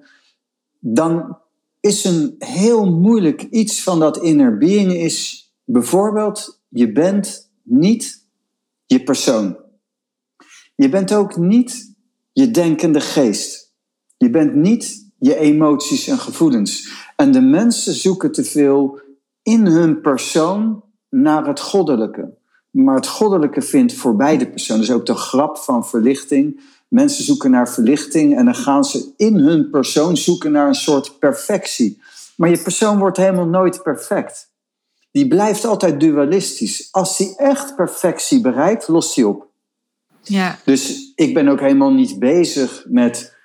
dan 0.79 1.38
is 1.81 2.05
een 2.05 2.35
heel 2.38 2.90
moeilijk 2.90 3.42
iets 3.42 3.83
van 3.83 3.99
dat 3.99 4.18
inner 4.18 4.59
being 4.59 4.92
is 4.92 5.49
bijvoorbeeld, 5.64 6.62
je 6.75 6.93
bent 6.93 7.51
niet 7.63 8.27
je 8.87 9.03
persoon. 9.03 9.57
Je 10.75 10.89
bent 10.89 11.15
ook 11.15 11.37
niet 11.37 11.95
je 12.33 12.51
denkende 12.51 13.01
geest. 13.01 13.73
Je 14.17 14.31
bent 14.31 14.55
niet 14.55 15.13
je 15.19 15.37
emoties 15.37 16.07
en 16.07 16.19
gevoelens. 16.19 16.89
En 17.17 17.33
de 17.33 17.41
mensen 17.41 17.93
zoeken 17.93 18.33
te 18.33 18.45
veel 18.45 19.01
in 19.43 19.67
hun 19.67 20.01
persoon 20.01 20.85
naar 21.11 21.47
het 21.47 21.61
goddelijke. 21.61 22.35
Maar 22.71 22.95
het 22.95 23.07
goddelijke 23.07 23.63
vindt 23.63 23.95
voorbij 23.95 24.39
de 24.39 24.51
persoon. 24.51 24.81
Is 24.81 24.93
ook 24.93 25.07
de 25.07 25.15
grap 25.15 25.57
van 25.57 25.87
verlichting. 25.87 26.61
Mensen 26.89 27.25
zoeken 27.25 27.51
naar 27.51 27.69
verlichting 27.69 28.37
en 28.37 28.45
dan 28.45 28.55
gaan 28.55 28.85
ze 28.85 29.13
in 29.17 29.35
hun 29.35 29.71
persoon 29.71 30.17
zoeken 30.17 30.53
naar 30.53 30.69
een 30.69 30.75
soort 30.75 31.19
perfectie. 31.19 32.03
Maar 32.37 32.51
je 32.51 32.63
persoon 32.63 32.99
wordt 32.99 33.17
helemaal 33.17 33.49
nooit 33.49 33.83
perfect. 33.83 34.53
Die 35.14 35.29
blijft 35.29 35.64
altijd 35.64 36.00
dualistisch. 36.00 36.88
Als 36.90 37.16
die 37.16 37.37
echt 37.37 37.77
perfectie 37.77 38.40
bereikt, 38.40 38.88
lost 38.88 39.14
die 39.14 39.29
op. 39.29 39.46
Ja. 40.22 40.59
Dus 40.64 41.12
ik 41.14 41.35
ben 41.35 41.48
ook 41.48 41.61
helemaal 41.61 41.92
niet 41.92 42.18
bezig 42.18 42.85
met 42.88 43.37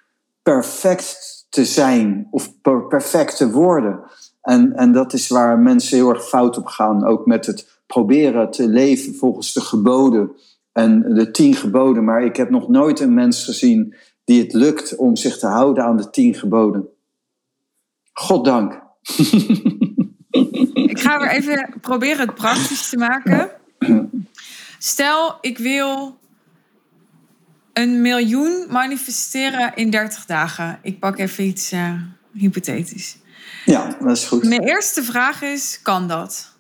perfect 0.44 1.46
te 1.50 1.66
zijn 1.66 2.28
of 2.32 2.62
perfect 2.88 3.38
te 3.38 3.52
worden. 3.52 4.00
En, 4.42 4.74
en 4.74 4.92
dat 4.92 5.14
is 5.14 5.28
waar 5.28 5.60
mensen 5.60 5.98
heel 5.98 6.10
erg 6.10 6.28
fout 6.28 6.58
op 6.58 6.66
gaan, 6.66 7.06
ook 7.06 7.26
met 7.26 7.46
het 7.46 7.82
proberen 7.88 8.52
te 8.52 8.70
leven 8.70 9.16
volgens 9.16 9.54
de 9.54 9.62
geboden 9.62 10.32
en 10.72 11.14
de 11.14 11.32
tien 11.32 11.54
geboden. 11.54 12.04
Maar 12.04 12.24
ik 12.24 12.36
heb 12.36 12.50
nog 12.50 12.68
nooit 12.68 13.00
een 13.00 13.14
mens 13.14 13.44
gezien 13.44 13.96
die 14.24 14.42
het 14.42 14.54
lukt 14.54 14.96
om 14.96 15.16
zich 15.16 15.38
te 15.38 15.48
houden 15.48 15.84
aan 15.84 15.98
de 15.98 16.10
tien 16.10 16.34
geboden. 16.34 16.88
Goddank. 18.14 18.82
Ik 21.00 21.06
ga 21.06 21.18
weer 21.18 21.30
even 21.30 21.74
proberen 21.82 22.26
het 22.26 22.36
praktisch 22.36 22.90
te 22.90 22.98
maken. 22.98 23.50
Stel, 24.78 25.38
ik 25.42 25.58
wil 25.58 26.20
een 27.74 28.02
miljoen 28.02 28.66
manifesteren 28.70 29.76
in 29.76 29.90
30 29.90 30.26
dagen. 30.26 30.80
Ik 30.82 31.00
pak 31.00 31.18
even 31.18 31.44
iets 31.44 31.74
uh, 31.74 31.94
hypothetisch. 32.34 33.18
Ja, 33.66 33.96
dat 34.00 34.18
is 34.18 34.26
goed. 34.26 34.44
Mijn 34.44 34.64
eerste 34.64 35.04
vraag 35.04 35.42
is: 35.42 35.80
kan 35.82 36.08
dat? 36.08 36.56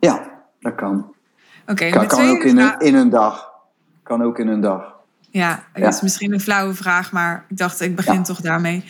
Ja, 0.00 0.30
dat 0.60 0.74
kan. 0.74 1.14
Oké, 1.62 1.72
okay, 1.72 1.90
kan, 1.90 2.06
kan 2.06 2.28
ook 2.28 2.42
in 2.42 2.58
een, 2.58 2.78
in 2.78 2.94
een 2.94 3.10
dag. 3.10 3.50
Kan 4.02 4.22
ook 4.22 4.38
in 4.38 4.48
een 4.48 4.60
dag. 4.60 4.94
Ja, 5.30 5.64
dat 5.72 5.94
is 5.94 6.00
misschien 6.00 6.32
een 6.32 6.40
flauwe 6.40 6.74
vraag, 6.74 7.12
maar 7.12 7.44
ik 7.48 7.56
dacht, 7.56 7.80
ik 7.80 7.96
begin 7.96 8.22
toch 8.22 8.40
daarmee. 8.40 8.84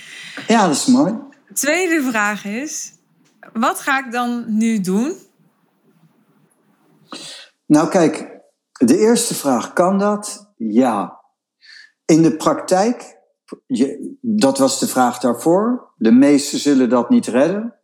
Ja, 0.46 0.66
dat 0.66 0.76
is 0.76 0.86
mooi. 0.86 1.14
tweede 1.52 2.02
vraag 2.10 2.44
is: 2.44 2.92
wat 3.53 3.81
ga 3.81 4.07
ik 4.07 4.12
dan 4.12 4.44
nu 4.46 4.81
doen? 4.81 5.14
Nou, 7.66 7.88
kijk, 7.88 8.40
de 8.72 8.98
eerste 8.98 9.35
vraag: 9.35 9.72
kan 9.72 9.98
dat? 9.98 10.53
Ja. 10.57 11.18
In 12.05 12.22
de 12.22 12.37
praktijk, 12.37 13.18
je, 13.66 14.16
dat 14.20 14.59
was 14.59 14.81
de 14.81 14.88
vraag 14.88 15.18
daarvoor. 15.18 15.92
De 15.96 16.12
meesten 16.12 16.59
zullen 16.59 16.88
dat 16.88 17.11
niet 17.11 17.26
redden. 17.26 17.74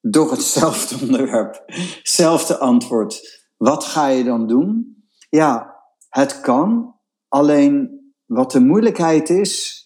Door 0.00 0.30
hetzelfde 0.30 0.96
onderwerp, 1.06 1.62
hetzelfde 1.66 2.58
antwoord. 2.58 3.44
Wat 3.56 3.84
ga 3.84 4.06
je 4.06 4.24
dan 4.24 4.46
doen? 4.46 4.96
Ja, 5.28 5.74
het 6.08 6.40
kan. 6.40 6.94
Alleen 7.28 8.00
wat 8.24 8.52
de 8.52 8.60
moeilijkheid 8.60 9.30
is, 9.30 9.84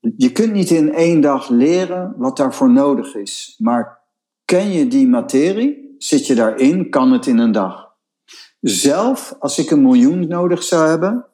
je 0.00 0.32
kunt 0.32 0.52
niet 0.52 0.70
in 0.70 0.94
één 0.94 1.20
dag 1.20 1.48
leren 1.48 2.14
wat 2.16 2.36
daarvoor 2.36 2.70
nodig 2.70 3.14
is. 3.14 3.54
Maar 3.58 4.03
ken 4.44 4.72
je 4.72 4.86
die 4.86 5.08
materie? 5.08 5.94
Zit 5.98 6.26
je 6.26 6.34
daarin? 6.34 6.90
Kan 6.90 7.12
het 7.12 7.26
in 7.26 7.38
een 7.38 7.52
dag? 7.52 7.92
Zelf, 8.60 9.36
als 9.38 9.58
ik 9.58 9.70
een 9.70 9.82
miljoen 9.82 10.28
nodig 10.28 10.62
zou 10.62 10.88
hebben, 10.88 11.26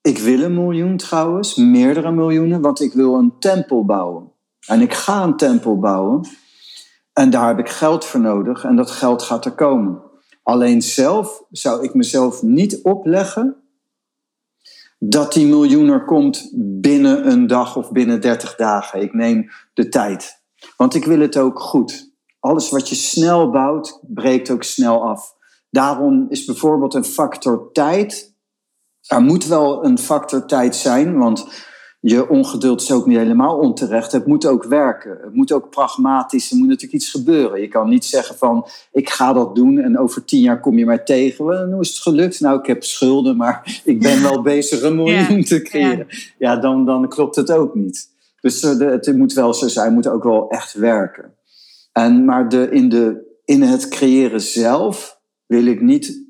ik 0.00 0.18
wil 0.18 0.42
een 0.42 0.54
miljoen 0.54 0.96
trouwens, 0.96 1.54
meerdere 1.54 2.12
miljoenen, 2.12 2.60
want 2.60 2.80
ik 2.80 2.92
wil 2.92 3.14
een 3.14 3.38
tempel 3.38 3.84
bouwen. 3.84 4.32
En 4.66 4.80
ik 4.80 4.94
ga 4.94 5.22
een 5.22 5.36
tempel 5.36 5.78
bouwen. 5.78 6.28
En 7.12 7.30
daar 7.30 7.48
heb 7.48 7.58
ik 7.58 7.68
geld 7.68 8.04
voor 8.04 8.20
nodig 8.20 8.64
en 8.64 8.76
dat 8.76 8.90
geld 8.90 9.22
gaat 9.22 9.44
er 9.44 9.54
komen. 9.54 10.02
Alleen 10.42 10.82
zelf 10.82 11.42
zou 11.50 11.82
ik 11.82 11.94
mezelf 11.94 12.42
niet 12.42 12.82
opleggen 12.82 13.56
dat 14.98 15.32
die 15.32 15.46
miljoen 15.46 15.88
er 15.88 16.04
komt 16.04 16.50
binnen 16.54 17.30
een 17.30 17.46
dag 17.46 17.76
of 17.76 17.92
binnen 17.92 18.20
30 18.20 18.56
dagen. 18.56 19.02
Ik 19.02 19.14
neem 19.14 19.50
de 19.74 19.88
tijd. 19.88 20.42
Want 20.76 20.94
ik 20.94 21.04
wil 21.04 21.20
het 21.20 21.36
ook 21.36 21.60
goed. 21.60 22.09
Alles 22.40 22.70
wat 22.70 22.88
je 22.88 22.94
snel 22.94 23.50
bouwt, 23.50 24.00
breekt 24.02 24.50
ook 24.50 24.62
snel 24.62 25.08
af. 25.08 25.34
Daarom 25.70 26.26
is 26.28 26.44
bijvoorbeeld 26.44 26.94
een 26.94 27.04
factor 27.04 27.72
tijd 27.72 28.30
er 29.10 29.22
moet 29.22 29.46
wel 29.46 29.84
een 29.84 29.98
factor 29.98 30.46
tijd 30.46 30.76
zijn, 30.76 31.18
want 31.18 31.46
je 32.00 32.28
ongeduld 32.28 32.80
is 32.80 32.92
ook 32.92 33.06
niet 33.06 33.16
helemaal 33.16 33.58
onterecht. 33.58 34.12
Het 34.12 34.26
moet 34.26 34.46
ook 34.46 34.64
werken. 34.64 35.18
Het 35.22 35.34
moet 35.34 35.52
ook 35.52 35.70
pragmatisch. 35.70 36.50
Er 36.50 36.56
moet 36.56 36.66
natuurlijk 36.66 37.02
iets 37.02 37.10
gebeuren. 37.10 37.60
Je 37.60 37.68
kan 37.68 37.88
niet 37.88 38.04
zeggen 38.04 38.36
van 38.36 38.66
ik 38.92 39.10
ga 39.10 39.32
dat 39.32 39.54
doen 39.54 39.78
en 39.78 39.98
over 39.98 40.24
tien 40.24 40.40
jaar 40.40 40.60
kom 40.60 40.78
je 40.78 40.86
mij 40.86 40.98
tegen. 40.98 41.44
Well, 41.44 41.72
hoe 41.72 41.80
is 41.80 41.88
het 41.88 41.98
gelukt? 41.98 42.40
Nou, 42.40 42.58
ik 42.58 42.66
heb 42.66 42.84
schulden, 42.84 43.36
maar 43.36 43.80
ik 43.84 44.00
ben 44.00 44.22
wel 44.22 44.42
bezig 44.52 44.82
een 44.82 44.96
miljoen 44.96 45.44
te 45.44 45.62
creëren. 45.62 46.06
Ja, 46.38 46.56
dan, 46.56 46.84
dan 46.84 47.08
klopt 47.08 47.36
het 47.36 47.52
ook 47.52 47.74
niet. 47.74 48.08
Dus 48.40 48.62
eh, 48.62 48.78
het 48.78 49.16
moet 49.16 49.32
wel 49.32 49.54
zo 49.54 49.68
zijn. 49.68 49.86
Het 49.86 49.94
moet 49.94 50.08
ook 50.08 50.24
wel 50.24 50.50
echt 50.50 50.72
werken. 50.72 51.34
En, 52.04 52.24
maar 52.24 52.48
de, 52.48 52.70
in, 52.70 52.88
de, 52.88 53.38
in 53.44 53.62
het 53.62 53.88
creëren 53.88 54.40
zelf 54.40 55.20
wil 55.46 55.66
ik 55.66 55.80
niet 55.80 56.28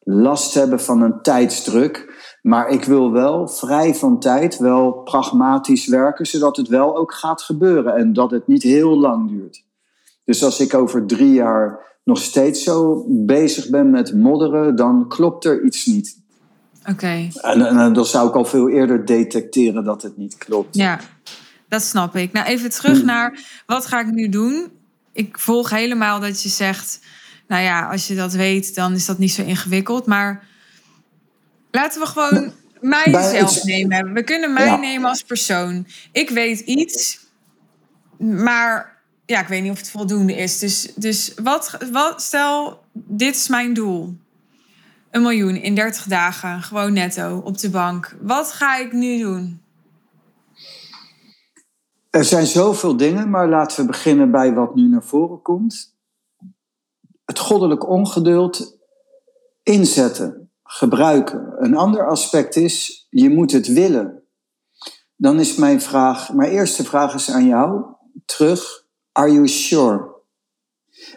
last 0.00 0.54
hebben 0.54 0.80
van 0.80 1.02
een 1.02 1.22
tijdsdruk. 1.22 2.16
Maar 2.42 2.68
ik 2.68 2.84
wil 2.84 3.12
wel 3.12 3.48
vrij 3.48 3.94
van 3.94 4.20
tijd, 4.20 4.58
wel 4.58 4.92
pragmatisch 4.92 5.86
werken, 5.86 6.26
zodat 6.26 6.56
het 6.56 6.68
wel 6.68 6.96
ook 6.96 7.14
gaat 7.14 7.42
gebeuren 7.42 7.96
en 7.96 8.12
dat 8.12 8.30
het 8.30 8.46
niet 8.46 8.62
heel 8.62 8.98
lang 8.98 9.28
duurt. 9.28 9.64
Dus 10.24 10.44
als 10.44 10.60
ik 10.60 10.74
over 10.74 11.06
drie 11.06 11.32
jaar 11.32 11.86
nog 12.04 12.18
steeds 12.18 12.62
zo 12.62 13.04
bezig 13.08 13.70
ben 13.70 13.90
met 13.90 14.14
modderen, 14.14 14.76
dan 14.76 15.08
klopt 15.08 15.44
er 15.44 15.64
iets 15.64 15.86
niet. 15.86 16.22
Oké. 16.90 17.28
En, 17.40 17.62
en, 17.62 17.92
dan 17.92 18.06
zou 18.06 18.28
ik 18.28 18.34
al 18.34 18.44
veel 18.44 18.68
eerder 18.68 19.04
detecteren 19.04 19.84
dat 19.84 20.02
het 20.02 20.16
niet 20.16 20.36
klopt. 20.36 20.76
Ja, 20.76 21.00
dat 21.68 21.82
snap 21.82 22.16
ik. 22.16 22.32
Nou, 22.32 22.46
even 22.46 22.70
terug 22.70 23.00
hm. 23.00 23.06
naar 23.06 23.62
wat 23.66 23.86
ga 23.86 24.00
ik 24.00 24.10
nu 24.10 24.28
doen? 24.28 24.77
Ik 25.18 25.38
volg 25.38 25.70
helemaal 25.70 26.20
dat 26.20 26.42
je 26.42 26.48
zegt 26.48 27.00
nou 27.46 27.62
ja, 27.62 27.88
als 27.90 28.06
je 28.06 28.14
dat 28.14 28.32
weet, 28.32 28.74
dan 28.74 28.94
is 28.94 29.06
dat 29.06 29.18
niet 29.18 29.32
zo 29.32 29.42
ingewikkeld. 29.42 30.06
Maar 30.06 30.44
laten 31.70 32.00
we 32.00 32.06
gewoon 32.06 32.52
mijzelf 32.80 33.64
nemen. 33.64 34.12
We 34.12 34.22
kunnen 34.22 34.52
mij 34.52 34.76
nemen 34.76 35.08
als 35.08 35.22
persoon. 35.22 35.86
Ik 36.12 36.30
weet 36.30 36.60
iets, 36.60 37.18
maar 38.18 38.98
ja, 39.26 39.40
ik 39.40 39.46
weet 39.46 39.62
niet 39.62 39.70
of 39.70 39.78
het 39.78 39.90
voldoende 39.90 40.36
is. 40.36 40.58
Dus, 40.58 40.92
dus 40.94 41.32
wat, 41.42 41.78
wat, 41.92 42.22
stel, 42.22 42.84
dit 42.92 43.36
is 43.36 43.48
mijn 43.48 43.74
doel. 43.74 44.16
Een 45.10 45.22
miljoen 45.22 45.56
in 45.56 45.74
30 45.74 46.04
dagen, 46.04 46.62
gewoon 46.62 46.92
netto, 46.92 47.40
op 47.44 47.58
de 47.58 47.70
bank. 47.70 48.16
Wat 48.20 48.52
ga 48.52 48.76
ik 48.76 48.92
nu 48.92 49.18
doen? 49.18 49.60
Er 52.10 52.24
zijn 52.24 52.46
zoveel 52.46 52.96
dingen, 52.96 53.30
maar 53.30 53.48
laten 53.48 53.80
we 53.80 53.86
beginnen 53.86 54.30
bij 54.30 54.54
wat 54.54 54.74
nu 54.74 54.88
naar 54.88 55.04
voren 55.04 55.42
komt 55.42 55.96
het 57.28 57.38
goddelijk 57.38 57.88
ongeduld 57.88 58.78
inzetten, 59.62 60.50
gebruiken. 60.62 61.54
Een 61.58 61.76
ander 61.76 62.08
aspect 62.08 62.56
is, 62.56 63.06
je 63.10 63.30
moet 63.30 63.52
het 63.52 63.66
willen. 63.66 64.22
Dan 65.16 65.40
is 65.40 65.54
mijn 65.54 65.80
vraag, 65.80 66.32
mijn 66.32 66.50
eerste 66.50 66.84
vraag 66.84 67.14
is 67.14 67.30
aan 67.30 67.46
jou, 67.46 67.84
terug, 68.24 68.84
are 69.12 69.32
you 69.32 69.48
sure? 69.48 70.16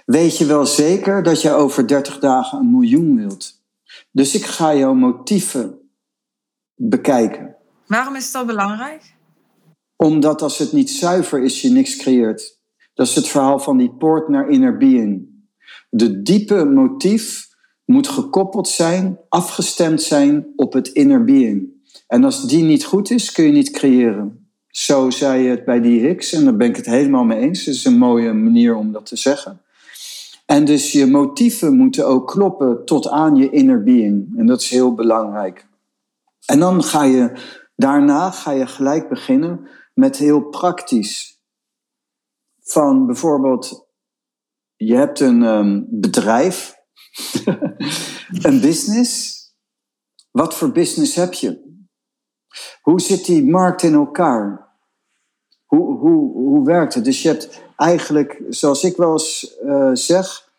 weet 0.06 0.38
je 0.38 0.46
wel 0.46 0.66
zeker 0.66 1.24
dat 1.24 1.42
je 1.42 1.52
over 1.52 1.88
30 1.88 2.20
dagen 2.20 2.60
een 2.60 2.72
miljoen 2.72 3.16
wilt. 3.16 3.62
Dus 4.12 4.36
ik 4.36 4.46
ga 4.46 4.76
jouw 4.76 4.94
motieven 4.94 5.90
bekijken. 6.76 7.56
Waarom 7.88 8.16
is 8.16 8.32
dat 8.32 8.46
belangrijk? 8.46 9.14
Omdat 10.04 10.42
als 10.42 10.58
het 10.58 10.72
niet 10.72 10.90
zuiver 10.90 11.44
is, 11.44 11.62
je 11.62 11.70
niks 11.70 11.96
creëert. 11.96 12.60
Dat 12.94 13.08
is 13.08 13.16
het 13.16 13.28
verhaal 13.28 13.60
van 13.60 13.78
die 13.78 13.92
poort 13.92 14.28
naar 14.28 14.50
inner 14.50 14.78
being. 14.78 15.28
De 15.90 16.22
diepe 16.22 16.66
motief 16.66 17.48
moet 17.86 18.08
gekoppeld 18.08 18.68
zijn, 18.68 19.20
afgestemd 19.30 20.02
zijn 20.02 20.48
op 20.56 20.74
het 20.74 20.88
inner 20.88 21.24
being. 21.24 21.68
En 22.08 22.24
als 22.24 22.48
die 22.48 22.64
niet 22.64 22.86
goed 22.86 23.12
is, 23.12 23.32
kun 23.32 23.46
je 23.46 23.52
niet 23.52 23.72
creëren. 23.72 24.52
Zo 24.68 25.10
zei 25.10 25.44
je 25.44 25.50
het 25.50 25.66
bij 25.66 25.82
die 25.82 26.00
Hicks 26.00 26.34
en 26.34 26.44
daar 26.44 26.56
ben 26.58 26.70
ik 26.70 26.76
het 26.76 26.86
helemaal 26.86 27.24
mee 27.24 27.40
eens. 27.40 27.66
Het 27.66 27.76
is 27.76 27.86
een 27.86 27.98
mooie 27.98 28.34
manier 28.34 28.76
om 28.76 28.92
dat 28.92 29.06
te 29.06 29.16
zeggen. 29.16 29.62
En 30.46 30.66
dus 30.66 30.92
je 30.92 31.06
motieven 31.06 31.76
moeten 31.76 32.08
ook 32.08 32.28
kloppen 32.28 32.86
tot 32.86 33.10
aan 33.10 33.36
je 33.36 33.50
inner 33.50 33.84
being. 33.84 34.34
En 34.38 34.46
dat 34.46 34.62
is 34.62 34.70
heel 34.70 34.94
belangrijk. 34.94 35.66
En 36.46 36.60
dan 36.60 36.84
ga 36.84 37.04
je 37.04 37.32
daarna 37.76 38.32
ga 38.32 38.52
je 38.52 38.68
gelijk 38.68 39.10
beginnen 39.10 39.68
met 40.02 40.18
heel 40.18 40.42
praktisch. 40.42 41.42
Van 42.62 43.06
bijvoorbeeld, 43.06 43.88
je 44.76 44.96
hebt 44.96 45.20
een 45.20 45.42
um, 45.42 45.88
bedrijf, 45.90 46.76
een 48.48 48.62
business. 48.62 49.40
Wat 50.32 50.56
voor 50.56 50.72
business 50.72 51.16
heb 51.16 51.34
je? 51.34 51.80
Hoe 52.82 53.02
zit 53.02 53.26
die 53.26 53.46
markt 53.46 53.84
in 53.84 53.94
elkaar? 53.94 54.70
Hoe, 55.66 55.98
hoe, 55.98 56.34
hoe 56.34 56.66
werkt 56.66 56.94
het? 56.94 57.06
Dus 57.06 57.22
je 57.22 57.28
hebt 57.28 57.62
eigenlijk, 57.76 58.44
zoals 58.50 58.84
ik 58.84 58.98
wel 58.98 59.12
eens 59.12 59.58
uh, 59.64 59.90
zeg, 59.94 60.52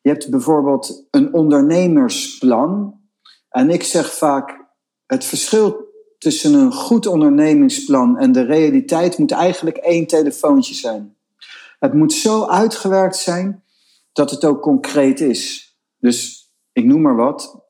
je 0.00 0.08
hebt 0.08 0.30
bijvoorbeeld 0.30 1.06
een 1.10 1.34
ondernemersplan. 1.34 3.00
En 3.48 3.70
ik 3.70 3.82
zeg 3.82 4.14
vaak, 4.14 4.66
het 5.06 5.24
verschil 5.24 5.89
tussen 6.20 6.54
een 6.54 6.72
goed 6.72 7.06
ondernemingsplan 7.06 8.18
en 8.18 8.32
de 8.32 8.42
realiteit 8.42 9.18
moet 9.18 9.30
eigenlijk 9.30 9.76
één 9.76 10.06
telefoontje 10.06 10.74
zijn. 10.74 11.14
Het 11.78 11.94
moet 11.94 12.12
zo 12.12 12.46
uitgewerkt 12.46 13.16
zijn 13.16 13.62
dat 14.12 14.30
het 14.30 14.44
ook 14.44 14.62
concreet 14.62 15.20
is. 15.20 15.74
Dus 15.98 16.48
ik 16.72 16.84
noem 16.84 17.00
maar 17.00 17.16
wat. 17.16 17.60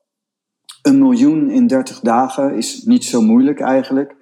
Een 0.81 0.99
miljoen 0.99 1.49
in 1.49 1.67
30 1.67 1.99
dagen 1.99 2.55
is 2.55 2.83
niet 2.83 3.05
zo 3.05 3.21
moeilijk 3.21 3.59
eigenlijk. 3.59 4.15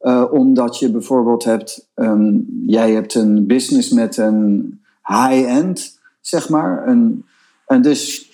Uh, 0.00 0.24
omdat 0.32 0.78
je 0.78 0.90
bijvoorbeeld 0.90 1.44
hebt, 1.44 1.88
um, 1.94 2.46
jij 2.66 2.92
hebt 2.92 3.14
een 3.14 3.46
business 3.46 3.90
met 3.90 4.16
een 4.16 4.80
high-end, 5.02 6.00
zeg 6.20 6.48
maar. 6.48 6.88
Een, 6.88 7.24
en 7.66 7.82
dus, 7.82 8.30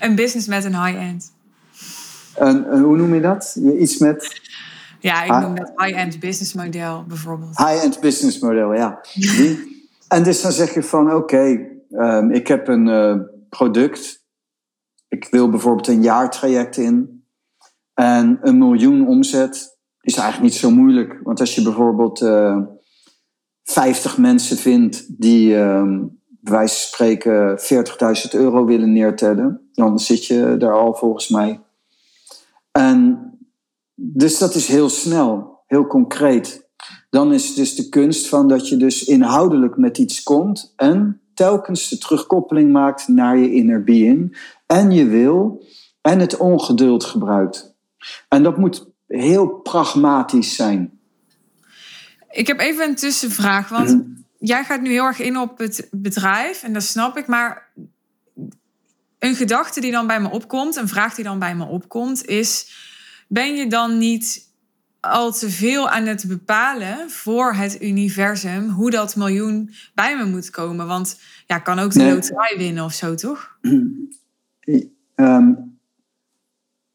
een 0.00 0.14
business 0.14 0.46
met 0.46 0.64
een 0.64 0.84
high-end. 0.84 1.32
Hoe 2.82 2.96
noem 2.96 3.14
je 3.14 3.20
dat? 3.20 3.56
Iets 3.78 3.98
met. 3.98 4.42
Ja, 5.04 5.22
ik 5.22 5.42
noem 5.42 5.54
dat 5.54 5.72
high-end 5.76 6.20
business 6.20 6.52
model 6.52 7.04
bijvoorbeeld. 7.08 7.56
High-end 7.56 8.00
business 8.00 8.38
model, 8.38 8.74
ja. 8.74 9.00
Die. 9.14 9.82
en 10.08 10.22
dus 10.22 10.42
dan 10.42 10.52
zeg 10.52 10.74
je 10.74 10.82
van 10.82 11.06
oké, 11.06 11.16
okay, 11.16 11.82
um, 11.90 12.30
ik 12.30 12.46
heb 12.48 12.68
een 12.68 12.86
uh, 12.86 13.16
product. 13.48 14.24
Ik 15.08 15.26
wil 15.30 15.50
bijvoorbeeld 15.50 15.88
een 15.88 16.02
jaartraject 16.02 16.76
in. 16.76 17.24
En 17.94 18.38
een 18.42 18.58
miljoen 18.58 19.06
omzet 19.06 19.78
is 20.00 20.14
eigenlijk 20.16 20.52
niet 20.52 20.60
zo 20.60 20.70
moeilijk. 20.70 21.20
Want 21.22 21.40
als 21.40 21.54
je 21.54 21.62
bijvoorbeeld 21.62 22.22
uh, 22.22 22.50
eh, 22.50 22.58
50 23.64 24.18
mensen 24.18 24.56
vindt 24.56 25.20
die 25.20 25.54
um, 25.56 26.20
bij 26.28 26.52
wijze 26.52 26.74
van 26.74 26.86
spreken 26.86 27.58
40.000 28.26 28.30
euro 28.30 28.64
willen 28.64 28.92
neertellen, 28.92 29.68
dan 29.72 29.98
zit 29.98 30.26
je 30.26 30.56
daar 30.58 30.72
al 30.72 30.94
volgens 30.94 31.28
mij. 31.28 31.60
En 32.70 33.23
dus 33.94 34.38
dat 34.38 34.54
is 34.54 34.66
heel 34.66 34.88
snel, 34.88 35.62
heel 35.66 35.86
concreet. 35.86 36.68
Dan 37.10 37.32
is 37.32 37.54
dus 37.54 37.74
de 37.74 37.88
kunst 37.88 38.28
van 38.28 38.48
dat 38.48 38.68
je 38.68 38.76
dus 38.76 39.04
inhoudelijk 39.04 39.76
met 39.76 39.98
iets 39.98 40.22
komt 40.22 40.72
en 40.76 41.20
telkens 41.34 41.88
de 41.88 41.98
terugkoppeling 41.98 42.72
maakt 42.72 43.08
naar 43.08 43.38
je 43.38 43.52
inner 43.52 43.84
being 43.84 44.52
en 44.66 44.90
je 44.90 45.06
wil 45.06 45.64
en 46.00 46.18
het 46.18 46.36
ongeduld 46.36 47.04
gebruikt. 47.04 47.74
En 48.28 48.42
dat 48.42 48.58
moet 48.58 48.86
heel 49.06 49.48
pragmatisch 49.48 50.54
zijn. 50.54 50.98
Ik 52.30 52.46
heb 52.46 52.60
even 52.60 52.88
een 52.88 52.94
tussenvraag, 52.94 53.68
want 53.68 53.88
mhm. 53.88 54.02
jij 54.38 54.64
gaat 54.64 54.80
nu 54.80 54.90
heel 54.90 55.04
erg 55.04 55.20
in 55.20 55.38
op 55.38 55.58
het 55.58 55.88
bedrijf 55.90 56.62
en 56.62 56.72
dat 56.72 56.82
snap 56.82 57.16
ik, 57.16 57.26
maar 57.26 57.72
een 59.18 59.34
gedachte 59.34 59.80
die 59.80 59.92
dan 59.92 60.06
bij 60.06 60.20
me 60.20 60.30
opkomt, 60.30 60.76
een 60.76 60.88
vraag 60.88 61.14
die 61.14 61.24
dan 61.24 61.38
bij 61.38 61.54
me 61.54 61.64
opkomt, 61.64 62.24
is: 62.24 62.72
ben 63.28 63.54
je 63.54 63.66
dan 63.66 63.98
niet 63.98 64.52
al 65.00 65.32
te 65.32 65.50
veel 65.50 65.88
aan 65.88 66.06
het 66.06 66.24
bepalen 66.28 67.10
voor 67.10 67.52
het 67.52 67.82
universum 67.82 68.68
hoe 68.68 68.90
dat 68.90 69.16
miljoen 69.16 69.70
bij 69.94 70.16
me 70.16 70.24
moet 70.24 70.50
komen? 70.50 70.86
Want 70.86 71.20
ja, 71.46 71.58
kan 71.58 71.78
ook 71.78 71.92
de 71.92 71.98
nee. 71.98 72.12
loterij 72.12 72.54
winnen 72.56 72.84
of 72.84 72.92
zo, 72.92 73.14
toch? 73.14 73.58
Um, 73.60 74.08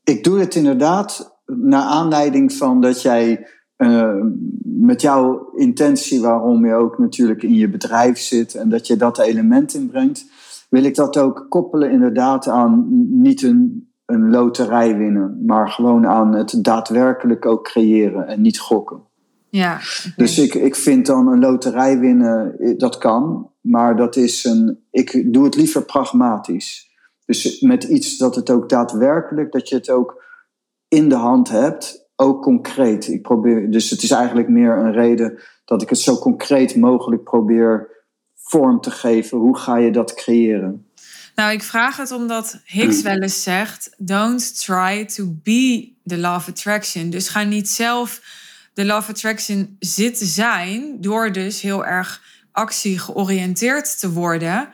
ik 0.04 0.24
doe 0.24 0.40
het 0.40 0.56
inderdaad 0.56 1.40
naar 1.46 1.84
aanleiding 1.84 2.54
van 2.54 2.82
dat 2.82 3.02
jij 3.02 3.48
uh, 3.78 4.24
met 4.64 5.02
jouw 5.02 5.52
intentie, 5.56 6.22
waarom 6.22 6.66
je 6.66 6.74
ook 6.74 6.98
natuurlijk 6.98 7.44
in 7.44 7.54
je 7.54 7.70
bedrijf 7.70 8.20
zit 8.20 8.56
en 8.56 8.70
dat 8.70 8.88
je 8.88 8.96
dat 8.96 9.20
element 9.20 9.74
inbrengt, 9.74 10.26
wil 10.70 10.84
ik 10.84 10.96
dat 10.96 11.18
ook 11.18 11.46
koppelen 11.50 11.92
inderdaad 11.92 12.48
aan 12.48 12.86
niet 13.22 13.42
een, 13.42 13.89
een 14.10 14.30
loterij 14.30 14.98
winnen, 14.98 15.44
maar 15.46 15.70
gewoon 15.70 16.08
aan 16.08 16.36
het 16.36 16.64
daadwerkelijk 16.64 17.46
ook 17.46 17.64
creëren 17.64 18.28
en 18.28 18.42
niet 18.42 18.60
gokken. 18.60 19.02
Ja, 19.50 19.80
Dus 20.16 20.40
ik, 20.40 20.54
ik 20.54 20.76
vind 20.76 21.06
dan 21.06 21.28
een 21.28 21.40
loterij 21.40 22.00
winnen, 22.00 22.56
dat 22.78 22.98
kan, 22.98 23.52
maar 23.62 23.98
dat 23.98 24.16
is 24.16 24.44
een, 24.44 24.80
ik 24.92 25.34
doe 25.34 25.44
het 25.44 25.56
liever 25.56 25.86
pragmatisch. 25.86 26.90
Dus 27.26 27.62
met 27.62 27.84
iets 27.84 28.18
dat 28.18 28.36
het 28.36 28.50
ook 28.50 28.70
daadwerkelijk, 28.70 29.52
dat 29.52 29.70
je 29.70 29.76
het 29.76 29.90
ook 29.90 30.24
in 30.88 31.10
de 31.10 31.16
hand 31.16 31.50
hebt, 31.50 32.10
ook 32.16 32.42
concreet. 32.42 33.08
Ik 33.08 33.22
probeer, 33.22 33.72
dus 33.72 33.90
het 33.90 34.04
is 34.04 34.12
eigenlijk 34.12 34.50
meer 34.50 34.78
een 34.78 34.94
reden 34.94 35.40
dat 35.66 35.82
ik 35.82 35.90
het 35.90 36.00
zo 36.00 36.16
concreet 36.16 36.76
mogelijk 36.76 37.24
probeer 37.24 37.90
vorm 38.36 38.82
te 38.82 38.92
geven. 38.92 39.38
Hoe 39.38 39.58
ga 39.58 39.78
je 39.78 39.92
dat 39.92 40.14
creëren? 40.14 40.89
Nou, 41.40 41.52
ik 41.52 41.64
vraag 41.64 41.98
het 41.98 42.12
omdat 42.12 42.62
Hicks 42.66 43.02
wel 43.02 43.18
eens 43.18 43.44
zegt: 43.44 43.90
Don't 43.98 44.60
try 44.60 45.06
to 45.06 45.40
be 45.44 45.94
the 46.06 46.18
love 46.18 46.50
attraction. 46.50 47.10
Dus 47.10 47.30
ga 47.30 47.44
niet 47.44 47.70
zelf 47.70 48.22
de 48.74 48.86
love 48.86 49.12
attraction 49.12 49.76
zitten 49.80 50.28
zijn, 50.28 51.02
door 51.02 51.32
dus 51.32 51.62
heel 51.62 51.86
erg 51.86 52.22
actie 52.52 53.00
georiënteerd 53.00 54.00
te 54.00 54.12
worden. 54.12 54.70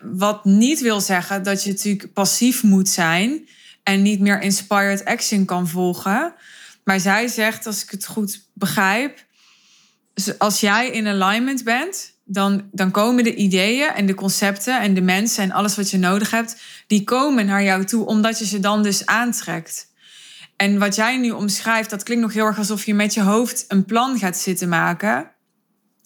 Wat 0.00 0.44
niet 0.44 0.80
wil 0.80 1.00
zeggen 1.00 1.42
dat 1.42 1.64
je 1.64 1.70
natuurlijk 1.70 2.12
passief 2.12 2.62
moet 2.62 2.88
zijn 2.88 3.48
en 3.82 4.02
niet 4.02 4.20
meer 4.20 4.40
inspired 4.40 5.04
action 5.04 5.44
kan 5.44 5.68
volgen. 5.68 6.34
Maar 6.84 7.00
zij 7.00 7.28
zegt, 7.28 7.66
als 7.66 7.82
ik 7.82 7.90
het 7.90 8.06
goed 8.06 8.44
begrijp, 8.52 9.24
als 10.38 10.60
jij 10.60 10.90
in 10.90 11.06
alignment 11.06 11.64
bent, 11.64 12.15
dan, 12.28 12.68
dan 12.72 12.90
komen 12.90 13.24
de 13.24 13.34
ideeën 13.34 13.88
en 13.88 14.06
de 14.06 14.14
concepten 14.14 14.80
en 14.80 14.94
de 14.94 15.00
mensen 15.00 15.42
en 15.42 15.50
alles 15.50 15.76
wat 15.76 15.90
je 15.90 15.98
nodig 15.98 16.30
hebt, 16.30 16.60
die 16.86 17.04
komen 17.04 17.46
naar 17.46 17.62
jou 17.62 17.84
toe, 17.84 18.06
omdat 18.06 18.38
je 18.38 18.46
ze 18.46 18.60
dan 18.60 18.82
dus 18.82 19.06
aantrekt. 19.06 19.94
En 20.56 20.78
wat 20.78 20.94
jij 20.94 21.16
nu 21.16 21.30
omschrijft, 21.30 21.90
dat 21.90 22.02
klinkt 22.02 22.22
nog 22.22 22.32
heel 22.32 22.44
erg 22.44 22.58
alsof 22.58 22.84
je 22.84 22.94
met 22.94 23.14
je 23.14 23.22
hoofd 23.22 23.64
een 23.68 23.84
plan 23.84 24.18
gaat 24.18 24.36
zitten 24.36 24.68
maken. 24.68 25.30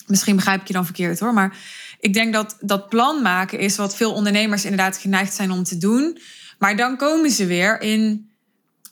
Misschien 0.07 0.37
begrijp 0.37 0.61
ik 0.61 0.67
je 0.67 0.73
dan 0.73 0.85
verkeerd 0.85 1.21
hoor, 1.21 1.35
maar 1.35 1.57
ik 2.01 2.15
denk 2.15 2.33
dat 2.33 2.57
dat 2.61 2.89
plan 2.89 3.23
maken 3.23 3.59
is 3.59 3.77
wat 3.77 3.97
veel 3.97 4.13
ondernemers 4.13 4.65
inderdaad 4.65 4.97
geneigd 4.97 5.35
zijn 5.35 5.51
om 5.51 5.63
te 5.63 5.79
doen. 5.79 6.19
Maar 6.59 6.77
dan 6.77 6.97
komen 6.97 7.31
ze 7.31 7.47
weer 7.47 7.81
in, 7.81 8.30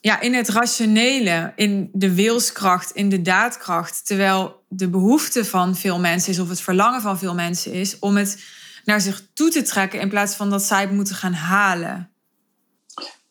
ja, 0.00 0.20
in 0.20 0.34
het 0.34 0.48
rationele, 0.48 1.52
in 1.56 1.90
de 1.92 2.14
wilskracht, 2.14 2.90
in 2.90 3.08
de 3.08 3.22
daadkracht. 3.22 4.06
Terwijl 4.06 4.64
de 4.68 4.88
behoefte 4.88 5.44
van 5.44 5.76
veel 5.76 5.98
mensen 5.98 6.32
is, 6.32 6.38
of 6.38 6.48
het 6.48 6.60
verlangen 6.60 7.00
van 7.00 7.18
veel 7.18 7.34
mensen 7.34 7.72
is, 7.72 7.98
om 7.98 8.16
het 8.16 8.44
naar 8.84 9.00
zich 9.00 9.22
toe 9.34 9.50
te 9.50 9.62
trekken 9.62 10.00
in 10.00 10.08
plaats 10.08 10.34
van 10.34 10.50
dat 10.50 10.62
zij 10.62 10.80
het 10.80 10.90
moeten 10.90 11.14
gaan 11.14 11.32
halen. 11.32 12.10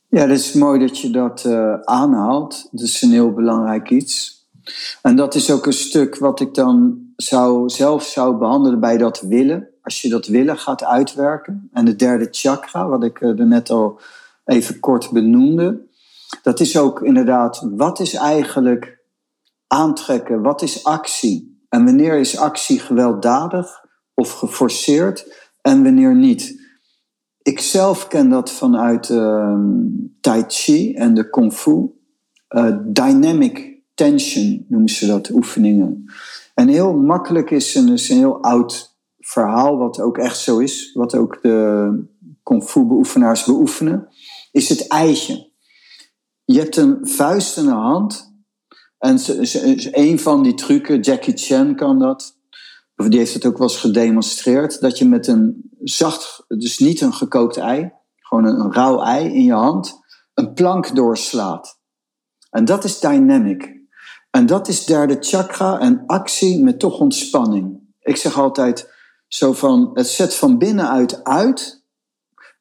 Ja, 0.09 0.25
dat 0.25 0.37
is 0.37 0.53
mooi 0.53 0.79
dat 0.79 0.99
je 0.99 1.09
dat 1.09 1.43
uh, 1.45 1.73
aanhaalt. 1.73 2.67
Dat 2.71 2.81
is 2.81 3.01
een 3.01 3.11
heel 3.11 3.33
belangrijk 3.33 3.89
iets. 3.89 4.45
En 5.01 5.15
dat 5.15 5.35
is 5.35 5.51
ook 5.51 5.65
een 5.65 5.73
stuk 5.73 6.17
wat 6.17 6.39
ik 6.39 6.53
dan 6.53 6.99
zou, 7.15 7.69
zelf 7.69 8.03
zou 8.03 8.37
behandelen 8.37 8.79
bij 8.79 8.97
dat 8.97 9.21
willen. 9.21 9.67
Als 9.81 10.01
je 10.01 10.09
dat 10.09 10.27
willen 10.27 10.57
gaat 10.57 10.83
uitwerken. 10.83 11.69
En 11.73 11.85
de 11.85 11.95
derde 11.95 12.27
chakra, 12.31 12.87
wat 12.87 13.03
ik 13.03 13.21
er 13.21 13.47
net 13.47 13.69
al 13.69 13.99
even 14.45 14.79
kort 14.79 15.11
benoemde. 15.11 15.86
Dat 16.41 16.59
is 16.59 16.77
ook 16.77 17.01
inderdaad, 17.01 17.67
wat 17.75 17.99
is 17.99 18.13
eigenlijk 18.13 19.03
aantrekken? 19.67 20.41
Wat 20.41 20.61
is 20.61 20.83
actie? 20.83 21.65
En 21.69 21.85
wanneer 21.85 22.19
is 22.19 22.37
actie 22.37 22.79
gewelddadig 22.79 23.85
of 24.13 24.31
geforceerd 24.31 25.47
en 25.61 25.83
wanneer 25.83 26.15
niet? 26.15 26.65
ik 27.47 27.59
zelf 27.59 28.07
ken 28.07 28.29
dat 28.29 28.51
vanuit 28.51 29.09
ehm, 29.09 29.85
Tai 30.21 30.43
Chi 30.47 30.93
en 30.93 31.13
de 31.13 31.29
Kung 31.29 31.53
Fu. 31.53 31.91
Uh, 32.49 32.77
dynamic 32.85 33.81
tension 33.93 34.65
noemen 34.69 34.89
ze 34.89 35.05
dat, 35.05 35.29
oefeningen. 35.29 36.05
En 36.53 36.67
heel 36.67 36.93
makkelijk 36.93 37.51
is 37.51 37.75
een, 37.75 37.89
is 37.89 38.09
een 38.09 38.17
heel 38.17 38.43
oud 38.43 38.97
verhaal, 39.19 39.77
wat 39.77 39.99
ook 39.99 40.17
echt 40.17 40.37
zo 40.37 40.57
is, 40.57 40.91
wat 40.93 41.15
ook 41.15 41.41
de 41.41 41.89
Kung 42.43 42.63
Fu 42.63 42.85
beoefenaars 42.85 43.43
beoefenen, 43.43 44.07
is 44.51 44.69
het 44.69 44.87
eitje. 44.87 45.46
Je 46.47 46.59
hebt 46.59 46.75
een 46.75 47.07
vuist 47.07 47.57
in 47.57 47.67
een 47.67 47.73
hand. 47.73 48.35
En 48.97 49.19
een 49.91 50.19
van 50.19 50.43
die 50.43 50.53
trucken, 50.53 50.99
Jackie 50.99 51.37
Chan 51.37 51.75
kan 51.75 51.99
dat. 51.99 52.37
Of 52.95 53.07
die 53.07 53.19
heeft 53.19 53.33
het 53.33 53.45
ook 53.45 53.57
wel 53.57 53.67
eens 53.67 53.79
gedemonstreerd. 53.79 54.81
Dat 54.81 54.97
je 54.97 55.05
met 55.05 55.27
een 55.27 55.71
zacht, 55.83 56.43
dus 56.47 56.79
niet 56.79 57.01
een 57.01 57.13
gekookt 57.13 57.57
ei, 57.57 57.91
gewoon 58.15 58.45
een, 58.45 58.59
een 58.59 58.73
rauw 58.73 59.01
ei 59.01 59.33
in 59.33 59.43
je 59.43 59.53
hand, 59.53 59.99
een 60.33 60.53
plank 60.53 60.95
doorslaat. 60.95 61.79
En 62.49 62.65
dat 62.65 62.83
is 62.83 62.99
dynamic. 62.99 63.75
En 64.31 64.45
dat 64.45 64.67
is 64.67 64.85
derde 64.85 65.17
chakra 65.19 65.79
en 65.79 66.03
actie 66.05 66.63
met 66.63 66.79
toch 66.79 66.99
ontspanning. 66.99 67.79
Ik 67.99 68.15
zeg 68.15 68.37
altijd 68.37 68.93
zo 69.27 69.53
van, 69.53 69.89
het 69.93 70.07
zet 70.07 70.35
van 70.35 70.57
binnenuit 70.57 71.23
uit 71.23 71.85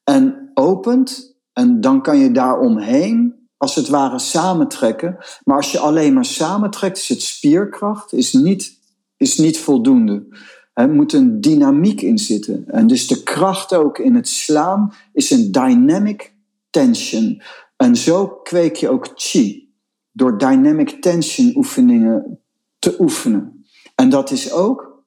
en 0.05 0.51
opent. 0.55 1.37
En 1.53 1.81
dan 1.81 2.03
kan 2.03 2.19
je 2.19 2.31
daar 2.31 2.59
omheen, 2.59 3.36
als 3.57 3.75
het 3.75 3.89
ware, 3.89 4.19
samentrekken. 4.19 5.17
Maar 5.45 5.57
als 5.57 5.73
je 5.73 5.79
alleen 5.79 6.15
maar 6.15 6.25
samentrekt, 6.25 6.99
is 6.99 7.09
het 7.09 7.23
spierkracht, 7.23 8.13
is 8.13 8.33
niet, 8.33 8.81
is 9.17 9.39
niet 9.39 9.59
voldoende. 9.59 10.27
Er 10.73 10.91
moet 10.91 11.13
een 11.13 11.41
dynamiek 11.41 12.01
in 12.01 12.19
zitten. 12.19 12.65
En 12.67 12.87
dus 12.87 13.07
de 13.07 13.23
kracht 13.23 13.75
ook 13.75 13.99
in 13.99 14.15
het 14.15 14.29
slaan 14.29 14.93
is 15.13 15.31
een 15.31 15.53
dynamic 15.53 16.35
tension. 16.71 17.43
En 17.77 17.97
zo 17.97 18.29
kweek 18.29 18.77
je 18.77 18.89
ook 18.89 19.09
chi 19.15 19.75
door 20.13 20.39
dynamic 20.39 21.03
tension 21.03 21.57
oefeningen 21.57 22.41
te 22.79 22.97
oefenen. 22.99 23.65
En 23.95 24.09
dat 24.09 24.31
is 24.31 24.53
ook 24.53 25.05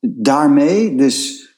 daarmee, 0.00 0.96
dus 0.96 1.48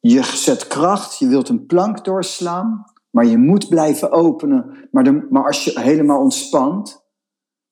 je 0.00 0.22
zet 0.22 0.66
kracht, 0.66 1.18
je 1.18 1.26
wilt 1.28 1.48
een 1.48 1.66
plank 1.66 2.04
doorslaan, 2.04 2.84
maar 3.10 3.26
je 3.26 3.38
moet 3.38 3.68
blijven 3.68 4.10
openen. 4.10 4.88
Maar, 4.90 5.26
maar 5.30 5.46
als 5.46 5.64
je 5.64 5.80
helemaal 5.80 6.20
ontspant, 6.20 7.04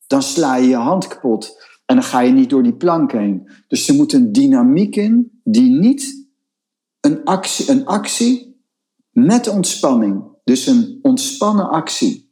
dan 0.06 0.22
sla 0.22 0.56
je 0.56 0.68
je 0.68 0.76
hand 0.76 1.06
kapot. 1.06 1.64
En 1.86 1.94
dan 1.94 2.04
ga 2.04 2.20
je 2.20 2.32
niet 2.32 2.50
door 2.50 2.62
die 2.62 2.76
plank 2.76 3.12
heen. 3.12 3.50
Dus 3.68 3.88
er 3.88 3.94
moet 3.94 4.12
een 4.12 4.32
dynamiek 4.32 4.96
in 4.96 5.40
die 5.44 5.70
niet 5.70 6.28
een 7.00 7.24
actie, 7.24 7.70
een 7.70 7.86
actie 7.86 8.60
met 9.10 9.48
ontspanning. 9.48 10.24
Dus 10.44 10.66
een 10.66 10.98
ontspannen 11.02 11.70
actie. 11.70 12.26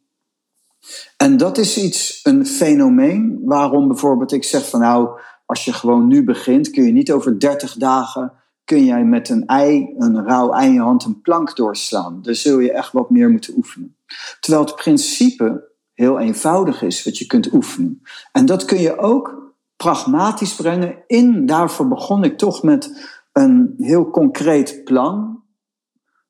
En 1.17 1.37
dat 1.37 1.59
is 1.59 1.79
iets, 1.79 2.21
een 2.23 2.47
fenomeen 2.47 3.41
waarom 3.45 3.89
bijvoorbeeld 3.89 4.33
ik 4.33 4.45
zeg 4.45 4.69
van 4.69 4.81
nou, 4.81 5.21
als 5.47 5.65
je 5.65 5.73
gewoon 5.73 6.07
nu 6.07 6.25
begint, 6.25 6.71
kun 6.71 6.85
je 6.85 6.93
niet 6.93 7.13
over 7.13 7.39
30 7.41 7.75
dagen, 7.75 8.33
kun 8.65 8.85
jij 8.85 9.05
met 9.05 9.29
een 9.29 9.47
ei, 9.47 9.95
een 9.97 10.25
rauw 10.25 10.53
ei 10.53 10.67
in 10.67 10.73
je 10.73 10.81
hand, 10.81 11.05
een 11.05 11.21
plank 11.21 11.57
doorslaan. 11.57 12.23
Daar 12.23 12.35
zul 12.35 12.59
je 12.59 12.73
echt 12.73 12.93
wat 12.93 13.11
meer 13.11 13.31
moeten 13.31 13.55
oefenen. 13.57 13.97
Terwijl 14.41 14.65
het 14.65 14.75
principe 14.75 15.73
heel 15.95 16.19
eenvoudig 16.19 16.83
is, 16.83 17.05
wat 17.05 17.19
je 17.19 17.27
kunt 17.27 17.53
oefenen. 17.53 18.03
En 18.33 18.47
dat 18.47 18.65
kun 18.65 18.81
je 18.81 18.99
ook 18.99 19.53
pragmatisch 19.77 20.55
brengen 20.55 20.97
in, 21.07 21.47
daarvoor 21.47 21.89
begon 21.89 22.25
ik 22.25 22.39
toch 22.39 22.63
met 22.63 23.13
een 23.33 23.75
heel 23.79 24.11
concreet 24.11 24.85
plan, 24.85 25.43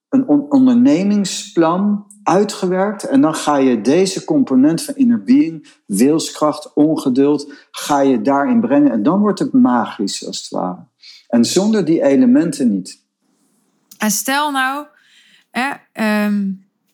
een 0.08 0.28
ondernemingsplan 0.28 2.06
uitgewerkt. 2.22 3.04
En 3.04 3.20
dan 3.20 3.34
ga 3.34 3.56
je 3.56 3.80
deze 3.80 4.24
component 4.24 4.82
van 4.82 4.94
inner 4.94 5.22
being, 5.22 5.82
wilskracht, 5.86 6.72
ongeduld, 6.74 7.52
ga 7.70 8.00
je 8.00 8.22
daarin 8.22 8.60
brengen. 8.60 8.90
En 8.90 9.02
dan 9.02 9.20
wordt 9.20 9.38
het 9.38 9.52
magisch, 9.52 10.26
als 10.26 10.38
het 10.38 10.48
ware. 10.48 10.86
En 11.34 11.44
zonder 11.44 11.84
die 11.84 12.02
elementen 12.02 12.70
niet. 12.70 13.02
En 13.98 14.10
stel 14.10 14.50
nou, 14.50 14.86
hè, 15.50 15.72
ehm, 15.92 16.50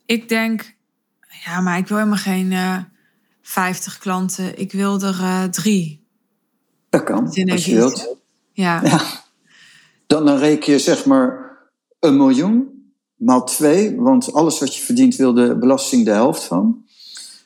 ik 0.07 0.29
denk, 0.29 0.77
ja, 1.45 1.61
maar 1.61 1.79
ik 1.79 1.87
wil 1.87 1.97
helemaal 1.97 2.19
geen 2.19 2.51
uh, 2.51 2.75
eh, 2.75 2.83
50 3.43 3.99
klanten. 3.99 4.59
Ik 4.59 4.73
wil 4.73 5.01
er 5.01 5.19
uh, 5.21 5.45
drie. 5.45 6.07
Dat 6.89 7.05
kan, 7.05 7.25
als 7.51 7.65
je 7.65 7.75
wilt. 7.75 8.17
Ja. 8.53 8.81
ja. 8.85 9.01
Dan, 10.07 10.25
dan 10.25 10.39
reken 10.39 10.73
je 10.73 10.79
zeg 10.79 11.05
maar 11.05 11.57
een 11.99 12.17
miljoen 12.17 12.85
maal 13.15 13.45
twee, 13.45 13.97
want 13.97 14.33
alles 14.33 14.59
wat 14.59 14.77
je 14.77 14.83
verdient 14.83 15.17
wil 15.17 15.35
de 15.35 15.59
belasting 15.59 16.05
de 16.05 16.11
helft 16.11 16.45
van. 16.45 16.85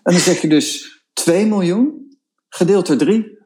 En 0.02 0.12
dan 0.12 0.22
zeg 0.22 0.40
je 0.40 0.48
dus 0.48 0.98
2 1.12 1.46
miljoen 1.46 2.16
gedeeld 2.48 2.86
door 2.86 2.96
3. 2.96 3.38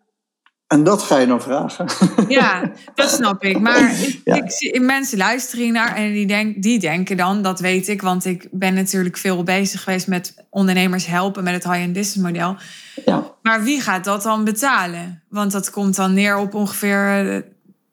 En 0.68 0.84
dat 0.84 1.02
ga 1.02 1.18
je 1.18 1.26
dan 1.26 1.42
vragen. 1.42 1.86
Ja, 2.28 2.72
dat 2.94 3.10
snap 3.10 3.42
ik. 3.42 3.60
Maar 3.60 3.92
ik, 4.06 4.20
ik 4.24 4.50
zie 4.50 4.80
mensen 4.80 5.18
luisteren 5.18 5.72
naar 5.72 5.96
en 5.96 6.12
die, 6.12 6.26
denk, 6.26 6.62
die 6.62 6.78
denken 6.78 7.16
dan, 7.16 7.42
dat 7.42 7.60
weet 7.60 7.88
ik, 7.88 8.02
want 8.02 8.24
ik 8.24 8.48
ben 8.50 8.74
natuurlijk 8.74 9.16
veel 9.16 9.42
bezig 9.42 9.82
geweest 9.82 10.06
met 10.06 10.44
ondernemers 10.50 11.06
helpen 11.06 11.44
met 11.44 11.54
het 11.54 11.64
high-end 11.64 11.92
business 11.92 12.16
model. 12.16 12.56
Ja. 13.04 13.34
Maar 13.42 13.62
wie 13.62 13.80
gaat 13.80 14.04
dat 14.04 14.22
dan 14.22 14.44
betalen? 14.44 15.22
Want 15.28 15.52
dat 15.52 15.70
komt 15.70 15.96
dan 15.96 16.14
neer 16.14 16.36
op 16.36 16.54
ongeveer 16.54 17.34
uh, 17.34 17.42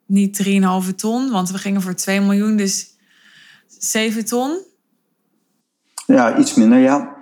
niet 0.05 0.45
3,5 0.89 0.95
ton, 0.95 1.31
want 1.31 1.51
we 1.51 1.57
gingen 1.57 1.81
voor 1.81 1.95
2 1.95 2.21
miljoen, 2.21 2.55
dus 2.55 2.97
7 3.67 4.25
ton? 4.25 4.59
Ja, 6.05 6.38
iets 6.38 6.53
minder, 6.53 6.79
ja. 6.79 7.15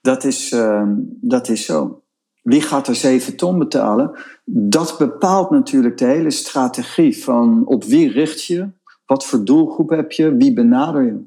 Dat 0.00 0.24
is, 0.24 0.52
uh, 0.52 0.82
dat 1.20 1.48
is 1.48 1.64
zo. 1.64 2.02
Wie 2.48 2.62
gaat 2.62 2.86
er 2.86 2.94
7 2.94 3.36
ton 3.36 3.58
betalen? 3.58 4.10
Dat 4.44 4.98
bepaalt 4.98 5.50
natuurlijk 5.50 5.98
de 5.98 6.04
hele 6.04 6.30
strategie 6.30 7.22
van 7.24 7.62
op 7.66 7.84
wie 7.84 8.10
richt 8.10 8.44
je, 8.44 8.68
wat 9.06 9.26
voor 9.26 9.44
doelgroep 9.44 9.90
heb 9.90 10.12
je, 10.12 10.36
wie 10.36 10.52
benader 10.52 11.02
je. 11.04 11.24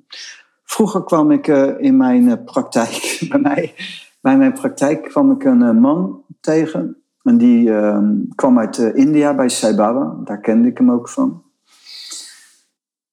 Vroeger 0.63 1.03
kwam 1.03 1.31
ik 1.31 1.47
uh, 1.47 1.69
in 1.77 1.97
mijn 1.97 2.23
uh, 2.23 2.33
praktijk, 2.45 3.17
bij 3.29 3.39
mij, 3.39 3.73
bij 4.21 4.37
mijn 4.37 4.53
praktijk 4.53 5.03
kwam 5.03 5.31
ik 5.31 5.43
een 5.43 5.61
uh, 5.61 5.71
man 5.71 6.23
tegen. 6.39 6.97
En 7.23 7.37
die 7.37 7.73
ehm, 7.73 8.13
kwam 8.35 8.59
uit 8.59 8.77
India 8.77 9.35
bij 9.35 9.49
Sai 9.49 9.75
Baba, 9.75 10.15
daar 10.23 10.39
kende 10.39 10.67
ik 10.67 10.77
hem 10.77 10.91
ook 10.91 11.09
van. 11.09 11.43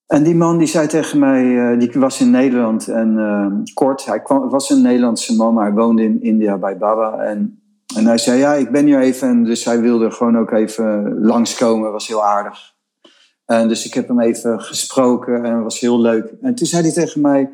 En 0.07 0.23
die 0.23 0.35
man 0.35 0.57
die 0.57 0.67
zei 0.67 0.87
tegen 0.87 1.19
mij, 1.19 1.45
uh, 1.45 1.79
die 1.79 1.91
was 1.93 2.21
in 2.21 2.29
Nederland 2.29 2.87
en 2.87 3.13
uh, 3.17 3.73
kort, 3.73 4.05
hij 4.05 4.21
kwam, 4.21 4.49
was 4.49 4.69
een 4.69 4.81
Nederlandse 4.81 5.35
man, 5.35 5.53
maar 5.53 5.65
hij 5.65 5.73
woonde 5.73 6.03
in 6.03 6.21
India 6.21 6.57
bij 6.57 6.77
Baba. 6.77 7.17
En, 7.17 7.59
en 7.95 8.05
hij 8.05 8.17
zei, 8.17 8.39
ja, 8.39 8.53
ik 8.53 8.71
ben 8.71 8.85
hier 8.85 8.99
even, 8.99 9.27
en 9.27 9.43
dus 9.43 9.65
hij 9.65 9.81
wilde 9.81 10.11
gewoon 10.11 10.37
ook 10.37 10.51
even 10.51 11.17
langskomen, 11.19 11.91
was 11.91 12.07
heel 12.07 12.25
aardig. 12.25 12.73
En 13.45 13.67
dus 13.67 13.85
ik 13.85 13.93
heb 13.93 14.07
hem 14.07 14.19
even 14.19 14.61
gesproken 14.61 15.45
en 15.45 15.63
was 15.63 15.79
heel 15.79 15.99
leuk. 15.99 16.33
En 16.41 16.55
toen 16.55 16.67
zei 16.67 16.81
hij 16.81 16.91
tegen 16.91 17.21
mij, 17.21 17.49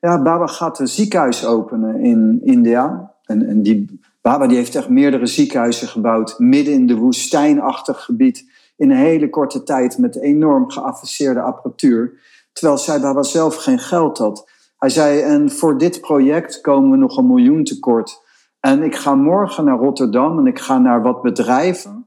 ja, 0.00 0.22
Baba 0.22 0.46
gaat 0.46 0.78
een 0.78 0.88
ziekenhuis 0.88 1.46
openen 1.46 2.00
in 2.00 2.40
India. 2.44 3.14
En, 3.24 3.62
die, 3.62 4.00
Baba 4.22 4.46
die 4.46 4.56
heeft 4.56 4.74
echt 4.74 4.88
meerdere 4.88 5.26
ziekenhuizen 5.26 5.88
gebouwd, 5.88 6.38
midden 6.38 6.74
in 6.74 6.86
de 6.86 6.96
woestijnachtig 6.96 8.04
gebied 8.04 8.44
in 8.76 8.90
een 8.90 8.96
hele 8.96 9.30
korte 9.30 9.62
tijd 9.62 9.98
met 9.98 10.20
enorm 10.20 10.70
geavanceerde 10.70 11.40
apparatuur. 11.40 12.20
Terwijl 12.52 12.78
Saibaba 12.78 13.22
zelf 13.22 13.56
geen 13.56 13.78
geld 13.78 14.18
had. 14.18 14.50
Hij 14.78 14.88
zei, 14.88 15.20
en 15.20 15.50
voor 15.50 15.78
dit 15.78 16.00
project 16.00 16.60
komen 16.60 16.90
we 16.90 16.96
nog 16.96 17.16
een 17.16 17.26
miljoen 17.26 17.64
tekort. 17.64 18.24
En 18.66 18.82
ik 18.82 18.96
ga 18.96 19.14
morgen 19.14 19.64
naar 19.64 19.78
Rotterdam 19.78 20.38
en 20.38 20.46
ik 20.46 20.58
ga 20.58 20.78
naar 20.78 21.02
wat 21.02 21.22
bedrijven. 21.22 22.06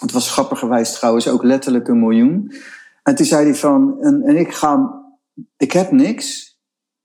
Het 0.00 0.12
was 0.12 0.32
grappigerwijs 0.32 0.94
trouwens 0.94 1.28
ook 1.28 1.42
letterlijk 1.42 1.88
een 1.88 2.00
miljoen. 2.00 2.52
En 3.02 3.14
toen 3.14 3.26
zei 3.26 3.44
hij 3.44 3.54
van, 3.54 4.00
en, 4.00 4.22
en 4.22 4.36
ik 4.36 4.54
ga, 4.54 5.02
ik 5.56 5.72
heb 5.72 5.90
niks. 5.90 6.58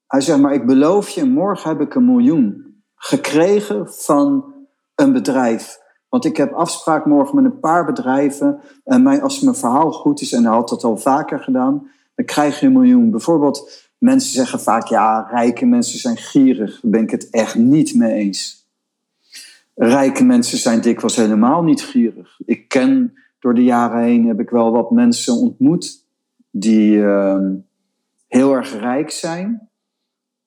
Hij 0.07 0.21
zei, 0.21 0.41
maar 0.41 0.53
ik 0.53 0.65
beloof 0.65 1.09
je, 1.09 1.25
morgen 1.25 1.69
heb 1.69 1.81
ik 1.81 1.95
een 1.95 2.05
miljoen 2.05 2.75
gekregen 2.95 3.93
van 3.93 4.53
een 4.95 5.13
bedrijf. 5.13 5.79
Want 6.09 6.25
ik 6.25 6.37
heb 6.37 6.53
afspraak 6.53 7.05
morgen 7.05 7.35
met 7.35 7.45
een 7.45 7.59
paar 7.59 7.85
bedrijven. 7.85 8.59
En 8.83 9.03
mijn, 9.03 9.21
als 9.21 9.39
mijn 9.39 9.55
verhaal 9.55 9.91
goed 9.91 10.21
is, 10.21 10.31
en 10.31 10.43
hij 10.43 10.53
had 10.53 10.69
dat 10.69 10.83
al 10.83 10.97
vaker 10.97 11.39
gedaan, 11.39 11.87
dan 12.15 12.25
krijg 12.25 12.59
je 12.59 12.65
een 12.65 12.73
miljoen. 12.73 13.11
Bijvoorbeeld, 13.11 13.89
mensen 13.97 14.31
zeggen 14.31 14.59
vaak, 14.59 14.87
ja, 14.87 15.27
rijke 15.31 15.65
mensen 15.65 15.99
zijn 15.99 16.17
gierig. 16.17 16.79
Daar 16.81 16.91
ben 16.91 17.01
ik 17.01 17.11
het 17.11 17.29
echt 17.29 17.55
niet 17.55 17.95
mee 17.95 18.13
eens. 18.13 18.60
Rijke 19.75 20.23
mensen 20.23 20.57
zijn 20.57 20.81
dikwijls 20.81 21.15
helemaal 21.15 21.63
niet 21.63 21.81
gierig. 21.83 22.39
Ik 22.45 22.67
ken 22.67 23.13
door 23.39 23.53
de 23.53 23.63
jaren 23.63 24.03
heen, 24.03 24.27
heb 24.27 24.39
ik 24.39 24.49
wel 24.49 24.71
wat 24.71 24.91
mensen 24.91 25.33
ontmoet 25.33 26.05
die 26.51 26.95
uh, 26.95 27.39
heel 28.27 28.53
erg 28.53 28.79
rijk 28.79 29.11
zijn. 29.11 29.69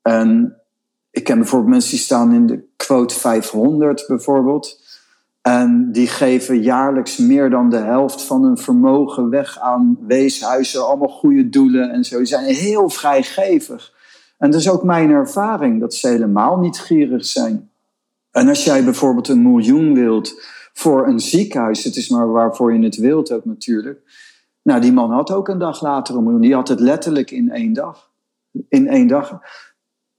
En 0.02 0.56
ik 1.10 1.24
ken 1.24 1.38
bijvoorbeeld 1.38 1.70
mensen 1.70 1.90
die 1.90 2.00
staan 2.00 2.32
in 2.32 2.46
de 2.46 2.64
quote 2.76 3.14
500 3.14 4.04
bijvoorbeeld. 4.06 4.82
En 5.42 5.92
die 5.92 6.06
geven 6.06 6.62
jaarlijks 6.62 7.16
meer 7.16 7.50
dan 7.50 7.70
de 7.70 7.76
helft 7.76 8.22
van 8.22 8.42
hun 8.42 8.58
vermogen 8.58 9.30
weg 9.30 9.58
aan 9.58 9.98
weeshuizen, 10.06 10.86
allemaal 10.86 11.08
goede 11.08 11.48
doelen 11.48 11.90
en 11.90 12.04
zo. 12.04 12.16
Die 12.16 12.26
zijn 12.26 12.54
heel 12.54 12.88
vrijgevig. 12.88 13.92
En 14.38 14.50
dat 14.50 14.60
is 14.60 14.70
ook 14.70 14.82
mijn 14.82 15.10
ervaring, 15.10 15.80
dat 15.80 15.94
ze 15.94 16.08
helemaal 16.08 16.58
niet 16.58 16.78
gierig 16.78 17.24
zijn. 17.24 17.70
En 18.34 18.48
als 18.48 18.64
jij 18.64 18.84
bijvoorbeeld 18.84 19.28
een 19.28 19.42
miljoen 19.42 19.94
wilt 19.94 20.42
voor 20.72 21.06
een 21.06 21.20
ziekenhuis, 21.20 21.84
het 21.84 21.96
is 21.96 22.08
maar 22.08 22.30
waarvoor 22.30 22.74
je 22.74 22.84
het 22.84 22.96
wilt 22.96 23.32
ook 23.32 23.44
natuurlijk. 23.44 24.00
Nou, 24.62 24.80
die 24.80 24.92
man 24.92 25.10
had 25.10 25.30
ook 25.30 25.48
een 25.48 25.58
dag 25.58 25.82
later 25.82 26.16
een 26.16 26.22
miljoen. 26.22 26.40
Die 26.40 26.54
had 26.54 26.68
het 26.68 26.80
letterlijk 26.80 27.30
in 27.30 27.50
één 27.50 27.72
dag. 27.72 28.10
In 28.68 28.88
één 28.88 29.06
dag. 29.06 29.40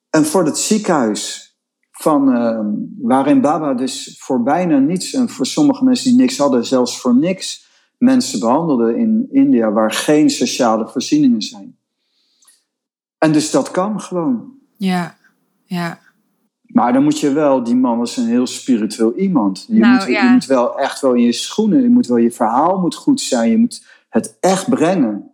En 0.10 0.26
voor 0.26 0.46
het 0.46 0.58
ziekenhuis 0.58 1.54
van, 1.92 2.36
uh, 2.36 2.60
waarin 2.98 3.42
Baba 3.42 3.74
dus 3.74 4.16
voor 4.20 4.44
bijna 4.44 4.78
niets 4.78 5.14
en 5.14 5.30
voor 5.30 5.46
sommige 5.46 5.84
mensen 5.84 6.10
die 6.10 6.20
niks 6.20 6.38
hadden, 6.38 6.66
zelfs 6.66 7.02
voor 7.02 7.16
niks 7.16 7.68
mensen 7.98 8.40
behandelde 8.40 8.98
in 8.98 9.28
India 9.32 9.72
waar 9.72 9.92
geen 9.92 10.30
sociale 10.30 10.88
voorzieningen 10.88 11.42
zijn. 11.42 11.78
En 13.18 13.32
dus 13.32 13.52
dat 13.52 13.72
kan 13.72 14.02
gewoon. 14.02 14.54
Ja, 14.78 15.18
ja. 15.64 16.04
Maar 16.76 16.94
dan 16.94 17.04
moet 17.04 17.20
je 17.20 17.32
wel, 17.32 17.64
die 17.64 17.76
man 17.76 17.98
was 17.98 18.18
een 18.18 18.28
heel 18.28 18.48
spiritueel 18.48 19.16
iemand. 19.16 19.66
Je, 19.68 19.80
nou, 19.80 19.94
moet, 19.94 20.06
je 20.06 20.30
moet 20.32 20.46
wel 20.46 20.80
echt 20.80 21.02
wel 21.02 21.14
in 21.14 21.22
je 21.22 21.32
schoenen, 21.32 21.82
je 21.82 21.90
moet 21.90 22.08
wel, 22.08 22.18
je 22.18 22.32
verhaal 22.32 22.80
moet 22.80 22.96
goed 22.96 23.22
zijn, 23.22 23.50
je 23.50 23.58
moet 23.58 23.86
het 24.10 24.38
echt 24.40 24.70
brengen. 24.70 25.32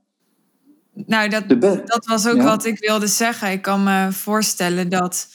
Nou, 0.94 1.30
dat, 1.30 1.50
dat 1.86 2.06
was 2.06 2.28
ook 2.28 2.42
wat 2.42 2.66
ik 2.66 2.80
wilde 2.80 3.08
zeggen. 3.08 3.52
Ik 3.52 3.62
kan 3.62 3.84
me 3.84 4.12
voorstellen 4.12 4.89
dat 4.89 5.28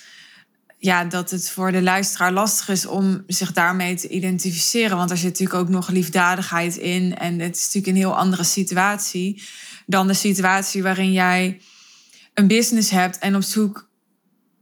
ja, 0.79 1.05
dat 1.05 1.31
het 1.31 1.51
voor 1.51 1.73
de 1.73 1.83
luisteraar 1.83 2.33
lastig 2.33 2.69
is 2.69 2.87
om 2.87 3.23
zich 3.27 3.53
daarmee 3.53 3.97
te 3.97 4.09
identificeren. 4.09 4.97
Want 4.97 5.11
er 5.11 5.17
zit 5.17 5.31
natuurlijk 5.31 5.59
ook 5.59 5.69
nog 5.69 5.89
liefdadigheid 5.89 6.77
in. 6.77 7.17
En 7.17 7.39
het 7.41 7.57
is 7.57 7.65
natuurlijk 7.65 7.87
een 7.87 8.03
heel 8.03 8.17
andere 8.17 8.45
situatie 8.45 9.43
dan 9.87 10.07
de 10.07 10.15
situatie 10.15 10.83
waarin 10.83 11.13
jij 11.13 11.61
een 12.35 12.47
business 12.47 12.91
hebt 12.91 13.19
en 13.19 13.37
op 13.37 13.43
zoek 13.43 13.86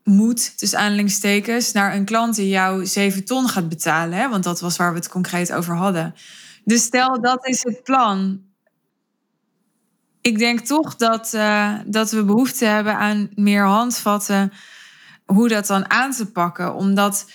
moet, 0.04 0.58
tussen 0.58 0.78
aanhalingstekens, 0.78 1.72
naar 1.72 1.94
een 1.94 2.04
klant 2.04 2.36
die 2.36 2.48
jou 2.48 2.86
7 2.86 3.24
ton 3.24 3.48
gaat 3.48 3.68
betalen. 3.68 4.18
Hè? 4.18 4.28
Want 4.28 4.44
dat 4.44 4.60
was 4.60 4.76
waar 4.76 4.92
we 4.92 4.98
het 4.98 5.08
concreet 5.08 5.52
over 5.52 5.76
hadden. 5.76 6.14
Dus 6.64 6.82
stel, 6.82 7.20
dat 7.20 7.46
is 7.46 7.62
het 7.62 7.82
plan. 7.82 8.42
Ik 10.20 10.38
denk 10.38 10.60
toch 10.60 10.96
dat, 10.96 11.32
uh, 11.34 11.74
dat 11.86 12.10
we 12.10 12.24
behoefte 12.24 12.64
hebben 12.64 12.96
aan 12.96 13.30
meer 13.34 13.64
handvatten 13.64 14.52
hoe 15.24 15.48
dat 15.48 15.66
dan 15.66 15.90
aan 15.90 16.12
te 16.12 16.26
pakken. 16.26 16.74
Omdat 16.74 17.30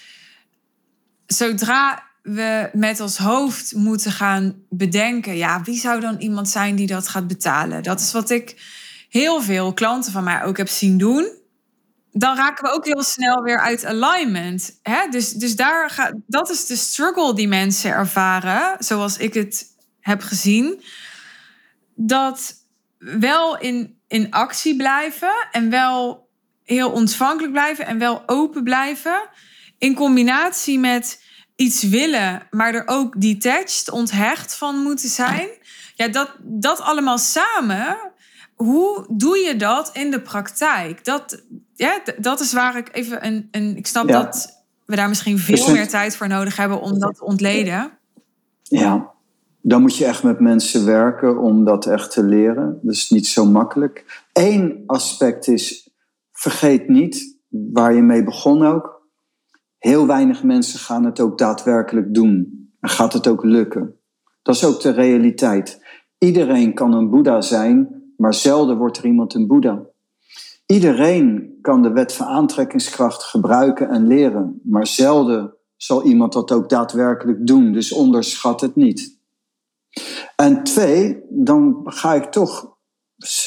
zodra 1.26 2.04
we 2.22 2.70
met 2.74 3.00
ons 3.00 3.18
hoofd 3.18 3.74
moeten 3.76 4.12
gaan 4.12 4.64
bedenken, 4.70 5.38
ja, 5.38 5.62
wie 5.62 5.80
zou 5.80 6.00
dan 6.00 6.18
iemand 6.18 6.50
zijn 6.50 6.76
die 6.76 6.88
dat 6.88 7.08
gaat 7.08 7.28
betalen? 7.28 7.84
Dat 7.84 8.00
is 8.00 8.12
wat 8.12 8.30
ik 8.30 8.62
heel 9.10 9.42
veel 9.42 9.74
klanten 9.74 10.12
van 10.12 10.24
mij 10.24 10.44
ook 10.44 10.58
heb 10.58 10.68
zien 10.68 10.98
doen. 10.98 11.39
Dan 12.12 12.36
raken 12.36 12.64
we 12.64 12.76
ook 12.76 12.86
heel 12.86 13.04
snel 13.04 13.42
weer 13.42 13.60
uit 13.60 13.86
alignment. 13.86 14.80
Hè? 14.84 15.08
Dus, 15.10 15.32
dus 15.32 15.56
daar 15.56 15.90
gaat, 15.90 16.14
dat 16.28 16.50
is 16.50 16.66
de 16.66 16.76
struggle 16.76 17.36
die 17.36 17.48
mensen 17.48 17.92
ervaren, 17.92 18.76
zoals 18.80 19.18
ik 19.18 19.34
het 19.34 19.66
heb 20.00 20.22
gezien. 20.22 20.84
Dat 21.96 22.54
wel 22.98 23.58
in, 23.58 24.00
in 24.08 24.32
actie 24.32 24.76
blijven 24.76 25.48
en 25.52 25.70
wel 25.70 26.30
heel 26.64 26.92
ontvankelijk 26.92 27.54
blijven 27.54 27.86
en 27.86 28.00
wel 28.00 28.24
open 28.26 28.64
blijven. 28.64 29.30
In 29.78 29.96
combinatie 29.96 30.80
met 30.80 31.24
iets 31.56 31.84
willen, 31.84 32.48
maar 32.50 32.74
er 32.74 32.84
ook 32.86 33.22
detached, 33.22 33.90
onthecht 33.90 34.56
van 34.56 34.78
moeten 34.78 35.10
zijn. 35.10 35.50
Ja, 35.96 36.08
dat, 36.08 36.36
dat 36.42 36.80
allemaal 36.80 37.18
samen. 37.18 37.98
Hoe 38.56 39.06
doe 39.10 39.38
je 39.38 39.56
dat 39.56 39.90
in 39.94 40.12
de 40.12 40.22
praktijk? 40.22 41.06
Dat, 41.06 41.44
ja, 41.80 42.02
dat 42.18 42.40
is 42.40 42.54
waar 42.54 42.78
ik 42.78 42.90
even 42.92 43.26
een. 43.26 43.48
een 43.52 43.78
ik 43.78 43.88
snap 43.88 44.08
dat 44.08 44.64
we 44.86 44.96
daar 44.96 45.10
misschien 45.10 45.38
veel 45.38 45.72
meer 45.72 45.88
tijd 45.88 46.16
voor 46.16 46.28
nodig 46.28 46.56
hebben 46.56 46.82
om 46.82 47.00
dat 47.00 47.16
te 47.16 47.24
ontleden. 47.24 47.92
Ja, 48.64 49.12
dan 49.62 49.82
moet 49.82 49.98
je 49.98 50.06
echt 50.06 50.24
met 50.24 50.40
mensen 50.40 50.86
werken 50.86 51.38
om 51.38 51.64
dat 51.66 51.86
echt 51.86 52.12
te 52.12 52.24
leren. 52.24 52.80
Dat 52.82 52.94
is 52.94 53.10
niet 53.10 53.28
zo 53.28 53.46
makkelijk. 53.46 54.24
Eén 54.34 54.84
aspect 54.86 55.48
is 55.48 55.90
vergeet 56.32 56.88
niet, 56.88 57.38
waar 57.48 57.94
je 57.94 58.02
mee 58.02 58.24
begon 58.24 58.66
ook, 58.66 59.08
heel 59.78 60.08
weinig 60.08 60.44
mensen 60.44 60.80
gaan 60.80 61.06
het 61.06 61.20
ook 61.20 61.38
daadwerkelijk 61.38 62.14
doen. 62.14 62.68
En 62.80 62.90
gaat 62.90 63.14
het 63.14 63.28
ook 63.28 63.44
lukken. 63.44 63.96
Dat 64.42 64.56
is 64.56 64.66
ook 64.66 64.82
de 64.82 64.92
realiteit. 64.92 65.86
Iedereen 66.18 66.74
kan 66.74 66.94
een 66.94 67.10
Boeddha 67.10 67.42
zijn, 67.42 68.04
maar 68.18 68.34
zelden 68.34 68.78
wordt 68.78 68.98
er 68.98 69.06
iemand 69.06 69.34
een 69.34 69.48
Boeddha. 69.48 69.82
Iedereen 70.72 71.58
kan 71.62 71.82
de 71.82 71.92
wet 71.92 72.14
van 72.14 72.28
aantrekkingskracht 72.28 73.24
gebruiken 73.24 73.90
en 73.90 74.08
leren, 74.08 74.62
maar 74.64 74.88
zelden 74.88 75.54
zal 75.76 76.04
iemand 76.04 76.34
dat 76.34 76.52
ook 76.52 76.70
daadwerkelijk 76.70 77.48
doen. 77.48 77.72
Dus 77.72 77.94
onderschat 77.94 78.62
het 78.62 78.76
niet. 78.76 79.18
En 80.36 80.64
twee, 80.64 81.24
dan 81.30 81.82
ga 81.84 82.14
ik 82.14 82.26
toch 82.26 82.78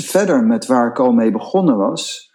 verder 0.02 0.44
met 0.44 0.66
waar 0.66 0.88
ik 0.88 0.98
al 0.98 1.12
mee 1.12 1.30
begonnen 1.30 1.76
was 1.76 2.32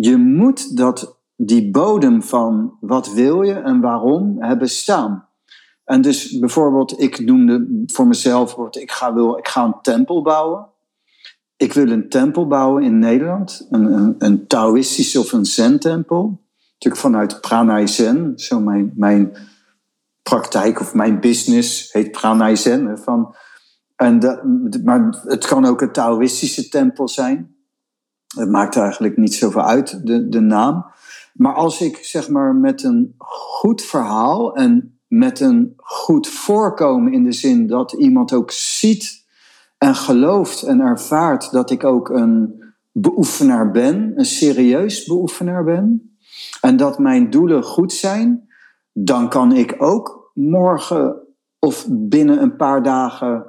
je 0.00 0.16
moet 0.16 0.76
dat, 0.76 1.18
die 1.36 1.70
bodem 1.70 2.22
van 2.22 2.76
wat 2.80 3.12
wil 3.12 3.42
je 3.42 3.54
en 3.54 3.80
waarom 3.80 4.42
hebben 4.42 4.68
staan. 4.68 5.28
En 5.84 6.00
dus 6.00 6.38
bijvoorbeeld, 6.38 7.00
ik 7.00 7.18
noemde 7.18 7.84
voor 7.86 8.06
mezelf, 8.06 8.56
ik 8.70 8.90
ga, 8.90 9.14
wil, 9.14 9.38
ik 9.38 9.48
ga 9.48 9.64
een 9.64 9.80
tempel 9.82 10.22
bouwen. 10.22 10.66
Ik 11.56 11.72
wil 11.72 11.90
een 11.90 12.08
tempel 12.08 12.46
bouwen 12.46 12.82
in 12.82 12.98
Nederland, 12.98 13.66
een, 13.70 13.84
een, 13.84 14.14
een 14.18 14.46
Taoïstische 14.46 15.20
of 15.20 15.32
een 15.32 15.44
Zen-tempel. 15.44 16.44
Natuurlijk 16.72 17.02
vanuit 17.02 17.40
Pranay 17.40 17.86
Zen, 17.86 18.32
zo 18.36 18.60
mijn, 18.60 18.92
mijn 18.94 19.36
praktijk 20.22 20.80
of 20.80 20.94
mijn 20.94 21.20
business 21.20 21.92
heet 21.92 22.10
Pranay 22.10 22.56
Zen. 22.56 22.98
Van, 22.98 23.34
en 23.96 24.18
dat, 24.18 24.42
maar 24.84 25.22
het 25.24 25.46
kan 25.46 25.64
ook 25.64 25.80
een 25.80 25.92
Taoïstische 25.92 26.68
tempel 26.68 27.08
zijn. 27.08 27.54
Het 28.34 28.50
maakt 28.50 28.76
eigenlijk 28.76 29.16
niet 29.16 29.34
zoveel 29.34 29.62
uit, 29.62 30.06
de, 30.06 30.28
de 30.28 30.40
naam. 30.40 30.86
Maar 31.32 31.54
als 31.54 31.80
ik 31.80 31.96
zeg 31.96 32.28
maar 32.28 32.54
met 32.54 32.82
een 32.82 33.14
goed 33.18 33.82
verhaal 33.82 34.56
en 34.56 34.98
met 35.06 35.40
een 35.40 35.72
goed 35.76 36.28
voorkomen 36.28 37.12
in 37.12 37.24
de 37.24 37.32
zin 37.32 37.66
dat 37.66 37.92
iemand 37.92 38.32
ook 38.32 38.50
ziet 38.50 39.25
en 39.78 39.94
gelooft 39.94 40.62
en 40.62 40.80
ervaart 40.80 41.50
dat 41.50 41.70
ik 41.70 41.84
ook 41.84 42.08
een 42.08 42.64
beoefenaar 42.92 43.70
ben, 43.70 44.12
een 44.16 44.24
serieus 44.24 45.04
beoefenaar 45.04 45.64
ben, 45.64 46.16
en 46.60 46.76
dat 46.76 46.98
mijn 46.98 47.30
doelen 47.30 47.62
goed 47.62 47.92
zijn, 47.92 48.48
dan 48.92 49.28
kan 49.28 49.52
ik 49.52 49.74
ook 49.78 50.30
morgen 50.34 51.16
of 51.58 51.86
binnen 51.90 52.42
een 52.42 52.56
paar 52.56 52.82
dagen 52.82 53.46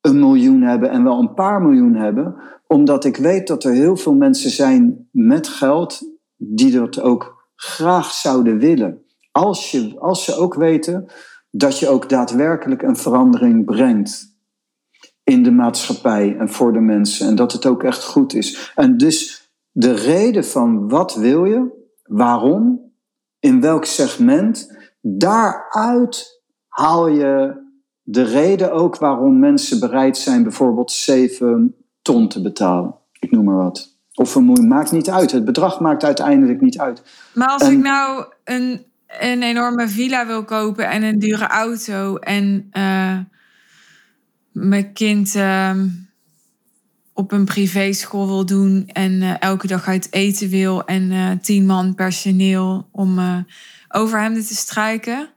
een 0.00 0.18
miljoen 0.18 0.62
hebben 0.62 0.90
en 0.90 1.04
wel 1.04 1.18
een 1.18 1.34
paar 1.34 1.62
miljoen 1.62 1.94
hebben, 1.94 2.34
omdat 2.66 3.04
ik 3.04 3.16
weet 3.16 3.46
dat 3.46 3.64
er 3.64 3.72
heel 3.72 3.96
veel 3.96 4.14
mensen 4.14 4.50
zijn 4.50 5.08
met 5.10 5.48
geld 5.48 6.00
die 6.36 6.72
dat 6.72 7.00
ook 7.00 7.50
graag 7.54 8.12
zouden 8.12 8.58
willen. 8.58 9.02
Als, 9.32 9.70
je, 9.70 9.98
als 9.98 10.24
ze 10.24 10.34
ook 10.34 10.54
weten 10.54 11.06
dat 11.50 11.78
je 11.78 11.88
ook 11.88 12.08
daadwerkelijk 12.08 12.82
een 12.82 12.96
verandering 12.96 13.64
brengt 13.64 14.35
in 15.26 15.42
de 15.42 15.50
maatschappij 15.50 16.36
en 16.38 16.48
voor 16.48 16.72
de 16.72 16.80
mensen. 16.80 17.26
En 17.26 17.34
dat 17.34 17.52
het 17.52 17.66
ook 17.66 17.82
echt 17.82 18.04
goed 18.04 18.34
is. 18.34 18.72
En 18.74 18.96
dus 18.96 19.50
de 19.70 19.92
reden 19.92 20.44
van 20.44 20.88
wat 20.88 21.14
wil 21.14 21.44
je, 21.44 21.88
waarom, 22.02 22.92
in 23.38 23.60
welk 23.60 23.84
segment, 23.84 24.76
daaruit 25.00 26.42
haal 26.68 27.08
je 27.08 27.64
de 28.02 28.22
reden 28.22 28.72
ook 28.72 28.96
waarom 28.96 29.38
mensen 29.38 29.80
bereid 29.80 30.16
zijn 30.16 30.42
bijvoorbeeld 30.42 30.92
7 30.92 31.74
ton 32.02 32.28
te 32.28 32.42
betalen. 32.42 32.94
Ik 33.18 33.30
noem 33.30 33.44
maar 33.44 33.56
wat. 33.56 33.96
Of 34.14 34.34
een 34.34 34.68
maakt 34.68 34.92
niet 34.92 35.10
uit. 35.10 35.30
Het 35.30 35.44
bedrag 35.44 35.80
maakt 35.80 36.04
uiteindelijk 36.04 36.60
niet 36.60 36.78
uit. 36.78 37.02
Maar 37.34 37.48
als 37.48 37.68
ik 37.68 37.78
nou 37.78 38.24
een, 38.44 38.86
een 39.06 39.42
enorme 39.42 39.88
villa 39.88 40.26
wil 40.26 40.44
kopen 40.44 40.88
en 40.88 41.02
een 41.02 41.18
dure 41.18 41.46
auto 41.46 42.16
en 42.16 42.70
uh, 42.72 43.18
mijn 44.56 44.92
kind 44.92 45.34
uh, 45.34 45.82
op 47.12 47.32
een 47.32 47.44
privéschool 47.44 48.26
wil 48.26 48.46
doen 48.46 48.88
en 48.92 49.12
uh, 49.12 49.40
elke 49.40 49.66
dag 49.66 49.88
uit 49.88 50.12
eten 50.12 50.48
wil 50.48 50.84
en 50.84 51.10
uh, 51.10 51.30
tien 51.42 51.66
man 51.66 51.94
personeel 51.94 52.88
om 52.90 53.18
over 53.88 54.20
hem 54.20 54.34
te 54.34 54.54
strijken. 54.54 55.28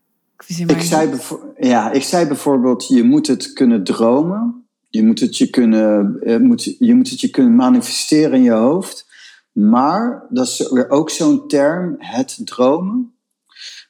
Ik, 0.48 0.70
ik 0.70 0.82
zei, 0.82 1.20
ja, 1.58 1.92
ik 1.92 2.04
zei 2.04 2.26
bijvoorbeeld, 2.28 2.88
je 2.88 3.04
moet 3.04 3.28
het 3.28 3.54
kunnen 3.54 3.84
dromen. 3.84 4.64
Je 4.90 5.04
moet 5.04 5.20
het 5.20 5.38
je 5.38 5.50
kunnen, 5.50 6.20
moet, 6.42 6.76
je 6.80 6.96
moet 6.96 7.10
het 7.10 7.22
je 7.22 7.30
kunnen 7.30 7.56
manifesteren 7.56 8.34
in 8.34 8.44
je 8.44 8.52
hoofd. 8.52 9.08
Maar 9.52 10.26
dat 10.30 10.48
is 10.48 10.70
weer 10.72 10.90
ook 10.90 11.10
zo'n 11.10 11.48
term, 11.48 11.96
het 11.98 12.42
dromen. 12.44 13.14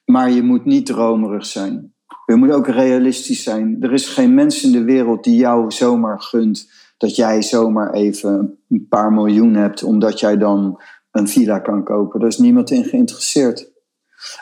Maar 0.06 0.32
je 0.32 0.42
moet 0.42 0.66
niet 0.66 0.86
dromerig 0.86 1.46
zijn. 1.46 1.94
We 2.30 2.36
moeten 2.36 2.58
ook 2.58 2.68
realistisch 2.68 3.44
zijn. 3.44 3.78
Er 3.82 3.94
is 3.94 4.08
geen 4.08 4.34
mens 4.34 4.64
in 4.64 4.72
de 4.72 4.84
wereld 4.84 5.24
die 5.24 5.36
jou 5.36 5.72
zomaar 5.72 6.22
gunt 6.22 6.72
dat 6.98 7.16
jij 7.16 7.42
zomaar 7.42 7.94
even 7.94 8.58
een 8.70 8.88
paar 8.90 9.14
miljoen 9.14 9.54
hebt, 9.54 9.84
omdat 9.84 10.20
jij 10.20 10.38
dan 10.38 10.82
een 11.12 11.28
villa 11.28 11.60
kan 11.60 11.84
kopen. 11.84 12.20
Daar 12.20 12.30
is 12.30 12.38
niemand 12.38 12.72
in 12.72 12.84
geïnteresseerd. 12.84 13.72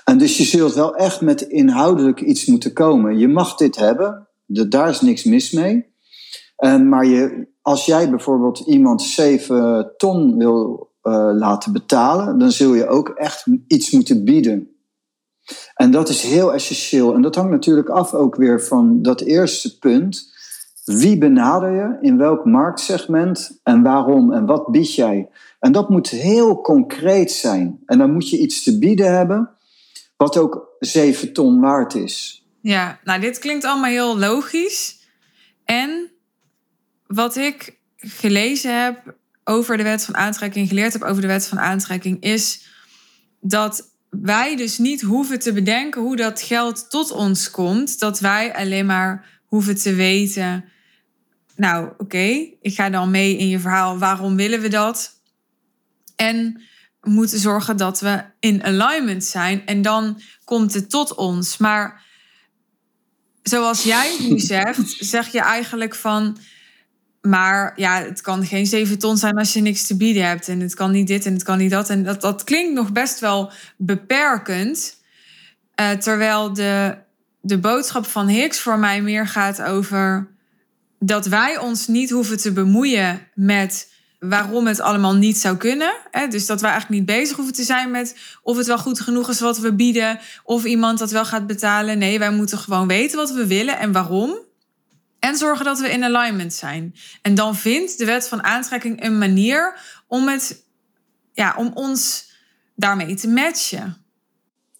En 0.03 0.17
dus 0.17 0.37
je 0.37 0.43
zult 0.43 0.73
wel 0.73 0.95
echt 0.95 1.21
met 1.21 1.41
inhoudelijk 1.41 2.21
iets 2.21 2.45
moeten 2.45 2.73
komen. 2.73 3.17
Je 3.17 3.27
mag 3.27 3.55
dit 3.55 3.75
hebben, 3.75 4.27
daar 4.45 4.89
is 4.89 5.01
niks 5.01 5.23
mis 5.23 5.51
mee. 5.51 5.85
Maar 6.83 7.05
je, 7.05 7.47
als 7.61 7.85
jij 7.85 8.09
bijvoorbeeld 8.09 8.59
iemand 8.59 9.01
7 9.01 9.93
ton 9.97 10.37
wil 10.37 10.89
uh, 11.03 11.29
laten 11.33 11.73
betalen, 11.73 12.39
dan 12.39 12.51
zul 12.51 12.73
je 12.73 12.87
ook 12.87 13.09
echt 13.09 13.45
iets 13.67 13.91
moeten 13.91 14.23
bieden. 14.23 14.76
En 15.73 15.91
dat 15.91 16.09
is 16.09 16.21
heel 16.21 16.53
essentieel. 16.53 17.13
En 17.13 17.21
dat 17.21 17.35
hangt 17.35 17.51
natuurlijk 17.51 17.89
af 17.89 18.13
ook 18.13 18.35
weer 18.35 18.61
van 18.61 19.01
dat 19.01 19.21
eerste 19.21 19.77
punt. 19.77 20.35
Wie 20.83 21.17
benader 21.17 21.71
je, 21.71 21.97
in 22.01 22.17
welk 22.17 22.45
marktsegment 22.45 23.59
en 23.63 23.83
waarom 23.83 24.33
en 24.33 24.45
wat 24.45 24.71
bied 24.71 24.95
jij? 24.95 25.29
En 25.59 25.71
dat 25.71 25.89
moet 25.89 26.09
heel 26.09 26.61
concreet 26.61 27.31
zijn. 27.31 27.79
En 27.85 27.97
dan 27.97 28.13
moet 28.13 28.29
je 28.29 28.39
iets 28.39 28.63
te 28.63 28.79
bieden 28.79 29.15
hebben 29.15 29.49
wat 30.17 30.37
ook 30.37 30.75
7 30.79 31.33
ton 31.33 31.59
waard 31.59 31.95
is. 31.95 32.45
Ja, 32.61 32.99
nou 33.03 33.19
dit 33.19 33.39
klinkt 33.39 33.65
allemaal 33.65 33.89
heel 33.89 34.17
logisch. 34.17 34.99
En 35.65 36.11
wat 37.07 37.35
ik 37.35 37.79
gelezen 37.97 38.83
heb 38.83 39.15
over 39.43 39.77
de 39.77 39.83
wet 39.83 40.05
van 40.05 40.15
aantrekking, 40.15 40.67
geleerd 40.67 40.93
heb 40.93 41.03
over 41.03 41.21
de 41.21 41.27
wet 41.27 41.47
van 41.47 41.59
aantrekking, 41.59 42.21
is 42.23 42.67
dat 43.39 43.95
wij 44.09 44.55
dus 44.55 44.77
niet 44.77 45.01
hoeven 45.01 45.39
te 45.39 45.53
bedenken 45.53 46.01
hoe 46.01 46.15
dat 46.15 46.41
geld 46.41 46.89
tot 46.89 47.11
ons 47.11 47.51
komt. 47.51 47.99
Dat 47.99 48.19
wij 48.19 48.55
alleen 48.55 48.85
maar 48.85 49.41
hoeven 49.45 49.75
te 49.75 49.93
weten. 49.93 50.65
Nou, 51.55 51.91
oké, 51.97 52.47
ik 52.61 52.75
ga 52.75 52.89
dan 52.89 53.11
mee 53.11 53.37
in 53.37 53.47
je 53.47 53.59
verhaal. 53.59 53.97
Waarom 53.97 54.35
willen 54.35 54.61
we 54.61 54.67
dat? 54.67 55.21
En 56.15 56.61
moeten 57.01 57.39
zorgen 57.39 57.77
dat 57.77 57.99
we 57.99 58.23
in 58.39 58.63
alignment 58.63 59.23
zijn. 59.23 59.65
En 59.65 59.81
dan 59.81 60.21
komt 60.43 60.73
het 60.73 60.89
tot 60.89 61.15
ons. 61.15 61.57
Maar 61.57 62.05
zoals 63.43 63.83
jij 63.83 64.17
nu 64.19 64.39
zegt, 64.55 64.95
zeg 64.99 65.31
je 65.31 65.41
eigenlijk 65.41 65.95
van. 65.95 66.37
Maar 67.29 67.73
ja, 67.75 68.01
het 68.01 68.21
kan 68.21 68.45
geen 68.45 68.65
7 68.65 68.99
ton 68.99 69.17
zijn 69.17 69.37
als 69.37 69.53
je 69.53 69.61
niks 69.61 69.87
te 69.87 69.97
bieden 69.97 70.27
hebt. 70.27 70.47
En 70.47 70.59
het 70.59 70.73
kan 70.73 70.91
niet 70.91 71.07
dit 71.07 71.25
en 71.25 71.33
het 71.33 71.43
kan 71.43 71.57
niet 71.57 71.71
dat. 71.71 71.89
En 71.89 72.03
dat, 72.03 72.21
dat 72.21 72.43
klinkt 72.43 72.73
nog 72.73 72.91
best 72.91 73.19
wel 73.19 73.51
beperkend. 73.77 74.95
Uh, 75.81 75.89
terwijl 75.89 76.53
de, 76.53 76.97
de 77.41 77.57
boodschap 77.57 78.05
van 78.05 78.27
Hicks 78.27 78.59
voor 78.59 78.79
mij 78.79 79.01
meer 79.01 79.27
gaat 79.27 79.61
over 79.61 80.27
dat 80.99 81.25
wij 81.25 81.57
ons 81.57 81.87
niet 81.87 82.09
hoeven 82.09 82.37
te 82.37 82.51
bemoeien 82.51 83.27
met 83.33 83.91
waarom 84.19 84.67
het 84.67 84.79
allemaal 84.79 85.15
niet 85.15 85.37
zou 85.37 85.57
kunnen. 85.57 85.93
Hè? 86.11 86.27
Dus 86.27 86.45
dat 86.45 86.61
wij 86.61 86.71
eigenlijk 86.71 86.99
niet 86.99 87.17
bezig 87.17 87.35
hoeven 87.35 87.53
te 87.53 87.63
zijn 87.63 87.91
met 87.91 88.17
of 88.41 88.57
het 88.57 88.67
wel 88.67 88.77
goed 88.77 88.99
genoeg 88.99 89.29
is 89.29 89.39
wat 89.39 89.59
we 89.59 89.73
bieden, 89.73 90.19
of 90.43 90.65
iemand 90.65 90.99
dat 90.99 91.11
wel 91.11 91.25
gaat 91.25 91.47
betalen. 91.47 91.97
Nee, 91.97 92.19
wij 92.19 92.31
moeten 92.31 92.57
gewoon 92.57 92.87
weten 92.87 93.17
wat 93.17 93.31
we 93.31 93.47
willen 93.47 93.79
en 93.79 93.91
waarom. 93.91 94.45
En 95.19 95.35
zorgen 95.35 95.65
dat 95.65 95.79
we 95.79 95.89
in 95.89 96.03
alignment 96.03 96.53
zijn. 96.53 96.95
En 97.21 97.35
dan 97.35 97.55
vindt 97.55 97.97
de 97.97 98.05
wet 98.05 98.27
van 98.27 98.43
aantrekking 98.43 99.03
een 99.03 99.17
manier 99.17 99.79
om, 100.07 100.27
het, 100.27 100.63
ja, 101.33 101.55
om 101.57 101.71
ons 101.73 102.31
daarmee 102.75 103.15
te 103.15 103.27
matchen. 103.27 103.97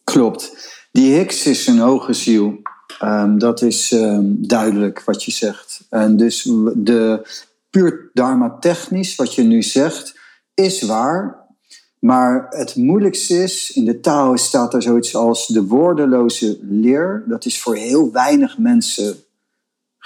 Klopt. 0.03 0.75
Die 0.91 1.13
Hicks 1.13 1.45
is 1.45 1.67
een 1.67 1.79
hoge 1.79 2.13
ziel. 2.13 2.61
Um, 3.03 3.39
dat 3.39 3.61
is 3.61 3.91
um, 3.91 4.47
duidelijk 4.47 5.03
wat 5.03 5.23
je 5.23 5.31
zegt. 5.31 5.85
En 5.89 6.17
dus 6.17 6.43
de 6.75 7.27
puur 7.69 8.09
dharma 8.13 8.57
technisch, 8.59 9.15
wat 9.15 9.35
je 9.35 9.43
nu 9.43 9.63
zegt, 9.63 10.19
is 10.53 10.81
waar. 10.81 11.45
Maar 11.99 12.45
het 12.49 12.75
moeilijkste 12.75 13.43
is, 13.43 13.71
in 13.71 13.85
de 13.85 13.99
taal 13.99 14.38
staat 14.38 14.73
er 14.73 14.81
zoiets 14.81 15.15
als 15.15 15.47
de 15.47 15.63
woordeloze 15.63 16.59
leer. 16.61 17.23
Dat 17.27 17.45
is 17.45 17.61
voor 17.61 17.75
heel 17.75 18.11
weinig 18.11 18.57
mensen 18.57 19.17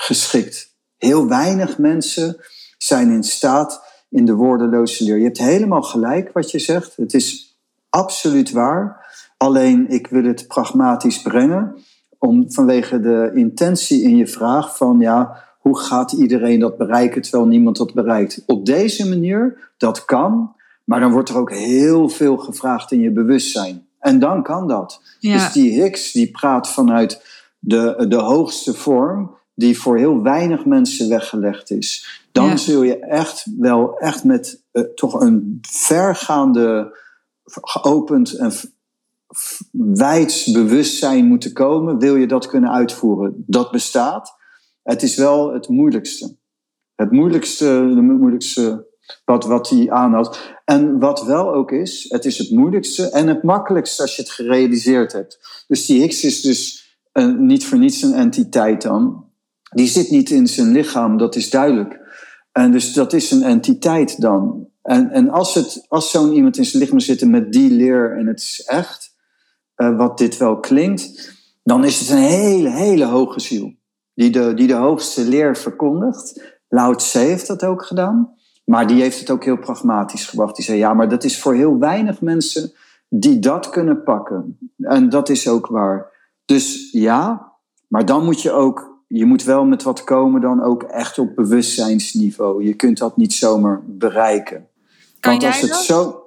geschikt. 0.01 0.75
Heel 0.97 1.27
weinig 1.27 1.77
mensen 1.77 2.37
zijn 2.77 3.09
in 3.09 3.23
staat 3.23 3.83
in 4.09 4.25
de 4.25 4.33
woordeloze 4.33 5.03
leer. 5.03 5.17
Je 5.17 5.23
hebt 5.23 5.37
helemaal 5.37 5.81
gelijk 5.81 6.31
wat 6.33 6.51
je 6.51 6.59
zegt. 6.59 6.95
Het 6.95 7.13
is 7.13 7.57
absoluut 7.89 8.51
waar. 8.51 9.09
Alleen 9.37 9.89
ik 9.89 10.07
wil 10.07 10.23
het 10.23 10.47
pragmatisch 10.47 11.21
brengen. 11.21 11.75
Om, 12.17 12.51
vanwege 12.51 12.99
de 12.99 13.31
intentie 13.33 14.01
in 14.01 14.15
je 14.15 14.27
vraag 14.27 14.77
van 14.77 14.99
ja, 14.99 15.43
hoe 15.59 15.79
gaat 15.79 16.11
iedereen 16.11 16.59
dat 16.59 16.77
bereiken 16.77 17.21
terwijl 17.21 17.45
niemand 17.45 17.77
dat 17.77 17.93
bereikt? 17.93 18.43
Op 18.45 18.65
deze 18.65 19.09
manier, 19.09 19.71
dat 19.77 20.05
kan, 20.05 20.55
maar 20.83 20.99
dan 20.99 21.11
wordt 21.11 21.29
er 21.29 21.37
ook 21.37 21.51
heel 21.51 22.09
veel 22.09 22.37
gevraagd 22.37 22.91
in 22.91 22.99
je 22.99 23.11
bewustzijn. 23.11 23.87
En 23.99 24.19
dan 24.19 24.43
kan 24.43 24.67
dat. 24.67 25.01
Dus 25.19 25.51
die 25.51 25.81
Hicks 25.81 26.11
die 26.11 26.31
praat 26.31 26.69
vanuit 26.69 27.23
de, 27.59 28.05
de 28.07 28.15
hoogste 28.15 28.73
vorm, 28.73 29.39
die 29.53 29.79
voor 29.79 29.97
heel 29.97 30.21
weinig 30.21 30.65
mensen 30.65 31.09
weggelegd 31.09 31.71
is. 31.71 32.21
Dan 32.31 32.59
zul 32.59 32.83
je 32.83 32.99
echt 32.99 33.45
wel 33.57 33.97
echt 33.97 34.23
met 34.23 34.63
uh, 34.71 34.83
toch 34.83 35.13
een 35.13 35.59
vergaande, 35.61 36.97
geopend 37.45 38.33
en 38.33 38.51
wijds 39.71 40.51
bewustzijn 40.51 41.25
moeten 41.25 41.53
komen. 41.53 41.99
Wil 41.99 42.15
je 42.15 42.27
dat 42.27 42.47
kunnen 42.47 42.71
uitvoeren? 42.71 43.43
Dat 43.47 43.71
bestaat. 43.71 44.33
Het 44.83 45.03
is 45.03 45.15
wel 45.15 45.53
het 45.53 45.67
moeilijkste. 45.67 46.35
Het 46.95 47.11
moeilijkste, 47.11 47.65
de 47.95 48.01
moeilijkste 48.01 48.89
wat, 49.25 49.45
wat 49.45 49.69
hij 49.69 49.89
aanhoudt. 49.89 50.55
En 50.65 50.99
wat 50.99 51.23
wel 51.23 51.53
ook 51.53 51.71
is, 51.71 52.05
het 52.09 52.25
is 52.25 52.37
het 52.37 52.51
moeilijkste 52.51 53.09
en 53.09 53.27
het 53.27 53.43
makkelijkste 53.43 54.01
als 54.01 54.15
je 54.15 54.21
het 54.21 54.31
gerealiseerd 54.31 55.11
hebt. 55.11 55.65
Dus 55.67 55.85
die 55.85 56.01
Higgs 56.01 56.23
is 56.23 56.41
dus 56.41 56.89
een, 57.11 57.45
niet 57.45 57.65
voor 57.65 57.77
niets 57.77 58.01
een 58.01 58.13
entiteit 58.13 58.81
dan. 58.81 59.29
Die 59.71 59.87
zit 59.87 60.09
niet 60.09 60.29
in 60.29 60.47
zijn 60.47 60.71
lichaam, 60.71 61.17
dat 61.17 61.35
is 61.35 61.49
duidelijk. 61.49 61.99
En 62.51 62.71
dus 62.71 62.93
dat 62.93 63.13
is 63.13 63.31
een 63.31 63.43
entiteit 63.43 64.21
dan. 64.21 64.67
En, 64.81 65.09
en 65.09 65.29
als, 65.29 65.53
het, 65.53 65.85
als 65.87 66.11
zo'n 66.11 66.33
iemand 66.33 66.57
in 66.57 66.65
zijn 66.65 66.83
lichaam 66.83 66.99
zit 66.99 67.25
met 67.25 67.51
die 67.51 67.71
leer 67.71 68.17
en 68.17 68.27
het 68.27 68.39
is 68.39 68.63
echt, 68.65 69.15
uh, 69.77 69.97
wat 69.97 70.17
dit 70.17 70.37
wel 70.37 70.59
klinkt, 70.59 71.33
dan 71.63 71.85
is 71.85 71.99
het 71.99 72.09
een 72.09 72.23
hele, 72.23 72.69
hele 72.69 73.05
hoge 73.05 73.39
ziel 73.39 73.73
die 74.13 74.29
de, 74.29 74.53
die 74.53 74.67
de 74.67 74.73
hoogste 74.73 75.25
leer 75.25 75.57
verkondigt. 75.57 76.55
Lao 76.67 76.95
Tse 76.95 77.17
heeft 77.17 77.47
dat 77.47 77.63
ook 77.63 77.85
gedaan. 77.85 78.33
Maar 78.65 78.87
die 78.87 79.01
heeft 79.01 79.19
het 79.19 79.29
ook 79.29 79.43
heel 79.43 79.57
pragmatisch 79.57 80.25
gebracht. 80.25 80.55
Die 80.55 80.65
zei, 80.65 80.77
ja, 80.77 80.93
maar 80.93 81.09
dat 81.09 81.23
is 81.23 81.41
voor 81.41 81.53
heel 81.53 81.79
weinig 81.79 82.21
mensen 82.21 82.73
die 83.09 83.39
dat 83.39 83.69
kunnen 83.69 84.03
pakken. 84.03 84.57
En 84.77 85.09
dat 85.09 85.29
is 85.29 85.47
ook 85.47 85.67
waar. 85.67 86.11
Dus 86.45 86.91
ja, 86.91 87.51
maar 87.87 88.05
dan 88.05 88.25
moet 88.25 88.41
je 88.41 88.51
ook, 88.51 88.90
je 89.13 89.25
moet 89.25 89.43
wel 89.43 89.65
met 89.65 89.83
wat 89.83 90.03
komen 90.03 90.41
dan 90.41 90.63
ook 90.63 90.83
echt 90.83 91.19
op 91.19 91.35
bewustzijnsniveau. 91.35 92.63
Je 92.63 92.73
kunt 92.73 92.97
dat 92.97 93.17
niet 93.17 93.33
zomaar 93.33 93.81
bereiken. 93.85 94.67
Kan 95.19 95.31
Want 95.31 95.45
als 95.45 95.61
het 95.61 95.69
dat? 95.69 95.83
zo. 95.83 96.25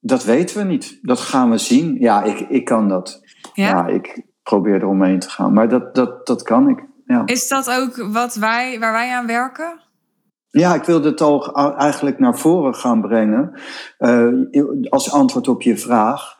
Dat 0.00 0.24
weten 0.24 0.56
we 0.56 0.62
niet. 0.62 0.98
Dat 1.02 1.20
gaan 1.20 1.50
we 1.50 1.58
zien. 1.58 1.96
Ja, 2.00 2.22
ik, 2.22 2.40
ik 2.40 2.64
kan 2.64 2.88
dat. 2.88 3.20
Ja, 3.52 3.68
ja 3.68 3.86
ik, 3.86 4.22
probeer 4.42 4.74
eromheen 4.74 5.18
te 5.18 5.30
gaan. 5.30 5.52
Maar 5.52 5.68
dat, 5.68 5.94
dat, 5.94 6.26
dat 6.26 6.42
kan 6.42 6.68
ik. 6.68 6.84
Ja. 7.06 7.22
Is 7.26 7.48
dat 7.48 7.70
ook 7.70 7.96
wat 7.96 8.34
wij, 8.34 8.78
waar 8.78 8.92
wij 8.92 9.10
aan 9.10 9.26
werken? 9.26 9.80
Ja, 10.48 10.74
ik 10.74 10.84
wilde 10.84 11.08
het 11.08 11.20
al 11.20 11.54
eigenlijk 11.76 12.18
naar 12.18 12.38
voren 12.38 12.74
gaan 12.74 13.00
brengen. 13.00 13.52
Uh, 13.98 14.88
als 14.88 15.12
antwoord 15.12 15.48
op 15.48 15.62
je 15.62 15.76
vraag. 15.76 16.38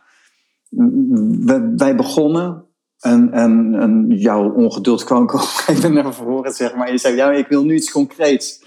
wij 1.76 1.96
begonnen 1.96 2.69
en, 3.00 3.32
en, 3.32 3.74
en 3.74 4.06
jouw 4.08 4.52
ongeduld 4.52 5.04
kwam 5.04 5.22
ook 5.30 5.64
even 5.66 5.92
naar 5.92 6.14
voren, 6.14 6.52
zeg 6.52 6.74
maar. 6.74 6.92
Je 6.92 6.98
zei, 6.98 7.16
ja, 7.16 7.30
ik 7.30 7.48
wil 7.48 7.64
nu 7.64 7.74
iets 7.74 7.90
concreets. 7.90 8.62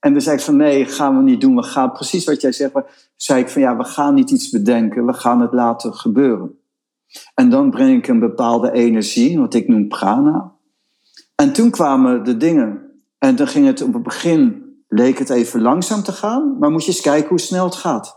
En 0.00 0.12
dan 0.12 0.22
zei 0.22 0.36
ik 0.36 0.42
van, 0.42 0.56
nee, 0.56 0.84
gaan 0.84 1.16
we 1.16 1.22
niet 1.22 1.40
doen. 1.40 1.56
We 1.56 1.62
gaan 1.62 1.92
precies 1.92 2.24
wat 2.24 2.40
jij 2.40 2.52
zegt. 2.52 2.72
Maar 2.72 3.10
zei 3.16 3.40
ik 3.40 3.48
van, 3.48 3.62
ja, 3.62 3.76
we 3.76 3.84
gaan 3.84 4.14
niet 4.14 4.30
iets 4.30 4.50
bedenken. 4.50 5.06
We 5.06 5.12
gaan 5.12 5.40
het 5.40 5.52
laten 5.52 5.94
gebeuren. 5.94 6.58
En 7.34 7.50
dan 7.50 7.70
breng 7.70 7.98
ik 7.98 8.08
een 8.08 8.18
bepaalde 8.18 8.72
energie, 8.72 9.38
wat 9.38 9.54
ik 9.54 9.68
noem 9.68 9.88
prana. 9.88 10.52
En 11.34 11.52
toen 11.52 11.70
kwamen 11.70 12.24
de 12.24 12.36
dingen. 12.36 12.80
En 13.18 13.36
dan 13.36 13.46
ging 13.46 13.66
het 13.66 13.82
op 13.82 13.92
het 13.92 14.02
begin, 14.02 14.62
leek 14.88 15.18
het 15.18 15.30
even 15.30 15.62
langzaam 15.62 16.02
te 16.02 16.12
gaan, 16.12 16.56
maar 16.58 16.70
moet 16.70 16.84
je 16.84 16.90
eens 16.90 17.00
kijken 17.00 17.28
hoe 17.28 17.40
snel 17.40 17.64
het 17.64 17.74
gaat. 17.74 18.16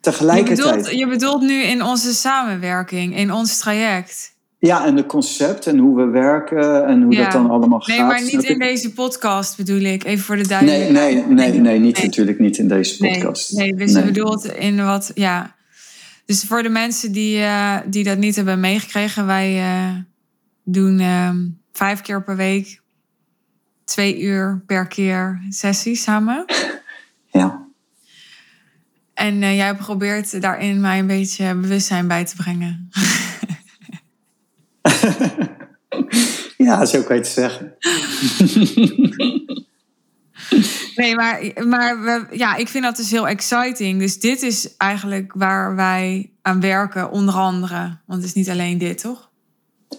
Tegelijkertijd. 0.00 0.66
Je 0.66 0.76
bedoelt, 0.76 0.98
je 0.98 1.08
bedoelt 1.08 1.42
nu 1.42 1.62
in 1.62 1.82
onze 1.82 2.14
samenwerking, 2.14 3.16
in 3.16 3.32
ons 3.32 3.58
traject. 3.58 4.36
Ja, 4.60 4.86
en 4.86 4.96
de 4.96 5.06
concept 5.06 5.66
en 5.66 5.78
hoe 5.78 5.96
we 5.96 6.04
werken 6.04 6.86
en 6.86 7.02
hoe 7.02 7.16
dat 7.16 7.32
dan 7.32 7.50
allemaal 7.50 7.80
gaat. 7.80 7.96
Nee, 7.96 8.06
maar 8.06 8.22
niet 8.22 8.42
in 8.42 8.58
deze 8.58 8.92
podcast 8.92 9.56
bedoel 9.56 9.80
ik, 9.80 10.04
even 10.04 10.24
voor 10.24 10.36
de 10.36 10.46
duidelijkheid. 10.48 10.92
Nee, 10.92 11.14
nee, 11.14 11.50
nee, 11.50 11.60
nee, 11.60 11.78
niet, 11.78 12.02
natuurlijk 12.02 12.38
niet 12.38 12.58
in 12.58 12.68
deze 12.68 12.96
podcast. 12.96 13.52
Nee, 13.52 13.74
dus 13.74 13.92
je 13.92 14.02
bedoelt 14.02 14.44
in 14.44 14.84
wat, 14.84 15.10
ja, 15.14 15.56
dus 16.26 16.44
voor 16.44 16.62
de 16.62 16.68
mensen 16.68 17.12
die, 17.12 17.38
uh, 17.38 17.76
die 17.86 18.04
dat 18.04 18.18
niet 18.18 18.36
hebben 18.36 18.60
meegekregen, 18.60 19.26
wij, 19.26 19.56
uh, 19.56 19.96
doen 20.64 21.00
ehm, 21.00 21.36
vijf 21.72 22.00
keer 22.00 22.22
per 22.22 22.36
week, 22.36 22.80
twee 23.84 24.20
uur 24.20 24.62
per 24.66 24.86
keer 24.86 25.42
sessies 25.48 26.02
samen. 26.02 26.44
Ja. 27.30 27.66
En 29.14 29.42
eh, 29.42 29.56
jij 29.56 29.76
probeert 29.76 30.40
daarin 30.40 30.80
mij 30.80 30.98
een 30.98 31.06
beetje 31.06 31.54
bewustzijn 31.54 32.08
bij 32.08 32.24
te 32.24 32.36
brengen. 32.36 32.88
ja, 36.66 36.84
zo 36.84 37.02
kan 37.02 37.16
je 37.16 37.22
het 37.22 37.30
zeggen. 37.30 37.74
nee, 40.96 41.14
maar, 41.14 41.52
maar 41.66 42.02
we, 42.02 42.36
ja, 42.36 42.56
ik 42.56 42.68
vind 42.68 42.84
dat 42.84 42.96
dus 42.96 43.10
heel 43.10 43.28
exciting. 43.28 44.00
Dus 44.00 44.20
dit 44.20 44.42
is 44.42 44.76
eigenlijk 44.76 45.32
waar 45.36 45.76
wij 45.76 46.30
aan 46.42 46.60
werken, 46.60 47.10
onder 47.10 47.34
andere. 47.34 47.96
Want 48.06 48.20
het 48.20 48.24
is 48.28 48.32
niet 48.32 48.50
alleen 48.50 48.78
dit, 48.78 48.98
toch? 49.00 49.28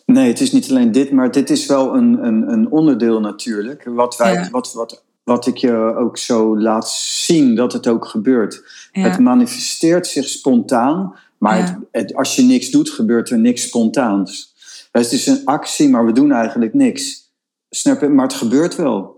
Nee, 0.06 0.28
het 0.28 0.40
is 0.40 0.52
niet 0.52 0.70
alleen 0.70 0.92
dit, 0.92 1.12
maar 1.12 1.32
dit 1.32 1.50
is 1.50 1.66
wel 1.66 1.96
een, 1.96 2.26
een, 2.26 2.52
een 2.52 2.72
onderdeel 2.72 3.20
natuurlijk. 3.20 3.84
Wat, 3.84 4.18
wij, 4.18 4.48
wat, 4.52 4.74
wat, 4.74 5.04
wat 5.24 5.48
ik 5.48 5.58
je 5.58 5.96
ook 5.96 6.18
zo 6.18 6.60
laat 6.60 6.90
zien 6.90 7.56
dat 7.56 7.74
het 7.74 7.88
ook 7.88 8.06
gebeurt. 8.06 8.64
Het 8.92 9.20
manifesteert 9.20 10.08
zich 10.08 10.28
spontaan, 10.28 11.16
maar 11.38 11.80
het, 11.92 12.16
als 12.16 12.36
je 12.36 12.42
niks 12.42 12.70
doet, 12.70 12.90
gebeurt 12.90 13.30
er 13.30 13.40
niks 13.40 13.62
spontaans. 13.62 14.49
Het 14.92 15.12
is 15.12 15.28
een 15.28 15.46
actie, 15.46 15.90
maar 15.90 16.06
we 16.06 16.12
doen 16.12 16.32
eigenlijk 16.32 16.74
niks. 16.74 17.34
Snap 17.70 18.02
je? 18.02 18.08
Maar 18.08 18.26
het 18.26 18.34
gebeurt 18.34 18.76
wel. 18.76 19.18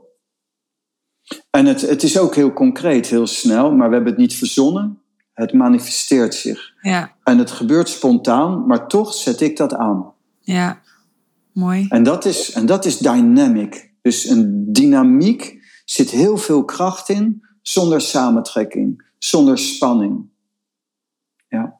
En 1.49 1.65
het, 1.65 1.81
het 1.81 2.03
is 2.03 2.19
ook 2.19 2.35
heel 2.35 2.53
concreet, 2.53 3.07
heel 3.07 3.27
snel, 3.27 3.71
maar 3.71 3.87
we 3.87 3.93
hebben 3.93 4.11
het 4.11 4.21
niet 4.21 4.35
verzonnen. 4.35 5.01
Het 5.33 5.53
manifesteert 5.53 6.35
zich. 6.35 6.73
Ja. 6.81 7.15
En 7.23 7.37
het 7.37 7.51
gebeurt 7.51 7.89
spontaan, 7.89 8.67
maar 8.67 8.87
toch 8.87 9.13
zet 9.13 9.41
ik 9.41 9.57
dat 9.57 9.73
aan. 9.73 10.13
Ja, 10.39 10.81
mooi. 11.53 11.85
En 11.89 12.03
dat 12.03 12.25
is, 12.25 12.51
en 12.51 12.65
dat 12.65 12.85
is 12.85 12.97
dynamic. 12.97 13.91
Dus 14.01 14.25
een 14.25 14.73
dynamiek 14.73 15.59
zit 15.85 16.09
heel 16.09 16.37
veel 16.37 16.65
kracht 16.65 17.09
in, 17.09 17.45
zonder 17.61 18.01
samentrekking, 18.01 19.11
zonder 19.17 19.57
spanning. 19.57 20.29
Ja. 21.47 21.79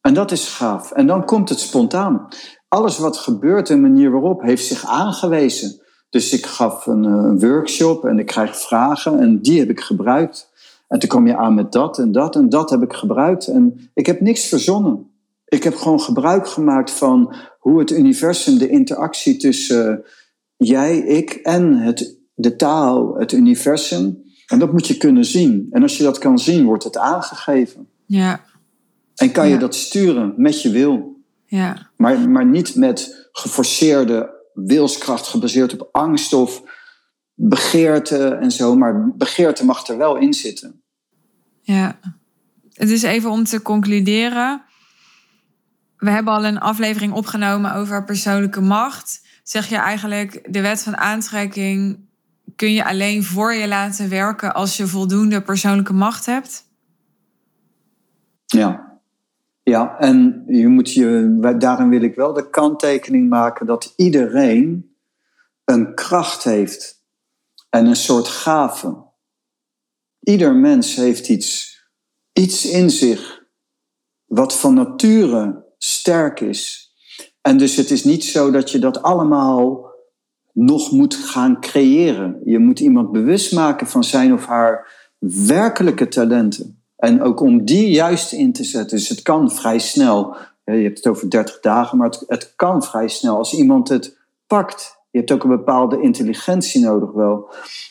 En 0.00 0.14
dat 0.14 0.30
is 0.30 0.48
gaaf. 0.48 0.92
En 0.92 1.06
dan 1.06 1.24
komt 1.24 1.48
het 1.48 1.60
spontaan. 1.60 2.28
Alles 2.70 2.98
wat 2.98 3.16
gebeurt, 3.16 3.66
de 3.66 3.76
manier 3.76 4.10
waarop, 4.10 4.42
heeft 4.42 4.66
zich 4.66 4.86
aangewezen. 4.86 5.80
Dus 6.10 6.32
ik 6.32 6.46
gaf 6.46 6.86
een, 6.86 7.04
eh, 7.04 7.10
een 7.10 7.40
workshop 7.40 8.04
en 8.04 8.18
ik 8.18 8.26
krijg 8.26 8.60
vragen 8.60 9.20
en 9.20 9.40
die 9.40 9.58
heb 9.58 9.70
ik 9.70 9.80
gebruikt. 9.80 10.50
En 10.88 10.98
toen 10.98 11.08
kom 11.08 11.26
je 11.26 11.36
aan 11.36 11.54
met 11.54 11.72
dat 11.72 11.98
en 11.98 12.12
dat 12.12 12.36
en 12.36 12.48
dat 12.48 12.70
heb 12.70 12.82
ik 12.82 12.92
gebruikt. 12.92 13.46
En 13.46 13.90
ik 13.94 14.06
heb 14.06 14.20
niks 14.20 14.46
verzonnen. 14.46 15.10
Ik 15.44 15.62
heb 15.62 15.74
gewoon 15.74 16.00
gebruik 16.00 16.48
gemaakt 16.48 16.90
van 16.90 17.34
hoe 17.58 17.78
het 17.78 17.90
universum, 17.90 18.58
de 18.58 18.68
interactie 18.68 19.36
tussen 19.36 20.04
jij, 20.56 20.98
ik 20.98 21.32
en 21.32 21.74
het, 21.74 22.16
de 22.34 22.56
taal, 22.56 23.14
het 23.14 23.32
universum. 23.32 24.22
En 24.46 24.58
dat 24.58 24.72
moet 24.72 24.86
je 24.86 24.96
kunnen 24.96 25.24
zien. 25.24 25.66
En 25.70 25.82
als 25.82 25.96
je 25.96 26.02
dat 26.02 26.18
kan 26.18 26.38
zien, 26.38 26.64
wordt 26.64 26.84
het 26.84 26.96
aangegeven. 26.96 27.88
Ja. 28.06 28.40
En 29.14 29.32
kan 29.32 29.48
je 29.48 29.58
dat 29.58 29.74
sturen 29.74 30.34
met 30.36 30.62
je 30.62 30.70
wil. 30.70 31.19
Ja. 31.50 31.90
Maar, 31.96 32.30
maar 32.30 32.46
niet 32.46 32.74
met 32.74 33.28
geforceerde 33.32 34.30
wilskracht 34.54 35.26
gebaseerd 35.26 35.72
op 35.72 35.88
angst 35.92 36.32
of 36.32 36.62
begeerte 37.34 38.28
en 38.28 38.50
zo. 38.50 38.76
Maar 38.76 39.12
begeerte 39.16 39.64
mag 39.64 39.86
er 39.86 39.96
wel 39.96 40.16
in 40.16 40.32
zitten. 40.32 40.82
Ja. 41.60 41.98
Het 42.72 42.90
is 42.90 43.02
even 43.02 43.30
om 43.30 43.44
te 43.44 43.62
concluderen. 43.62 44.62
We 45.96 46.10
hebben 46.10 46.32
al 46.32 46.44
een 46.44 46.58
aflevering 46.58 47.12
opgenomen 47.12 47.74
over 47.74 48.04
persoonlijke 48.04 48.60
macht. 48.60 49.26
Zeg 49.42 49.68
je 49.68 49.76
eigenlijk, 49.76 50.52
de 50.52 50.60
wet 50.60 50.82
van 50.82 50.96
aantrekking 50.96 52.08
kun 52.56 52.72
je 52.72 52.84
alleen 52.84 53.24
voor 53.24 53.54
je 53.54 53.68
laten 53.68 54.08
werken 54.08 54.54
als 54.54 54.76
je 54.76 54.86
voldoende 54.86 55.42
persoonlijke 55.42 55.92
macht 55.92 56.26
hebt? 56.26 56.64
Ja. 58.46 58.89
Ja, 59.70 59.98
en 59.98 60.44
je 60.46 60.68
moet 60.68 60.92
je, 60.92 61.36
daarin 61.58 61.88
wil 61.88 62.02
ik 62.02 62.14
wel 62.14 62.32
de 62.32 62.50
kanttekening 62.50 63.28
maken 63.28 63.66
dat 63.66 63.92
iedereen 63.96 64.94
een 65.64 65.94
kracht 65.94 66.44
heeft 66.44 67.04
en 67.68 67.86
een 67.86 67.96
soort 67.96 68.28
gave. 68.28 69.04
Ieder 70.20 70.54
mens 70.54 70.94
heeft 70.94 71.28
iets, 71.28 71.78
iets 72.32 72.70
in 72.70 72.90
zich 72.90 73.44
wat 74.24 74.56
van 74.56 74.74
nature 74.74 75.64
sterk 75.78 76.40
is. 76.40 76.92
En 77.40 77.58
dus 77.58 77.76
het 77.76 77.90
is 77.90 78.04
niet 78.04 78.24
zo 78.24 78.50
dat 78.50 78.70
je 78.70 78.78
dat 78.78 79.02
allemaal 79.02 79.90
nog 80.52 80.90
moet 80.90 81.14
gaan 81.14 81.60
creëren. 81.60 82.40
Je 82.44 82.58
moet 82.58 82.80
iemand 82.80 83.12
bewust 83.12 83.52
maken 83.52 83.86
van 83.86 84.04
zijn 84.04 84.32
of 84.32 84.46
haar 84.46 84.92
werkelijke 85.46 86.08
talenten. 86.08 86.79
En 87.00 87.22
ook 87.22 87.40
om 87.40 87.64
die 87.64 87.90
juist 87.90 88.32
in 88.32 88.52
te 88.52 88.64
zetten. 88.64 88.96
Dus 88.96 89.08
het 89.08 89.22
kan 89.22 89.50
vrij 89.50 89.78
snel. 89.78 90.36
Je 90.64 90.72
hebt 90.72 90.96
het 90.96 91.06
over 91.06 91.30
30 91.30 91.60
dagen, 91.60 91.98
maar 91.98 92.08
het, 92.08 92.24
het 92.26 92.52
kan 92.56 92.82
vrij 92.82 93.08
snel. 93.08 93.36
Als 93.36 93.54
iemand 93.54 93.88
het 93.88 94.18
pakt. 94.46 94.98
Je 95.10 95.18
hebt 95.18 95.32
ook 95.32 95.42
een 95.42 95.50
bepaalde 95.50 96.00
intelligentie 96.00 96.84
nodig 96.84 97.12
wel. 97.12 97.48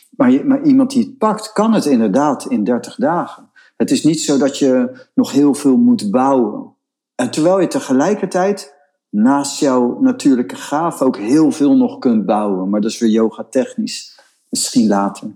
Maar, 0.09 0.45
maar 0.45 0.63
iemand 0.63 0.91
die 0.91 1.03
het 1.03 1.17
pakt, 1.17 1.53
kan 1.53 1.73
het 1.73 1.85
inderdaad 1.85 2.45
in 2.45 2.63
30 2.63 2.95
dagen. 2.95 3.49
Het 3.77 3.91
is 3.91 4.03
niet 4.03 4.21
zo 4.21 4.37
dat 4.37 4.57
je 4.57 4.99
nog 5.13 5.31
heel 5.31 5.53
veel 5.53 5.77
moet 5.77 6.11
bouwen. 6.11 6.73
En 7.15 7.31
terwijl 7.31 7.59
je 7.59 7.67
tegelijkertijd 7.67 8.75
naast 9.09 9.59
jouw 9.59 9.97
natuurlijke 9.99 10.55
gaaf 10.55 11.01
ook 11.01 11.17
heel 11.17 11.51
veel 11.51 11.77
nog 11.77 11.99
kunt 11.99 12.25
bouwen. 12.25 12.69
Maar 12.69 12.81
dat 12.81 12.91
is 12.91 12.99
weer 12.99 13.09
yoga 13.09 13.43
technisch. 13.49 14.19
Misschien 14.49 14.87
later. 14.87 15.27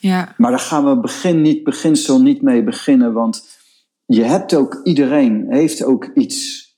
Ja. 0.00 0.34
Maar 0.36 0.50
daar 0.50 0.60
gaan 0.60 0.84
we 0.84 1.00
begin 1.00 1.40
niet, 1.40 1.64
beginsel 1.64 2.22
niet 2.22 2.42
mee 2.42 2.64
beginnen. 2.64 3.12
Want 3.12 3.48
je 4.04 4.22
hebt 4.22 4.54
ook, 4.54 4.80
iedereen 4.82 5.46
heeft 5.48 5.84
ook 5.84 6.04
iets 6.14 6.68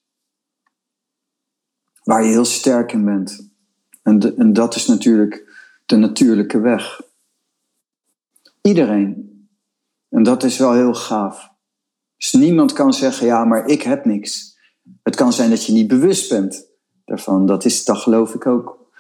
waar 2.02 2.24
je 2.24 2.30
heel 2.30 2.44
sterk 2.44 2.92
in 2.92 3.04
bent. 3.04 3.50
En, 4.02 4.36
en 4.36 4.52
dat 4.52 4.74
is 4.74 4.86
natuurlijk 4.86 5.50
de 5.86 5.96
natuurlijke 5.96 6.60
weg. 6.60 7.00
Iedereen. 8.62 9.30
En 10.08 10.22
dat 10.22 10.42
is 10.42 10.58
wel 10.58 10.72
heel 10.72 10.94
gaaf. 10.94 11.50
Dus 12.16 12.32
niemand 12.32 12.72
kan 12.72 12.92
zeggen, 12.92 13.26
ja, 13.26 13.44
maar 13.44 13.66
ik 13.66 13.82
heb 13.82 14.04
niks. 14.04 14.58
Het 15.02 15.16
kan 15.16 15.32
zijn 15.32 15.50
dat 15.50 15.66
je 15.66 15.72
niet 15.72 15.88
bewust 15.88 16.28
bent 16.28 16.66
daarvan. 17.04 17.46
Dat, 17.46 17.64
is, 17.64 17.84
dat 17.84 17.96
geloof 17.96 18.34
ik 18.34 18.46
ook. 18.46 18.90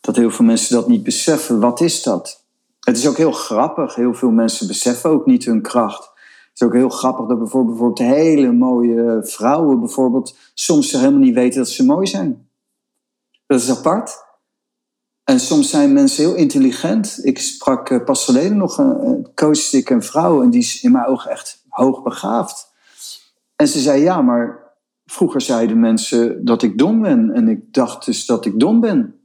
Dat 0.00 0.16
heel 0.16 0.30
veel 0.30 0.44
mensen 0.44 0.76
dat 0.76 0.88
niet 0.88 1.02
beseffen. 1.02 1.60
Wat 1.60 1.80
is 1.80 2.02
dat? 2.02 2.41
Het 2.84 2.96
is 2.96 3.08
ook 3.08 3.16
heel 3.16 3.32
grappig. 3.32 3.94
Heel 3.94 4.14
veel 4.14 4.30
mensen 4.30 4.66
beseffen 4.66 5.10
ook 5.10 5.26
niet 5.26 5.44
hun 5.44 5.62
kracht. 5.62 6.04
Het 6.04 6.60
is 6.60 6.66
ook 6.66 6.72
heel 6.72 6.88
grappig 6.88 7.26
dat 7.26 7.38
bijvoorbeeld, 7.38 7.98
hele 7.98 8.52
mooie 8.52 9.18
vrouwen 9.22 9.80
bijvoorbeeld 9.80 10.36
soms 10.54 10.92
helemaal 10.92 11.20
niet 11.20 11.34
weten 11.34 11.58
dat 11.58 11.68
ze 11.68 11.84
mooi 11.84 12.06
zijn. 12.06 12.48
Dat 13.46 13.60
is 13.60 13.70
apart. 13.70 14.24
En 15.24 15.40
soms 15.40 15.70
zijn 15.70 15.92
mensen 15.92 16.24
heel 16.24 16.34
intelligent. 16.34 17.18
Ik 17.22 17.38
sprak 17.38 17.90
eh, 17.90 18.04
pas 18.04 18.24
geleden 18.24 18.56
nog 18.56 18.78
een 18.78 19.28
coach, 19.34 19.72
ik 19.72 19.90
een 19.90 20.02
vrouw 20.02 20.42
en 20.42 20.50
die 20.50 20.60
is 20.60 20.82
in 20.82 20.92
mijn 20.92 21.06
ogen 21.06 21.30
echt 21.30 21.64
hoogbegaafd. 21.68 22.72
En 23.56 23.68
ze 23.68 23.80
zei, 23.80 24.02
ja, 24.02 24.22
maar 24.22 24.72
vroeger 25.04 25.40
zeiden 25.40 25.80
mensen 25.80 26.44
dat 26.44 26.62
ik 26.62 26.78
dom 26.78 27.00
ben. 27.00 27.30
En 27.30 27.48
ik 27.48 27.72
dacht 27.74 28.04
dus 28.04 28.26
dat 28.26 28.44
ik 28.44 28.60
dom 28.60 28.80
ben. 28.80 29.21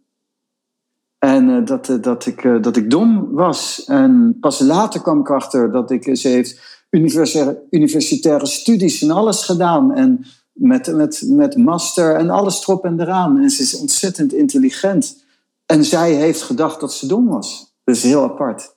En 1.19 1.49
uh, 1.49 1.65
dat, 1.65 1.89
uh, 1.89 2.01
dat, 2.01 2.25
ik, 2.25 2.43
uh, 2.43 2.61
dat 2.61 2.77
ik 2.77 2.89
dom 2.89 3.31
was. 3.31 3.85
En 3.85 4.37
pas 4.39 4.59
later 4.59 5.01
kwam 5.01 5.19
ik 5.19 5.29
achter 5.29 5.71
dat 5.71 5.91
ik, 5.91 6.17
ze 6.17 6.27
heeft 6.27 6.85
universitaire, 6.89 7.63
universitaire 7.69 8.45
studies 8.45 9.01
en 9.01 9.11
alles 9.11 9.43
gedaan. 9.43 9.93
En 9.93 10.25
met, 10.53 10.93
met, 10.93 11.23
met 11.25 11.57
master 11.57 12.15
en 12.15 12.29
alles 12.29 12.61
erop 12.61 12.85
en 12.85 12.99
eraan. 12.99 13.41
En 13.41 13.49
ze 13.49 13.61
is 13.61 13.79
ontzettend 13.79 14.33
intelligent. 14.33 15.25
En 15.65 15.85
zij 15.85 16.13
heeft 16.13 16.41
gedacht 16.41 16.79
dat 16.79 16.93
ze 16.93 17.07
dom 17.07 17.27
was. 17.27 17.75
Dat 17.83 17.95
is 17.95 18.03
heel 18.03 18.23
apart. 18.23 18.75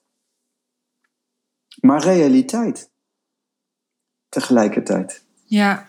Maar 1.80 2.02
realiteit. 2.02 2.90
Tegelijkertijd. 4.28 5.24
Ja, 5.44 5.88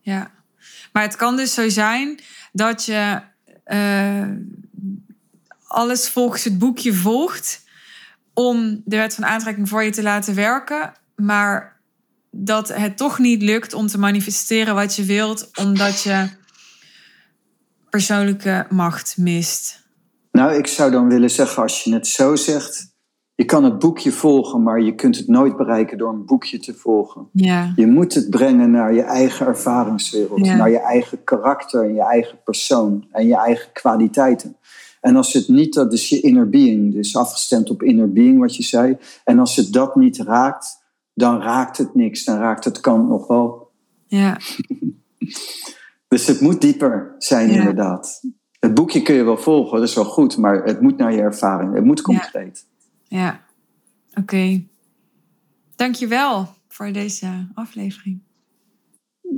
ja. 0.00 0.30
Maar 0.92 1.02
het 1.02 1.16
kan 1.16 1.36
dus 1.36 1.54
zo 1.54 1.68
zijn 1.68 2.20
dat 2.52 2.84
je 2.84 3.20
alles 5.66 6.08
volgens 6.08 6.44
het 6.44 6.58
boekje 6.58 6.94
volgt 6.94 7.64
om 8.34 8.82
de 8.84 8.96
wet 8.96 9.14
van 9.14 9.24
aantrekking 9.24 9.68
voor 9.68 9.82
je 9.82 9.90
te 9.90 10.02
laten 10.02 10.34
werken, 10.34 10.92
maar 11.16 11.80
dat 12.30 12.68
het 12.68 12.96
toch 12.96 13.18
niet 13.18 13.42
lukt 13.42 13.74
om 13.74 13.86
te 13.86 13.98
manifesteren 13.98 14.74
wat 14.74 14.96
je 14.96 15.04
wilt, 15.04 15.50
omdat 15.58 16.02
je 16.02 16.28
persoonlijke 17.90 18.66
macht 18.70 19.16
mist. 19.18 19.84
Nou, 20.32 20.54
ik 20.54 20.66
zou 20.66 20.90
dan 20.90 21.08
willen 21.08 21.30
zeggen, 21.30 21.62
als 21.62 21.84
je 21.84 21.94
het 21.94 22.06
zo 22.06 22.36
zegt, 22.36 22.94
je 23.34 23.44
kan 23.44 23.64
het 23.64 23.78
boekje 23.78 24.12
volgen, 24.12 24.62
maar 24.62 24.80
je 24.80 24.94
kunt 24.94 25.16
het 25.16 25.28
nooit 25.28 25.56
bereiken 25.56 25.98
door 25.98 26.12
een 26.12 26.24
boekje 26.24 26.58
te 26.58 26.74
volgen. 26.74 27.28
Ja. 27.32 27.72
Je 27.76 27.86
moet 27.86 28.14
het 28.14 28.30
brengen 28.30 28.70
naar 28.70 28.94
je 28.94 29.02
eigen 29.02 29.46
ervaringswereld, 29.46 30.46
Ja. 30.46 30.56
naar 30.56 30.70
je 30.70 30.80
eigen 30.80 31.24
karakter 31.24 31.82
en 31.84 31.94
je 31.94 32.02
eigen 32.02 32.42
persoon 32.44 33.06
en 33.12 33.26
je 33.26 33.36
eigen 33.36 33.72
kwaliteiten. 33.72 34.56
En 35.06 35.16
als 35.16 35.32
het 35.32 35.48
niet, 35.48 35.74
dat 35.74 35.92
is 35.92 36.08
je 36.08 36.20
inner 36.20 36.48
being, 36.48 36.92
dus 36.92 37.16
afgestemd 37.16 37.70
op 37.70 37.82
inner 37.82 38.12
being 38.12 38.38
wat 38.38 38.56
je 38.56 38.62
zei. 38.62 38.96
En 39.24 39.38
als 39.38 39.56
het 39.56 39.72
dat 39.72 39.96
niet 39.96 40.18
raakt, 40.18 40.84
dan 41.14 41.40
raakt 41.40 41.78
het 41.78 41.94
niks. 41.94 42.24
Dan 42.24 42.38
raakt 42.38 42.64
het 42.64 42.80
kant 42.80 43.08
nog 43.08 43.26
wel. 43.26 43.70
Ja. 44.06 44.36
Dus 46.08 46.26
het 46.26 46.40
moet 46.40 46.60
dieper 46.60 47.14
zijn 47.18 47.48
Ja. 47.50 47.54
inderdaad. 47.58 48.22
Het 48.58 48.74
boekje 48.74 49.02
kun 49.02 49.14
je 49.14 49.22
wel 49.22 49.36
volgen, 49.38 49.78
dat 49.78 49.88
is 49.88 49.94
wel 49.94 50.04
goed, 50.04 50.36
maar 50.36 50.64
het 50.64 50.80
moet 50.80 50.96
naar 50.96 51.12
je 51.12 51.20
ervaring. 51.20 51.74
Het 51.74 51.84
moet 51.84 52.00
concreet. 52.00 52.66
Ja. 53.04 53.40
Oké. 54.14 54.62
Dankjewel 55.76 56.48
voor 56.68 56.92
deze 56.92 57.48
aflevering. 57.54 58.20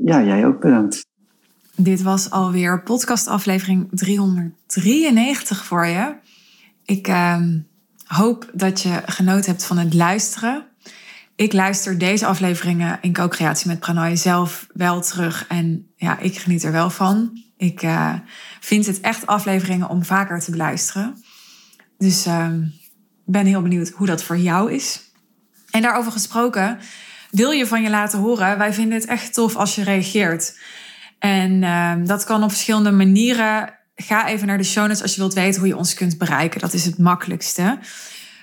Ja, 0.05 0.23
jij 0.23 0.47
ook 0.47 0.61
bedankt. 0.61 1.07
Dit 1.81 2.03
was 2.03 2.31
alweer 2.31 2.83
podcastaflevering 2.83 3.89
393 3.91 5.65
voor 5.65 5.87
je. 5.87 6.15
Ik 6.85 7.09
ehm, 7.09 7.59
hoop 8.05 8.51
dat 8.53 8.83
je 8.83 9.03
genoten 9.07 9.51
hebt 9.51 9.65
van 9.65 9.79
het 9.79 9.95
luisteren. 9.95 10.67
Ik 11.37 11.53
luister 11.53 11.99
deze 11.99 12.27
afleveringen 12.27 12.99
in 13.01 13.13
co-creatie 13.13 13.69
met 13.69 13.79
Pranay 13.79 14.17
zelf 14.17 14.67
wel 14.73 15.01
terug. 15.01 15.47
En 15.49 15.87
ja, 15.97 16.19
ik 16.19 16.39
geniet 16.39 16.65
er 16.65 16.73
wel 16.73 16.91
van. 16.91 17.43
Ik 17.57 17.83
eh, 17.83 18.15
vind 18.61 18.87
het 18.87 19.01
echt 19.01 19.27
afleveringen 19.27 19.89
om 19.89 20.05
vaker 20.05 20.41
te 20.41 20.51
beluisteren. 20.51 21.23
Dus 21.99 22.27
ehm, 22.27 22.63
ben 23.25 23.47
heel 23.47 23.63
benieuwd 23.63 23.89
hoe 23.89 24.07
dat 24.07 24.23
voor 24.23 24.39
jou 24.39 24.73
is. 24.73 25.13
En 25.71 25.83
daarover 25.83 26.13
gesproken, 26.13 26.79
wil 27.31 27.51
je 27.51 27.67
van 27.67 27.83
je 27.83 27.91
laten 27.91 28.19
horen? 28.19 28.59
Wij 28.59 28.73
vinden 28.73 28.99
het 28.99 29.09
echt 29.09 29.35
tof 29.35 29.57
als 29.57 29.75
je 29.75 29.83
reageert. 29.83 30.55
En 31.19 31.63
ehm, 31.63 32.05
dat 32.05 32.25
kan 32.25 32.43
op 32.43 32.51
verschillende 32.51 32.91
manieren. 32.91 33.75
Ga 33.95 34.29
even 34.29 34.47
naar 34.47 34.59
de 34.59 34.65
show 34.65 34.87
notes 34.87 35.03
als 35.03 35.15
je 35.15 35.21
wilt 35.21 35.35
weten 35.35 35.61
hoe 35.61 35.69
je 35.69 35.77
ons 35.77 35.95
kunt 35.95 36.19
bereiken. 36.19 36.61
Dat 36.61 36.73
is 36.73 36.85
het 36.85 36.99
makkelijkste. 36.99 37.79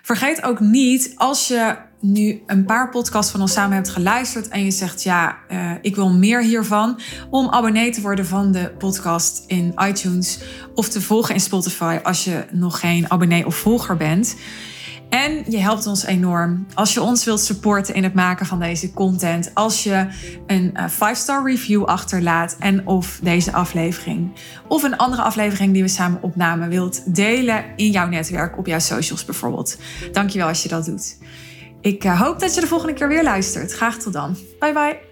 Vergeet 0.02 0.44
ook 0.44 0.60
niet, 0.60 1.14
als 1.16 1.48
je 1.48 1.76
nu 2.02 2.42
een 2.46 2.66
paar 2.66 2.90
podcasts 2.90 3.32
van 3.32 3.42
ons 3.42 3.54
samen 3.54 3.76
hebt 3.76 3.90
geluisterd 3.90 4.48
en 4.48 4.64
je 4.64 4.72
zegt 4.72 5.04
ja, 5.04 5.38
eh, 5.48 5.72
ik 5.82 5.96
wil 5.96 6.10
meer 6.10 6.44
hiervan, 6.44 7.00
om 7.30 7.50
abonnee 7.50 7.92
te 7.92 8.02
worden 8.02 8.26
van 8.26 8.52
de 8.52 8.72
podcast 8.78 9.44
in 9.48 9.74
iTunes 9.88 10.40
of 10.76 10.90
te 10.90 11.02
volgen 11.02 11.34
in 11.34 11.40
Spotify 11.40 12.00
als 12.04 12.24
je 12.24 12.46
nog 12.52 12.80
geen 12.80 13.12
abonnee 13.12 13.46
of 13.46 13.56
volger 13.56 13.98
bent. 13.98 14.36
En 15.16 15.44
je 15.48 15.58
helpt 15.58 15.88
ons 15.88 16.06
enorm 16.06 16.66
als 16.74 16.94
je 16.94 17.02
ons 17.02 17.24
wilt 17.24 17.40
supporten 17.40 17.96
in 17.96 18.04
het 18.04 18.14
maken 18.14 18.46
van 18.46 18.60
deze 18.60 18.94
content. 18.94 19.52
Als 19.54 19.84
je 19.84 20.08
een 20.48 20.74
5-star 20.92 21.46
review 21.46 21.84
achterlaat 21.84 22.56
en 22.60 22.88
of 22.88 23.20
deze 23.24 23.54
aflevering 23.54 24.32
of 24.68 24.84
een 24.84 24.98
andere 24.98 25.22
aflevering 25.22 25.74
die 25.74 25.82
we 25.82 25.88
samen 25.88 26.22
opnamen 26.22 26.70
wilt 26.70 27.16
delen 27.16 27.66
in 27.76 27.92
jouw 27.92 28.08
netwerk, 28.08 28.58
op 28.58 28.68
jouw 28.68 28.80
socials 28.80 29.26
bijvoorbeeld. 29.26 29.78
Dankjewel 30.12 30.48
als 30.48 30.64
je 30.64 30.70
dat 30.70 30.86
doet. 30.86 31.18
Ik 31.82 32.04
eh, 32.04 32.22
hoop 32.22 32.40
dat 32.40 32.56
je 32.56 32.62
de 32.62 32.68
volgende 32.68 32.94
keer 32.94 33.08
weer 33.08 33.24
luistert. 33.24 33.74
Graag 33.74 33.98
tot 33.98 34.14
dan. 34.14 34.38
Bye 34.60 34.74
bye. 34.74 35.05